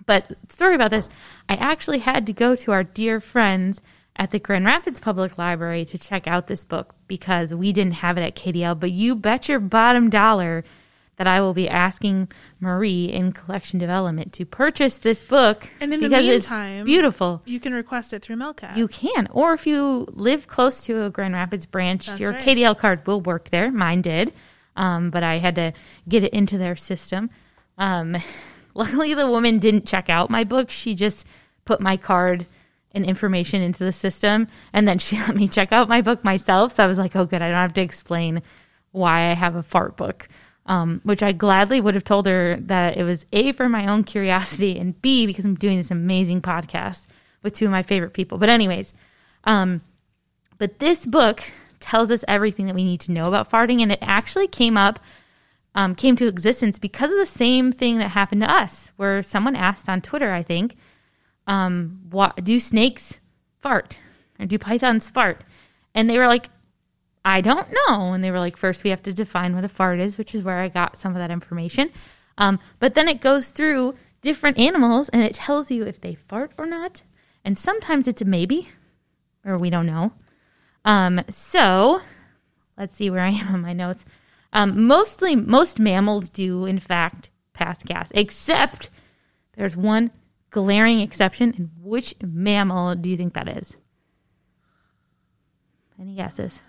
but 0.05 0.27
story 0.49 0.75
about 0.75 0.91
this, 0.91 1.09
I 1.47 1.55
actually 1.55 1.99
had 1.99 2.25
to 2.27 2.33
go 2.33 2.55
to 2.55 2.71
our 2.71 2.83
dear 2.83 3.19
friends 3.19 3.81
at 4.15 4.31
the 4.31 4.39
Grand 4.39 4.65
Rapids 4.65 4.99
Public 4.99 5.37
Library 5.37 5.85
to 5.85 5.97
check 5.97 6.27
out 6.27 6.47
this 6.47 6.63
book 6.65 6.93
because 7.07 7.53
we 7.53 7.71
didn't 7.71 7.93
have 7.95 8.17
it 8.17 8.21
at 8.21 8.35
KDL. 8.35 8.79
But 8.79 8.91
you 8.91 9.15
bet 9.15 9.49
your 9.49 9.59
bottom 9.59 10.09
dollar 10.09 10.63
that 11.17 11.27
I 11.27 11.41
will 11.41 11.53
be 11.53 11.69
asking 11.69 12.29
Marie 12.59 13.05
in 13.05 13.33
collection 13.33 13.77
development 13.79 14.33
to 14.33 14.45
purchase 14.45 14.97
this 14.97 15.23
book 15.23 15.69
And 15.79 15.93
in 15.93 16.01
the 16.01 16.09
meantime- 16.09 16.85
beautiful. 16.85 17.41
You 17.45 17.59
can 17.59 17.73
request 17.73 18.13
it 18.13 18.23
through 18.23 18.37
MeLCat. 18.37 18.75
You 18.77 18.87
can, 18.87 19.27
or 19.31 19.53
if 19.53 19.67
you 19.67 20.07
live 20.11 20.47
close 20.47 20.83
to 20.85 21.03
a 21.05 21.09
Grand 21.11 21.33
Rapids 21.35 21.65
branch, 21.67 22.07
That's 22.07 22.19
your 22.19 22.31
right. 22.31 22.43
KDL 22.43 22.77
card 22.77 23.05
will 23.05 23.21
work 23.21 23.49
there. 23.51 23.71
Mine 23.71 24.01
did, 24.01 24.33
um, 24.75 25.11
but 25.11 25.21
I 25.23 25.37
had 25.37 25.53
to 25.55 25.73
get 26.09 26.23
it 26.23 26.33
into 26.33 26.57
their 26.57 26.75
system. 26.75 27.29
Um, 27.77 28.17
luckily, 28.73 29.13
the 29.13 29.29
woman 29.29 29.59
didn't 29.59 29.85
check 29.85 30.09
out 30.09 30.29
my 30.29 30.43
book. 30.43 30.69
She 30.69 30.95
just 30.95 31.25
put 31.65 31.81
my 31.81 31.97
card 31.97 32.47
and 32.91 33.05
information 33.05 33.61
into 33.61 33.83
the 33.83 33.93
system, 33.93 34.47
and 34.71 34.87
then 34.87 34.99
she 34.99 35.17
let 35.19 35.35
me 35.35 35.47
check 35.47 35.71
out 35.71 35.89
my 35.89 36.01
book 36.01 36.23
myself. 36.23 36.75
So 36.75 36.83
I 36.83 36.87
was 36.87 36.97
like, 36.97 37.15
"Oh, 37.15 37.25
good! 37.25 37.41
I 37.41 37.47
don't 37.47 37.57
have 37.57 37.73
to 37.73 37.81
explain 37.81 38.41
why 38.91 39.31
I 39.31 39.33
have 39.33 39.55
a 39.55 39.63
fart 39.63 39.97
book." 39.97 40.27
Um, 40.65 41.01
which 41.03 41.21
I 41.21 41.33
gladly 41.33 41.81
would 41.81 41.93
have 41.93 42.05
told 42.05 42.25
her 42.25 42.55
that 42.55 42.95
it 42.95 43.03
was 43.03 43.25
A, 43.33 43.51
for 43.51 43.67
my 43.67 43.85
own 43.85 44.05
curiosity, 44.05 44.79
and 44.79 45.01
B, 45.01 45.25
because 45.25 45.43
I'm 45.43 45.55
doing 45.55 45.75
this 45.75 45.91
amazing 45.91 46.41
podcast 46.41 47.05
with 47.41 47.53
two 47.53 47.65
of 47.65 47.71
my 47.71 47.83
favorite 47.83 48.13
people. 48.13 48.37
But, 48.37 48.47
anyways, 48.47 48.93
um, 49.43 49.81
but 50.57 50.79
this 50.79 51.05
book 51.05 51.43
tells 51.81 52.09
us 52.11 52.23
everything 52.29 52.65
that 52.67 52.75
we 52.75 52.85
need 52.85 53.01
to 53.01 53.11
know 53.11 53.23
about 53.23 53.51
farting, 53.51 53.81
and 53.81 53.91
it 53.91 53.99
actually 54.01 54.47
came 54.47 54.77
up, 54.77 55.01
um, 55.75 55.95
came 55.95 56.15
to 56.17 56.27
existence 56.27 56.79
because 56.79 57.11
of 57.11 57.17
the 57.17 57.25
same 57.25 57.71
thing 57.71 57.97
that 57.97 58.09
happened 58.09 58.41
to 58.41 58.51
us, 58.51 58.91
where 58.95 59.23
someone 59.23 59.55
asked 59.55 59.89
on 59.89 60.01
Twitter, 60.01 60.31
I 60.31 60.43
think, 60.43 60.75
um, 61.47 62.01
what, 62.09 62.43
do 62.43 62.59
snakes 62.59 63.19
fart? 63.59 63.97
Or 64.39 64.45
do 64.45 64.57
pythons 64.57 65.09
fart? 65.09 65.43
And 65.95 66.09
they 66.09 66.17
were 66.17 66.27
like, 66.27 66.49
I 67.25 67.41
don't 67.41 67.67
know. 67.71 68.13
And 68.13 68.23
they 68.23 68.31
were 68.31 68.39
like, 68.39 68.57
first 68.57 68.83
we 68.83 68.89
have 68.89 69.03
to 69.03 69.13
define 69.13 69.55
what 69.55 69.63
a 69.63 69.69
fart 69.69 69.99
is, 69.99 70.17
which 70.17 70.35
is 70.35 70.43
where 70.43 70.59
I 70.59 70.67
got 70.67 70.97
some 70.97 71.13
of 71.13 71.19
that 71.19 71.31
information. 71.31 71.91
Um, 72.37 72.59
but 72.79 72.95
then 72.95 73.07
it 73.07 73.21
goes 73.21 73.49
through 73.49 73.95
different 74.21 74.57
animals 74.57 75.09
and 75.09 75.21
it 75.21 75.33
tells 75.33 75.71
you 75.71 75.83
if 75.83 76.01
they 76.01 76.15
fart 76.15 76.51
or 76.57 76.65
not. 76.65 77.03
And 77.45 77.57
sometimes 77.57 78.07
it's 78.07 78.21
a 78.21 78.25
maybe, 78.25 78.69
or 79.45 79.57
we 79.57 79.69
don't 79.69 79.85
know. 79.85 80.13
Um, 80.85 81.21
so 81.29 82.01
let's 82.77 82.97
see 82.97 83.09
where 83.09 83.21
I 83.21 83.29
am 83.29 83.53
on 83.53 83.61
my 83.61 83.73
notes. 83.73 84.05
Um, 84.53 84.85
mostly, 84.85 85.35
most 85.35 85.79
mammals 85.79 86.29
do, 86.29 86.65
in 86.65 86.79
fact, 86.79 87.29
pass 87.53 87.81
gas, 87.83 88.09
except 88.13 88.89
there's 89.57 89.75
one 89.75 90.11
glaring 90.51 90.99
exception. 90.99 91.53
And 91.57 91.71
which 91.81 92.15
mammal 92.21 92.95
do 92.95 93.09
you 93.09 93.17
think 93.17 93.33
that 93.33 93.49
is? 93.49 93.75
Any 95.99 96.15
guesses? 96.15 96.61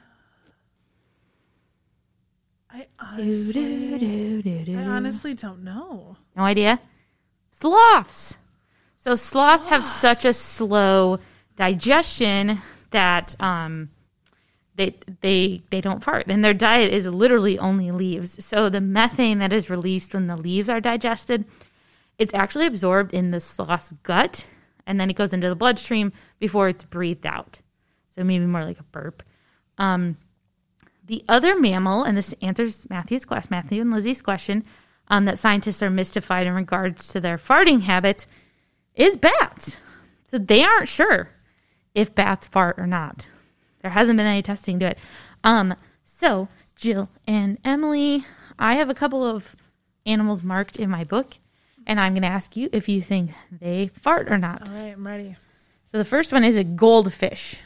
I 2.70 2.86
honestly, 2.98 3.52
do, 3.52 4.42
do, 4.42 4.64
do. 4.64 4.78
I 4.78 4.82
honestly 4.82 5.34
don't 5.34 5.62
know. 5.62 6.16
No 6.36 6.42
idea. 6.42 6.80
Sloths. 7.52 8.36
So 8.96 9.14
sloths 9.14 9.68
have 9.68 9.84
such 9.84 10.24
a 10.24 10.32
slow 10.32 11.20
digestion 11.56 12.62
that 12.90 13.40
um, 13.40 13.90
they 14.76 14.96
they 15.20 15.62
they 15.70 15.80
don't 15.80 16.02
fart, 16.02 16.26
and 16.28 16.44
their 16.44 16.54
diet 16.54 16.92
is 16.92 17.06
literally 17.06 17.58
only 17.58 17.90
leaves. 17.90 18.44
So 18.44 18.68
the 18.68 18.80
methane 18.80 19.38
that 19.38 19.52
is 19.52 19.70
released 19.70 20.14
when 20.14 20.26
the 20.26 20.37
leaves 20.37 20.68
are 20.68 20.80
digested, 20.80 21.44
it's 22.18 22.34
actually 22.34 22.66
absorbed 22.66 23.14
in 23.14 23.30
the 23.30 23.40
sloth's 23.40 23.92
gut, 24.02 24.46
and 24.87 25.00
then 25.00 25.10
it 25.10 25.16
goes 25.16 25.32
into 25.32 25.48
the 25.48 25.54
bloodstream 25.54 26.12
before 26.38 26.68
it's 26.68 26.84
breathed 26.84 27.26
out. 27.26 27.60
So 28.08 28.24
maybe 28.24 28.46
more 28.46 28.64
like 28.64 28.80
a 28.80 28.84
burp. 28.84 29.22
Um, 29.78 30.16
the 31.06 31.24
other 31.28 31.58
mammal, 31.58 32.04
and 32.04 32.16
this 32.16 32.34
answers 32.40 32.88
Matthew's 32.88 33.24
question, 33.24 33.48
Matthew 33.50 33.80
and 33.80 33.90
Lizzie's 33.90 34.22
question, 34.22 34.64
um, 35.08 35.24
that 35.26 35.38
scientists 35.38 35.82
are 35.82 35.90
mystified 35.90 36.46
in 36.46 36.54
regards 36.54 37.08
to 37.08 37.20
their 37.20 37.37
farting 37.37 37.82
habits, 37.82 38.26
is 38.94 39.16
bats. 39.16 39.76
So 40.24 40.38
they 40.38 40.62
aren't 40.62 40.88
sure 40.88 41.30
if 41.94 42.14
bats 42.14 42.46
fart 42.46 42.78
or 42.78 42.87
not. 42.87 43.26
There 43.84 43.90
hasn't 43.90 44.16
been 44.16 44.26
any 44.26 44.40
testing 44.40 44.78
to 44.78 44.86
it. 44.86 44.98
Um, 45.44 45.74
so 46.04 46.48
Jill 46.74 47.10
and 47.28 47.58
Emily, 47.64 48.24
I 48.58 48.76
have 48.76 48.88
a 48.88 48.94
couple 48.94 49.22
of 49.22 49.54
animals 50.06 50.42
marked 50.42 50.78
in 50.78 50.88
my 50.88 51.04
book, 51.04 51.36
and 51.86 52.00
I'm 52.00 52.12
going 52.14 52.22
to 52.22 52.28
ask 52.28 52.56
you 52.56 52.70
if 52.72 52.88
you 52.88 53.02
think 53.02 53.32
they 53.52 53.90
fart 54.00 54.32
or 54.32 54.38
not. 54.38 54.62
All 54.62 54.68
right, 54.72 54.92
I'm 54.94 55.06
ready. 55.06 55.36
So 55.92 55.98
the 55.98 56.04
first 56.06 56.32
one 56.32 56.44
is 56.44 56.56
a 56.56 56.64
goldfish. 56.64 57.56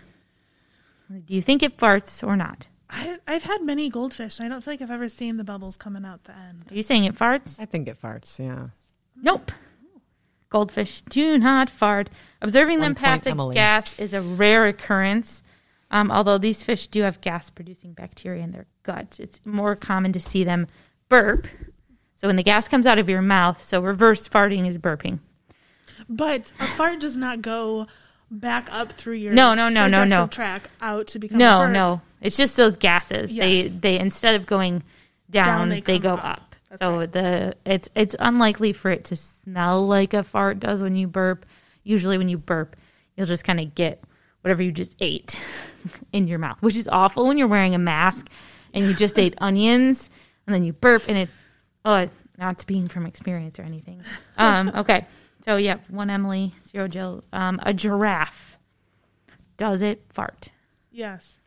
Do 1.09 1.33
you 1.33 1.41
think 1.41 1.63
it 1.63 1.77
farts 1.79 2.27
or 2.27 2.35
not? 2.37 2.67
I, 2.91 3.19
I've 3.29 3.45
had 3.45 3.63
many 3.63 3.89
goldfish. 3.89 4.41
and 4.41 4.47
I 4.47 4.49
don't 4.49 4.61
feel 4.65 4.73
like 4.73 4.83
I've 4.83 4.91
ever 4.91 5.09
seen 5.09 5.37
the 5.37 5.45
bubbles 5.45 5.77
coming 5.77 6.05
out 6.05 6.25
the 6.25 6.37
end. 6.37 6.65
Are 6.69 6.75
you 6.75 6.83
saying 6.83 7.05
it 7.05 7.15
farts? 7.15 7.61
I 7.61 7.65
think 7.65 7.87
it 7.87 8.03
farts. 8.03 8.41
Yeah. 8.41 8.71
Nope. 9.23 9.53
Goldfish 10.51 11.03
do 11.03 11.39
not 11.39 11.71
fart. 11.71 12.11
Observing 12.43 12.79
them 12.81 12.87
One 12.91 12.95
pass 12.97 13.25
a 13.25 13.31
Emily. 13.31 13.55
gas 13.55 13.97
is 14.01 14.13
a 14.15 14.21
rare 14.21 14.67
occurrence. 14.67 15.45
Um, 15.91 16.11
although 16.11 16.39
these 16.39 16.63
fish 16.63 16.87
do 16.89 17.03
have 17.03 17.21
gas 17.21 17.49
producing 17.51 17.93
bacteria 17.93 18.43
in 18.45 18.53
their 18.53 18.67
gut, 18.83 19.19
it's 19.21 19.41
more 19.45 19.75
common 19.75 20.13
to 20.13 20.21
see 20.21 20.45
them 20.45 20.67
burp. 21.09 21.47
So 22.17 22.27
when 22.29 22.37
the 22.37 22.43
gas 22.43 22.69
comes 22.69 22.85
out 22.87 22.99
of 22.99 23.09
your 23.09 23.23
mouth, 23.23 23.63
so 23.63 23.81
reverse 23.81 24.29
farting 24.29 24.69
is 24.69 24.77
burping. 24.79 25.21
But 26.09 26.53
a 26.61 26.67
fart 26.67 27.01
does 27.01 27.17
not 27.17 27.43
go 27.43 27.87
back 28.31 28.69
up 28.71 28.93
through 28.93 29.15
your 29.15 29.33
No, 29.33 29.55
no, 29.55 29.69
no, 29.69 29.89
no, 29.89 30.05
no. 30.05 30.27
track 30.27 30.69
out 30.81 31.07
to 31.09 31.19
become 31.19 31.37
a 31.37 31.39
No, 31.39 31.67
no, 31.71 32.01
it's 32.21 32.37
just 32.37 32.57
those 32.57 32.77
gases. 32.77 33.35
They 33.35 33.63
Yes. 33.63 33.79
they 33.81 33.99
instead 33.99 34.35
of 34.35 34.47
going 34.47 34.83
down, 35.31 35.45
Down, 35.47 35.69
they, 35.71 35.81
they 35.81 35.99
go 35.99 36.15
up. 36.15 36.25
up. 36.25 36.55
So 36.83 36.99
right. 36.99 37.11
the 37.11 37.55
it's 37.65 37.89
it's 37.95 38.15
unlikely 38.19 38.75
for 38.75 38.91
it 38.91 39.05
to 39.07 39.17
smell 39.17 39.87
like 39.87 40.13
a 40.13 40.23
fart 40.23 40.61
does 40.61 40.83
when 40.83 40.95
you 40.97 41.07
burp. 41.09 41.47
Usually 41.83 42.19
when 42.19 42.29
you 42.29 42.37
burp, 42.37 42.77
you'll 43.17 43.27
just 43.27 43.45
kind 43.45 43.59
of 43.61 43.75
get 43.75 44.03
whatever 44.49 44.63
you 44.63 44.73
just 44.73 44.97
ate 45.01 45.39
in 46.15 46.27
your 46.27 46.39
mouth, 46.39 46.57
which 46.63 46.75
is 46.75 46.89
awful 46.89 47.27
when 47.27 47.37
you're 47.37 47.47
wearing 47.47 47.75
a 47.75 47.79
mask 47.79 48.29
and 48.73 48.87
you 48.87 48.95
just 48.95 49.19
ate 49.19 49.35
onions 49.43 50.09
and 50.47 50.55
then 50.55 50.65
you 50.65 50.73
burp 50.73 51.03
and 51.07 51.19
it 51.19 51.29
oh 51.85 52.09
not 52.39 52.59
speaking 52.59 52.89
from 52.89 53.05
experience 53.05 53.59
or 53.59 53.63
anything. 53.63 54.03
Um, 54.39 54.73
okay. 54.75 55.07
So 55.45 55.57
yeah, 55.57 55.77
one 55.89 56.09
Emily, 56.09 56.55
zero 56.67 56.89
Jill. 56.89 57.25
Um, 57.31 57.61
a 57.63 57.75
giraffe. 57.75 58.57
Does 59.59 59.83
it 59.83 60.03
fart? 60.09 60.49
Yes. 60.91 61.38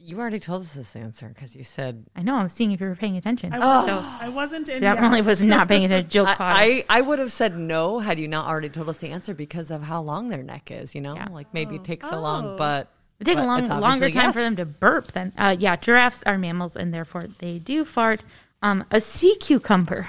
You 0.00 0.18
already 0.20 0.38
told 0.40 0.62
us 0.62 0.72
this 0.74 0.94
answer 0.96 1.28
because 1.28 1.54
you 1.56 1.64
said 1.64 2.06
I 2.14 2.22
know. 2.22 2.36
I'm 2.36 2.48
seeing 2.48 2.72
if 2.72 2.80
you 2.80 2.86
were 2.86 2.94
paying 2.94 3.16
attention. 3.16 3.52
I, 3.52 3.58
was, 3.58 3.86
So 3.86 4.02
I 4.24 4.28
wasn't 4.28 4.68
in. 4.68 4.80
that 4.82 5.00
really 5.00 5.18
yes. 5.18 5.26
was 5.26 5.42
not 5.42 5.68
paying 5.68 5.84
attention. 5.84 6.08
Jill 6.10 6.26
I. 6.26 6.36
I, 6.38 6.84
I 6.88 7.00
would 7.00 7.18
have 7.18 7.32
said 7.32 7.58
no 7.58 7.98
had 7.98 8.18
you 8.18 8.28
not 8.28 8.46
already 8.48 8.68
told 8.68 8.88
us 8.88 8.98
the 8.98 9.08
answer 9.10 9.34
because 9.34 9.70
of 9.70 9.82
how 9.82 10.00
long 10.00 10.28
their 10.28 10.42
neck 10.42 10.70
is. 10.70 10.94
You 10.94 11.00
know, 11.00 11.14
Yeah. 11.14 11.26
like 11.30 11.52
maybe 11.52 11.74
it 11.76 11.84
takes 11.84 12.08
so 12.08 12.16
Oh. 12.16 12.20
long, 12.20 12.56
but 12.56 12.90
It 13.20 13.24
takes 13.24 13.38
a 13.38 13.42
but 13.42 13.46
long, 13.68 13.80
longer 13.80 14.10
time 14.10 14.26
yes. 14.26 14.34
for 14.34 14.40
them 14.40 14.56
to 14.56 14.64
burp 14.64 15.12
than. 15.12 15.32
Uh, 15.36 15.56
yeah, 15.58 15.76
giraffes 15.76 16.22
are 16.24 16.38
mammals 16.38 16.76
and 16.76 16.94
therefore 16.94 17.24
they 17.40 17.58
do 17.58 17.84
fart. 17.84 18.22
Um, 18.62 18.84
a 18.90 19.00
sea 19.00 19.36
cucumber. 19.36 20.08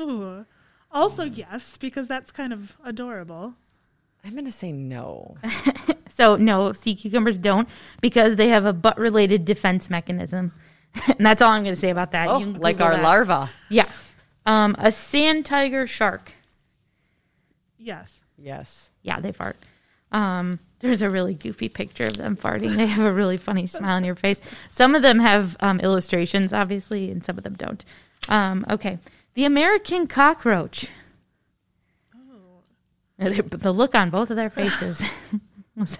Ooh. 0.00 0.44
Also, 0.90 1.24
yes, 1.24 1.76
because 1.76 2.08
that's 2.08 2.30
kind 2.32 2.52
of 2.52 2.76
adorable. 2.84 3.54
I'm 4.26 4.32
going 4.32 4.44
to 4.44 4.52
say 4.52 4.72
no. 4.72 5.36
So 6.16 6.36
no, 6.36 6.72
sea 6.72 6.94
cucumbers 6.94 7.38
don't 7.38 7.68
because 8.00 8.36
they 8.36 8.48
have 8.48 8.64
a 8.64 8.72
butt-related 8.72 9.44
defense 9.44 9.90
mechanism, 9.90 10.50
and 11.08 11.16
that's 11.26 11.42
all 11.42 11.50
I'm 11.50 11.62
going 11.62 11.74
to 11.74 11.80
say 11.80 11.90
about 11.90 12.12
that. 12.12 12.28
Oh, 12.28 12.38
like 12.38 12.80
our 12.80 12.94
that. 12.94 13.02
larva. 13.02 13.50
Yeah. 13.68 13.86
Um, 14.46 14.74
a 14.78 14.90
sand 14.90 15.44
tiger 15.44 15.86
shark. 15.86 16.32
Yes. 17.78 18.18
Yes. 18.38 18.92
Yeah, 19.02 19.20
they 19.20 19.32
fart. 19.32 19.56
Um, 20.10 20.58
there's 20.80 21.02
a 21.02 21.10
really 21.10 21.34
goofy 21.34 21.68
picture 21.68 22.04
of 22.04 22.16
them 22.16 22.34
farting. 22.34 22.76
They 22.76 22.86
have 22.86 23.04
a 23.04 23.12
really 23.12 23.36
funny 23.36 23.66
smile 23.66 23.96
on 23.96 24.04
your 24.04 24.14
face. 24.14 24.40
Some 24.72 24.94
of 24.94 25.02
them 25.02 25.18
have 25.18 25.54
um, 25.60 25.80
illustrations, 25.80 26.54
obviously, 26.54 27.10
and 27.10 27.22
some 27.22 27.36
of 27.36 27.44
them 27.44 27.54
don't. 27.54 27.84
Um, 28.30 28.64
okay. 28.70 28.98
The 29.34 29.44
American 29.44 30.06
cockroach. 30.06 30.88
The 33.18 33.72
look 33.72 33.94
on 33.94 34.10
both 34.10 34.30
of 34.30 34.36
their 34.36 34.50
faces 34.50 35.02
was 35.76 35.98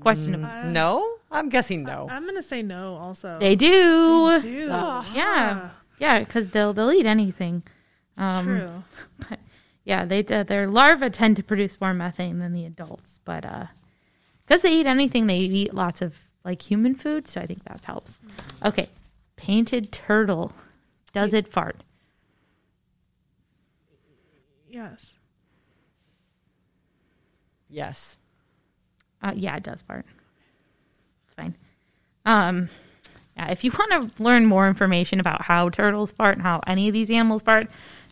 questionable. 0.00 0.46
Mm, 0.48 0.72
no? 0.72 1.16
I'm 1.30 1.48
guessing 1.48 1.84
no. 1.84 2.08
I'm 2.10 2.24
gonna 2.26 2.42
say 2.42 2.62
no. 2.62 2.96
Also, 2.96 3.38
They 3.38 3.54
do. 3.56 4.32
They 4.40 4.48
do. 4.48 4.68
Ah. 4.70 5.12
Yeah. 5.14 5.60
Ah. 5.62 5.76
Yeah, 5.98 6.18
because 6.20 6.50
they'll, 6.50 6.72
they'll 6.72 6.92
eat 6.92 7.06
anything. 7.06 7.62
Um, 8.16 8.44
True. 8.44 8.84
But 9.28 9.38
yeah, 9.84 10.04
they 10.04 10.24
uh, 10.24 10.42
their 10.42 10.66
larvae 10.66 11.10
tend 11.10 11.36
to 11.36 11.42
produce 11.42 11.80
more 11.80 11.94
methane 11.94 12.38
than 12.40 12.52
the 12.52 12.64
adults, 12.64 13.20
but 13.24 13.44
uh, 13.44 13.66
because 14.44 14.62
they 14.62 14.72
eat 14.72 14.86
anything, 14.86 15.26
they 15.26 15.38
eat 15.38 15.72
lots 15.72 16.02
of 16.02 16.14
like 16.44 16.62
human 16.62 16.94
food, 16.94 17.28
so 17.28 17.40
I 17.40 17.46
think 17.46 17.64
that 17.64 17.84
helps. 17.84 18.18
Mm. 18.62 18.68
Okay, 18.68 18.88
painted 19.36 19.92
turtle. 19.92 20.52
Does 21.12 21.32
it 21.32 21.48
fart? 21.48 21.82
Yes. 24.68 25.15
Yes. 27.68 28.18
Uh, 29.22 29.32
yeah, 29.34 29.56
it 29.56 29.62
does 29.62 29.82
fart. 29.82 30.06
It's 31.26 31.34
fine. 31.34 31.54
Um, 32.24 32.68
yeah, 33.36 33.50
if 33.50 33.64
you 33.64 33.72
want 33.72 33.90
to 34.16 34.22
learn 34.22 34.46
more 34.46 34.68
information 34.68 35.20
about 35.20 35.42
how 35.42 35.68
turtles 35.68 36.12
fart 36.12 36.36
and 36.36 36.42
how 36.42 36.60
any 36.66 36.88
of 36.88 36.92
these 36.92 37.10
animals 37.10 37.42
fart, 37.42 37.68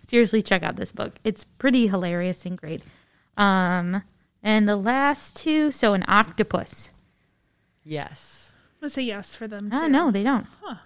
seriously 0.06 0.42
check 0.42 0.62
out 0.62 0.76
this 0.76 0.90
book. 0.90 1.14
It's 1.24 1.44
pretty 1.44 1.88
hilarious 1.88 2.44
and 2.46 2.56
great. 2.56 2.82
Um, 3.36 4.02
and 4.42 4.68
the 4.68 4.76
last 4.76 5.36
two, 5.36 5.72
so 5.72 5.92
an 5.92 6.04
octopus. 6.06 6.90
Yes. 7.84 8.52
I'm 8.76 8.88
gonna 8.88 8.90
say 8.90 9.02
yes 9.02 9.34
for 9.34 9.48
them 9.48 9.70
too. 9.70 9.76
Oh 9.76 9.86
no, 9.86 10.10
they 10.10 10.22
don't. 10.22 10.46
Huh. 10.62 10.76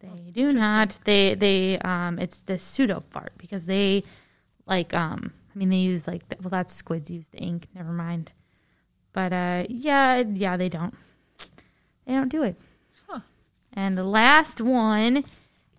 They 0.00 0.30
do 0.30 0.52
not. 0.52 0.98
They 1.04 1.34
they 1.34 1.78
um 1.80 2.18
it's 2.18 2.38
the 2.38 2.58
pseudo 2.58 3.00
fart 3.10 3.32
because 3.36 3.66
they 3.66 4.04
like 4.66 4.94
um 4.94 5.32
I 5.54 5.58
mean 5.58 5.70
they 5.70 5.76
use 5.78 6.06
like 6.06 6.22
well 6.40 6.50
that's 6.50 6.74
squids 6.74 7.10
use 7.10 7.28
the 7.28 7.38
ink. 7.38 7.66
Never 7.74 7.92
mind. 7.92 8.32
But 9.12 9.32
uh 9.32 9.64
yeah 9.68 10.22
yeah 10.34 10.56
they 10.56 10.68
don't. 10.68 10.94
They 12.06 12.14
don't 12.14 12.28
do 12.28 12.42
it. 12.42 12.56
Huh. 13.08 13.20
And 13.72 13.96
the 13.98 14.04
last 14.04 14.60
one 14.60 15.24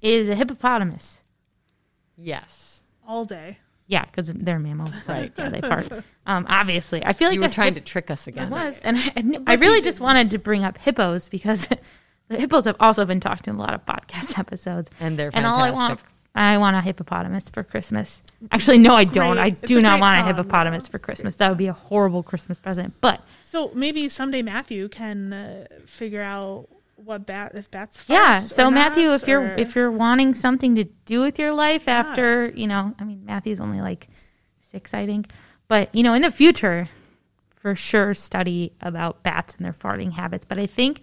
is 0.01 0.29
a 0.29 0.35
hippopotamus. 0.35 1.21
Yes. 2.17 2.83
All 3.07 3.25
day. 3.25 3.57
Yeah, 3.87 4.05
because 4.05 4.31
they're 4.31 4.59
mammals. 4.59 4.91
so, 5.05 5.13
Right. 5.13 5.33
Yeah, 5.35 5.49
they 5.49 5.61
fart. 5.61 5.87
Um, 6.27 6.45
obviously, 6.47 7.03
I 7.03 7.13
feel 7.13 7.29
like 7.29 7.35
you 7.37 7.41
were 7.41 7.47
trying 7.47 7.73
hip- 7.73 7.83
to 7.83 7.91
trick 7.91 8.11
us 8.11 8.27
It 8.27 8.31
again. 8.35 8.51
was, 8.51 8.79
and 8.83 8.97
I, 8.99 9.11
and 9.15 9.43
I 9.47 9.55
really 9.55 9.81
just 9.81 9.99
wanted 9.99 10.29
to 10.29 10.37
bring 10.37 10.63
up 10.63 10.77
hippos 10.77 11.27
because 11.37 11.67
the 12.27 12.37
hippos 12.37 12.65
have 12.65 12.75
also 12.79 13.03
been 13.03 13.19
talked 13.19 13.47
in 13.47 13.55
a 13.55 13.57
lot 13.57 13.73
of 13.73 13.83
podcast 13.87 14.37
episodes, 14.37 14.91
And 14.99 15.17
they're 15.17 15.31
and 15.33 15.47
all 15.47 15.55
I 15.59 15.71
want, 15.71 15.99
fantastic. 16.01 16.18
I 16.35 16.57
want 16.57 16.75
a 16.77 16.81
hippopotamus 16.81 17.49
for 17.49 17.63
Christmas. 17.63 18.21
Actually, 18.51 18.77
no, 18.77 18.93
I 18.95 19.03
don't. 19.03 19.37
I 19.37 19.47
It's 19.47 19.67
do 19.67 19.81
not 19.81 19.99
want 19.99 20.21
a 20.21 20.23
hippopotamus 20.23 20.87
though. 20.87 20.91
for 20.91 20.99
Christmas. 20.99 21.35
That 21.35 21.49
would 21.49 21.57
be 21.57 21.67
a 21.67 21.73
horrible 21.73 22.23
Christmas 22.23 22.59
present. 22.59 22.93
But 23.01 23.21
So 23.41 23.71
maybe 23.73 24.07
someday 24.09 24.41
Matthew 24.41 24.87
can 24.89 25.33
uh, 25.33 25.65
figure 25.85 26.21
out 26.21 26.67
what 26.95 27.25
bat 27.25 27.53
if 27.55 27.69
bats. 27.71 27.99
Fart 28.01 28.09
yeah, 28.19 28.39
so 28.41 28.69
Matthew, 28.69 29.07
not, 29.07 29.21
if 29.21 29.27
you're 29.27 29.41
or- 29.41 29.53
if 29.55 29.75
you're 29.75 29.91
wanting 29.91 30.33
something 30.35 30.75
to 30.75 30.83
do 31.05 31.21
with 31.21 31.39
your 31.39 31.53
life 31.53 31.87
after, 31.87 32.47
you 32.55 32.67
know, 32.67 32.93
I 32.99 33.03
mean, 33.05 33.25
Matthew's 33.25 33.59
only 33.59 33.81
like 33.81 34.07
six, 34.59 34.93
I 34.93 35.05
think, 35.05 35.31
but 35.67 35.93
you 35.95 36.03
know, 36.03 36.13
in 36.13 36.21
the 36.21 36.31
future, 36.31 36.89
for 37.55 37.75
sure, 37.75 38.13
study 38.13 38.71
about 38.81 39.23
bats 39.23 39.55
and 39.55 39.65
their 39.65 39.73
farting 39.73 40.13
habits. 40.13 40.45
But 40.47 40.59
I 40.59 40.67
think, 40.67 41.01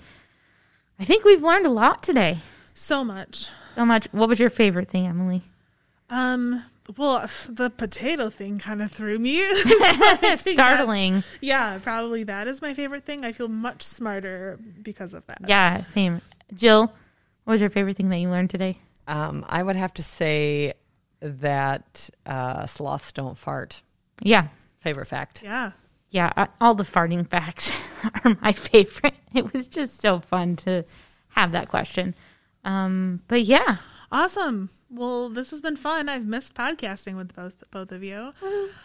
I 1.00 1.04
think 1.04 1.24
we've 1.24 1.42
learned 1.42 1.66
a 1.66 1.70
lot 1.70 2.02
today. 2.02 2.38
so 2.74 3.02
much. 3.04 3.48
So 3.76 3.84
much. 3.86 4.08
What 4.12 4.28
was 4.28 4.38
your 4.40 4.50
favorite 4.50 4.90
thing, 4.90 5.06
Emily? 5.06 5.44
Um. 6.10 6.64
Well, 6.96 7.28
the 7.48 7.68
potato 7.68 8.30
thing 8.30 8.60
kind 8.60 8.80
of 8.80 8.92
threw 8.92 9.18
me. 9.18 9.40
I 9.44 10.18
that- 10.22 10.38
Startling. 10.40 11.24
yeah, 11.40 11.78
probably 11.82 12.22
that 12.24 12.46
is 12.46 12.62
my 12.62 12.74
favorite 12.74 13.04
thing. 13.04 13.24
I 13.24 13.32
feel 13.32 13.48
much 13.48 13.82
smarter 13.82 14.58
because 14.82 15.12
of 15.14 15.26
that. 15.26 15.38
Yeah, 15.48 15.82
same. 15.92 16.22
Jill, 16.54 16.82
what 17.44 17.52
was 17.54 17.60
your 17.60 17.70
favorite 17.70 17.96
thing 17.96 18.08
that 18.10 18.18
you 18.18 18.30
learned 18.30 18.50
today? 18.50 18.78
Um, 19.08 19.44
I 19.48 19.64
would 19.64 19.74
have 19.74 19.92
to 19.94 20.02
say 20.04 20.74
that 21.20 22.08
uh, 22.24 22.66
sloths 22.66 23.10
don't 23.10 23.36
fart. 23.36 23.82
Yeah, 24.22 24.46
Favorite 24.78 25.06
fact. 25.08 25.42
Yeah. 25.42 25.72
yeah, 26.10 26.32
uh, 26.36 26.46
all 26.60 26.74
the 26.76 26.84
farting 26.84 27.28
facts 27.28 27.72
are 28.24 28.36
my 28.40 28.52
favorite. 28.52 29.14
It 29.34 29.52
was 29.52 29.66
just 29.66 30.00
so 30.00 30.20
fun 30.20 30.54
to 30.56 30.84
have 31.30 31.50
that 31.50 31.68
question. 31.68 32.14
Um, 32.66 33.22
but 33.28 33.44
yeah, 33.44 33.78
Awesome. 34.12 34.70
Well, 34.88 35.28
this 35.30 35.50
has 35.50 35.60
been 35.60 35.74
fun. 35.74 36.08
I've 36.08 36.26
missed 36.26 36.54
podcasting 36.54 37.16
with 37.16 37.34
both 37.34 37.64
both 37.72 37.90
of 37.90 38.04
you. 38.04 38.32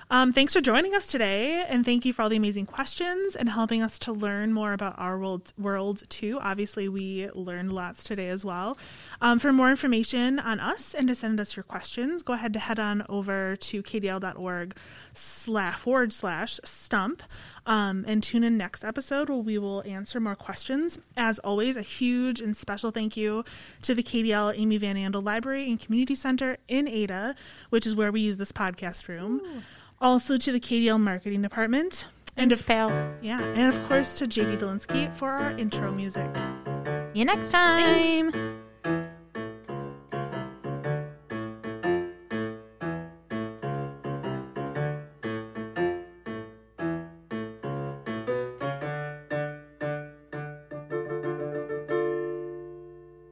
Um, 0.10 0.34
thanks 0.34 0.52
for 0.52 0.60
joining 0.60 0.96
us 0.96 1.08
today, 1.08 1.64
and 1.70 1.86
thank 1.86 2.06
you 2.06 2.12
for 2.12 2.24
all 2.24 2.30
the 2.30 2.36
amazing 2.36 2.66
questions 2.66 3.36
and 3.36 3.48
helping 3.48 3.84
us 3.84 4.00
to 4.00 4.12
learn 4.12 4.52
more 4.52 4.74
about 4.74 4.96
our 4.98 5.20
world 5.20 5.54
world 5.60 6.02
too. 6.10 6.40
Obviously, 6.42 6.90
we 6.90 7.30
learned 7.36 7.72
lots 7.72 8.04
today 8.04 8.30
as 8.30 8.44
well. 8.44 8.80
Um, 9.22 9.38
for 9.38 9.54
more 9.54 9.70
information 9.70 10.40
on 10.40 10.60
us 10.60 10.96
and 10.96 11.08
to 11.08 11.14
send 11.14 11.40
us 11.40 11.56
your 11.56 11.64
questions, 11.64 12.24
go 12.24 12.34
ahead 12.34 12.54
to 12.54 12.60
head 12.60 12.80
on 12.80 13.06
over 13.08 13.56
to 13.58 13.84
kdl.org 13.84 14.76
slash 15.14 15.78
forward 15.78 16.14
slash 16.14 16.60
stump. 16.64 17.22
Um, 17.66 18.04
and 18.08 18.24
tune 18.24 18.44
in 18.44 18.58
next 18.58 18.84
episode 18.84 19.30
where 19.30 19.38
we 19.38 19.58
will 19.60 19.84
answer 19.86 20.20
more 20.20 20.36
questions. 20.36 20.98
As 21.16 21.38
always, 21.40 21.78
a 21.78 21.84
huge 21.84 22.42
and 22.42 22.58
special 22.58 22.90
thank 22.90 23.16
you 23.16 23.46
to 23.84 23.94
the 23.94 24.02
KDL 24.02 24.58
Amy 24.58 24.78
Van 24.78 24.96
Andel 24.96 25.24
Library 25.24 25.70
and 25.70 25.80
Community 25.80 26.16
Center 26.16 26.58
in 26.68 26.88
Ada, 26.88 27.36
which 27.70 27.86
is 27.86 27.94
where 27.96 28.12
we 28.12 28.22
use 28.22 28.38
this 28.38 28.52
podcast 28.52 29.08
room. 29.08 29.64
Also 30.00 30.38
to 30.38 30.52
the 30.52 30.60
KDL 30.60 31.00
Marketing 31.00 31.44
Department. 31.44 32.06
and 32.36 32.44
And 32.46 32.52
of 32.52 32.62
fails. 32.62 32.94
yeah, 33.22 33.42
and 33.44 33.72
of 33.72 33.88
course 33.88 34.18
to 34.18 34.26
JD 34.26 34.58
Dolinsky 34.60 35.14
for 35.14 35.30
our 35.30 35.52
intro 35.52 35.92
music. 35.92 36.30
See 37.14 37.20
you 37.20 37.26
next 37.26 37.52
time. 37.52 38.61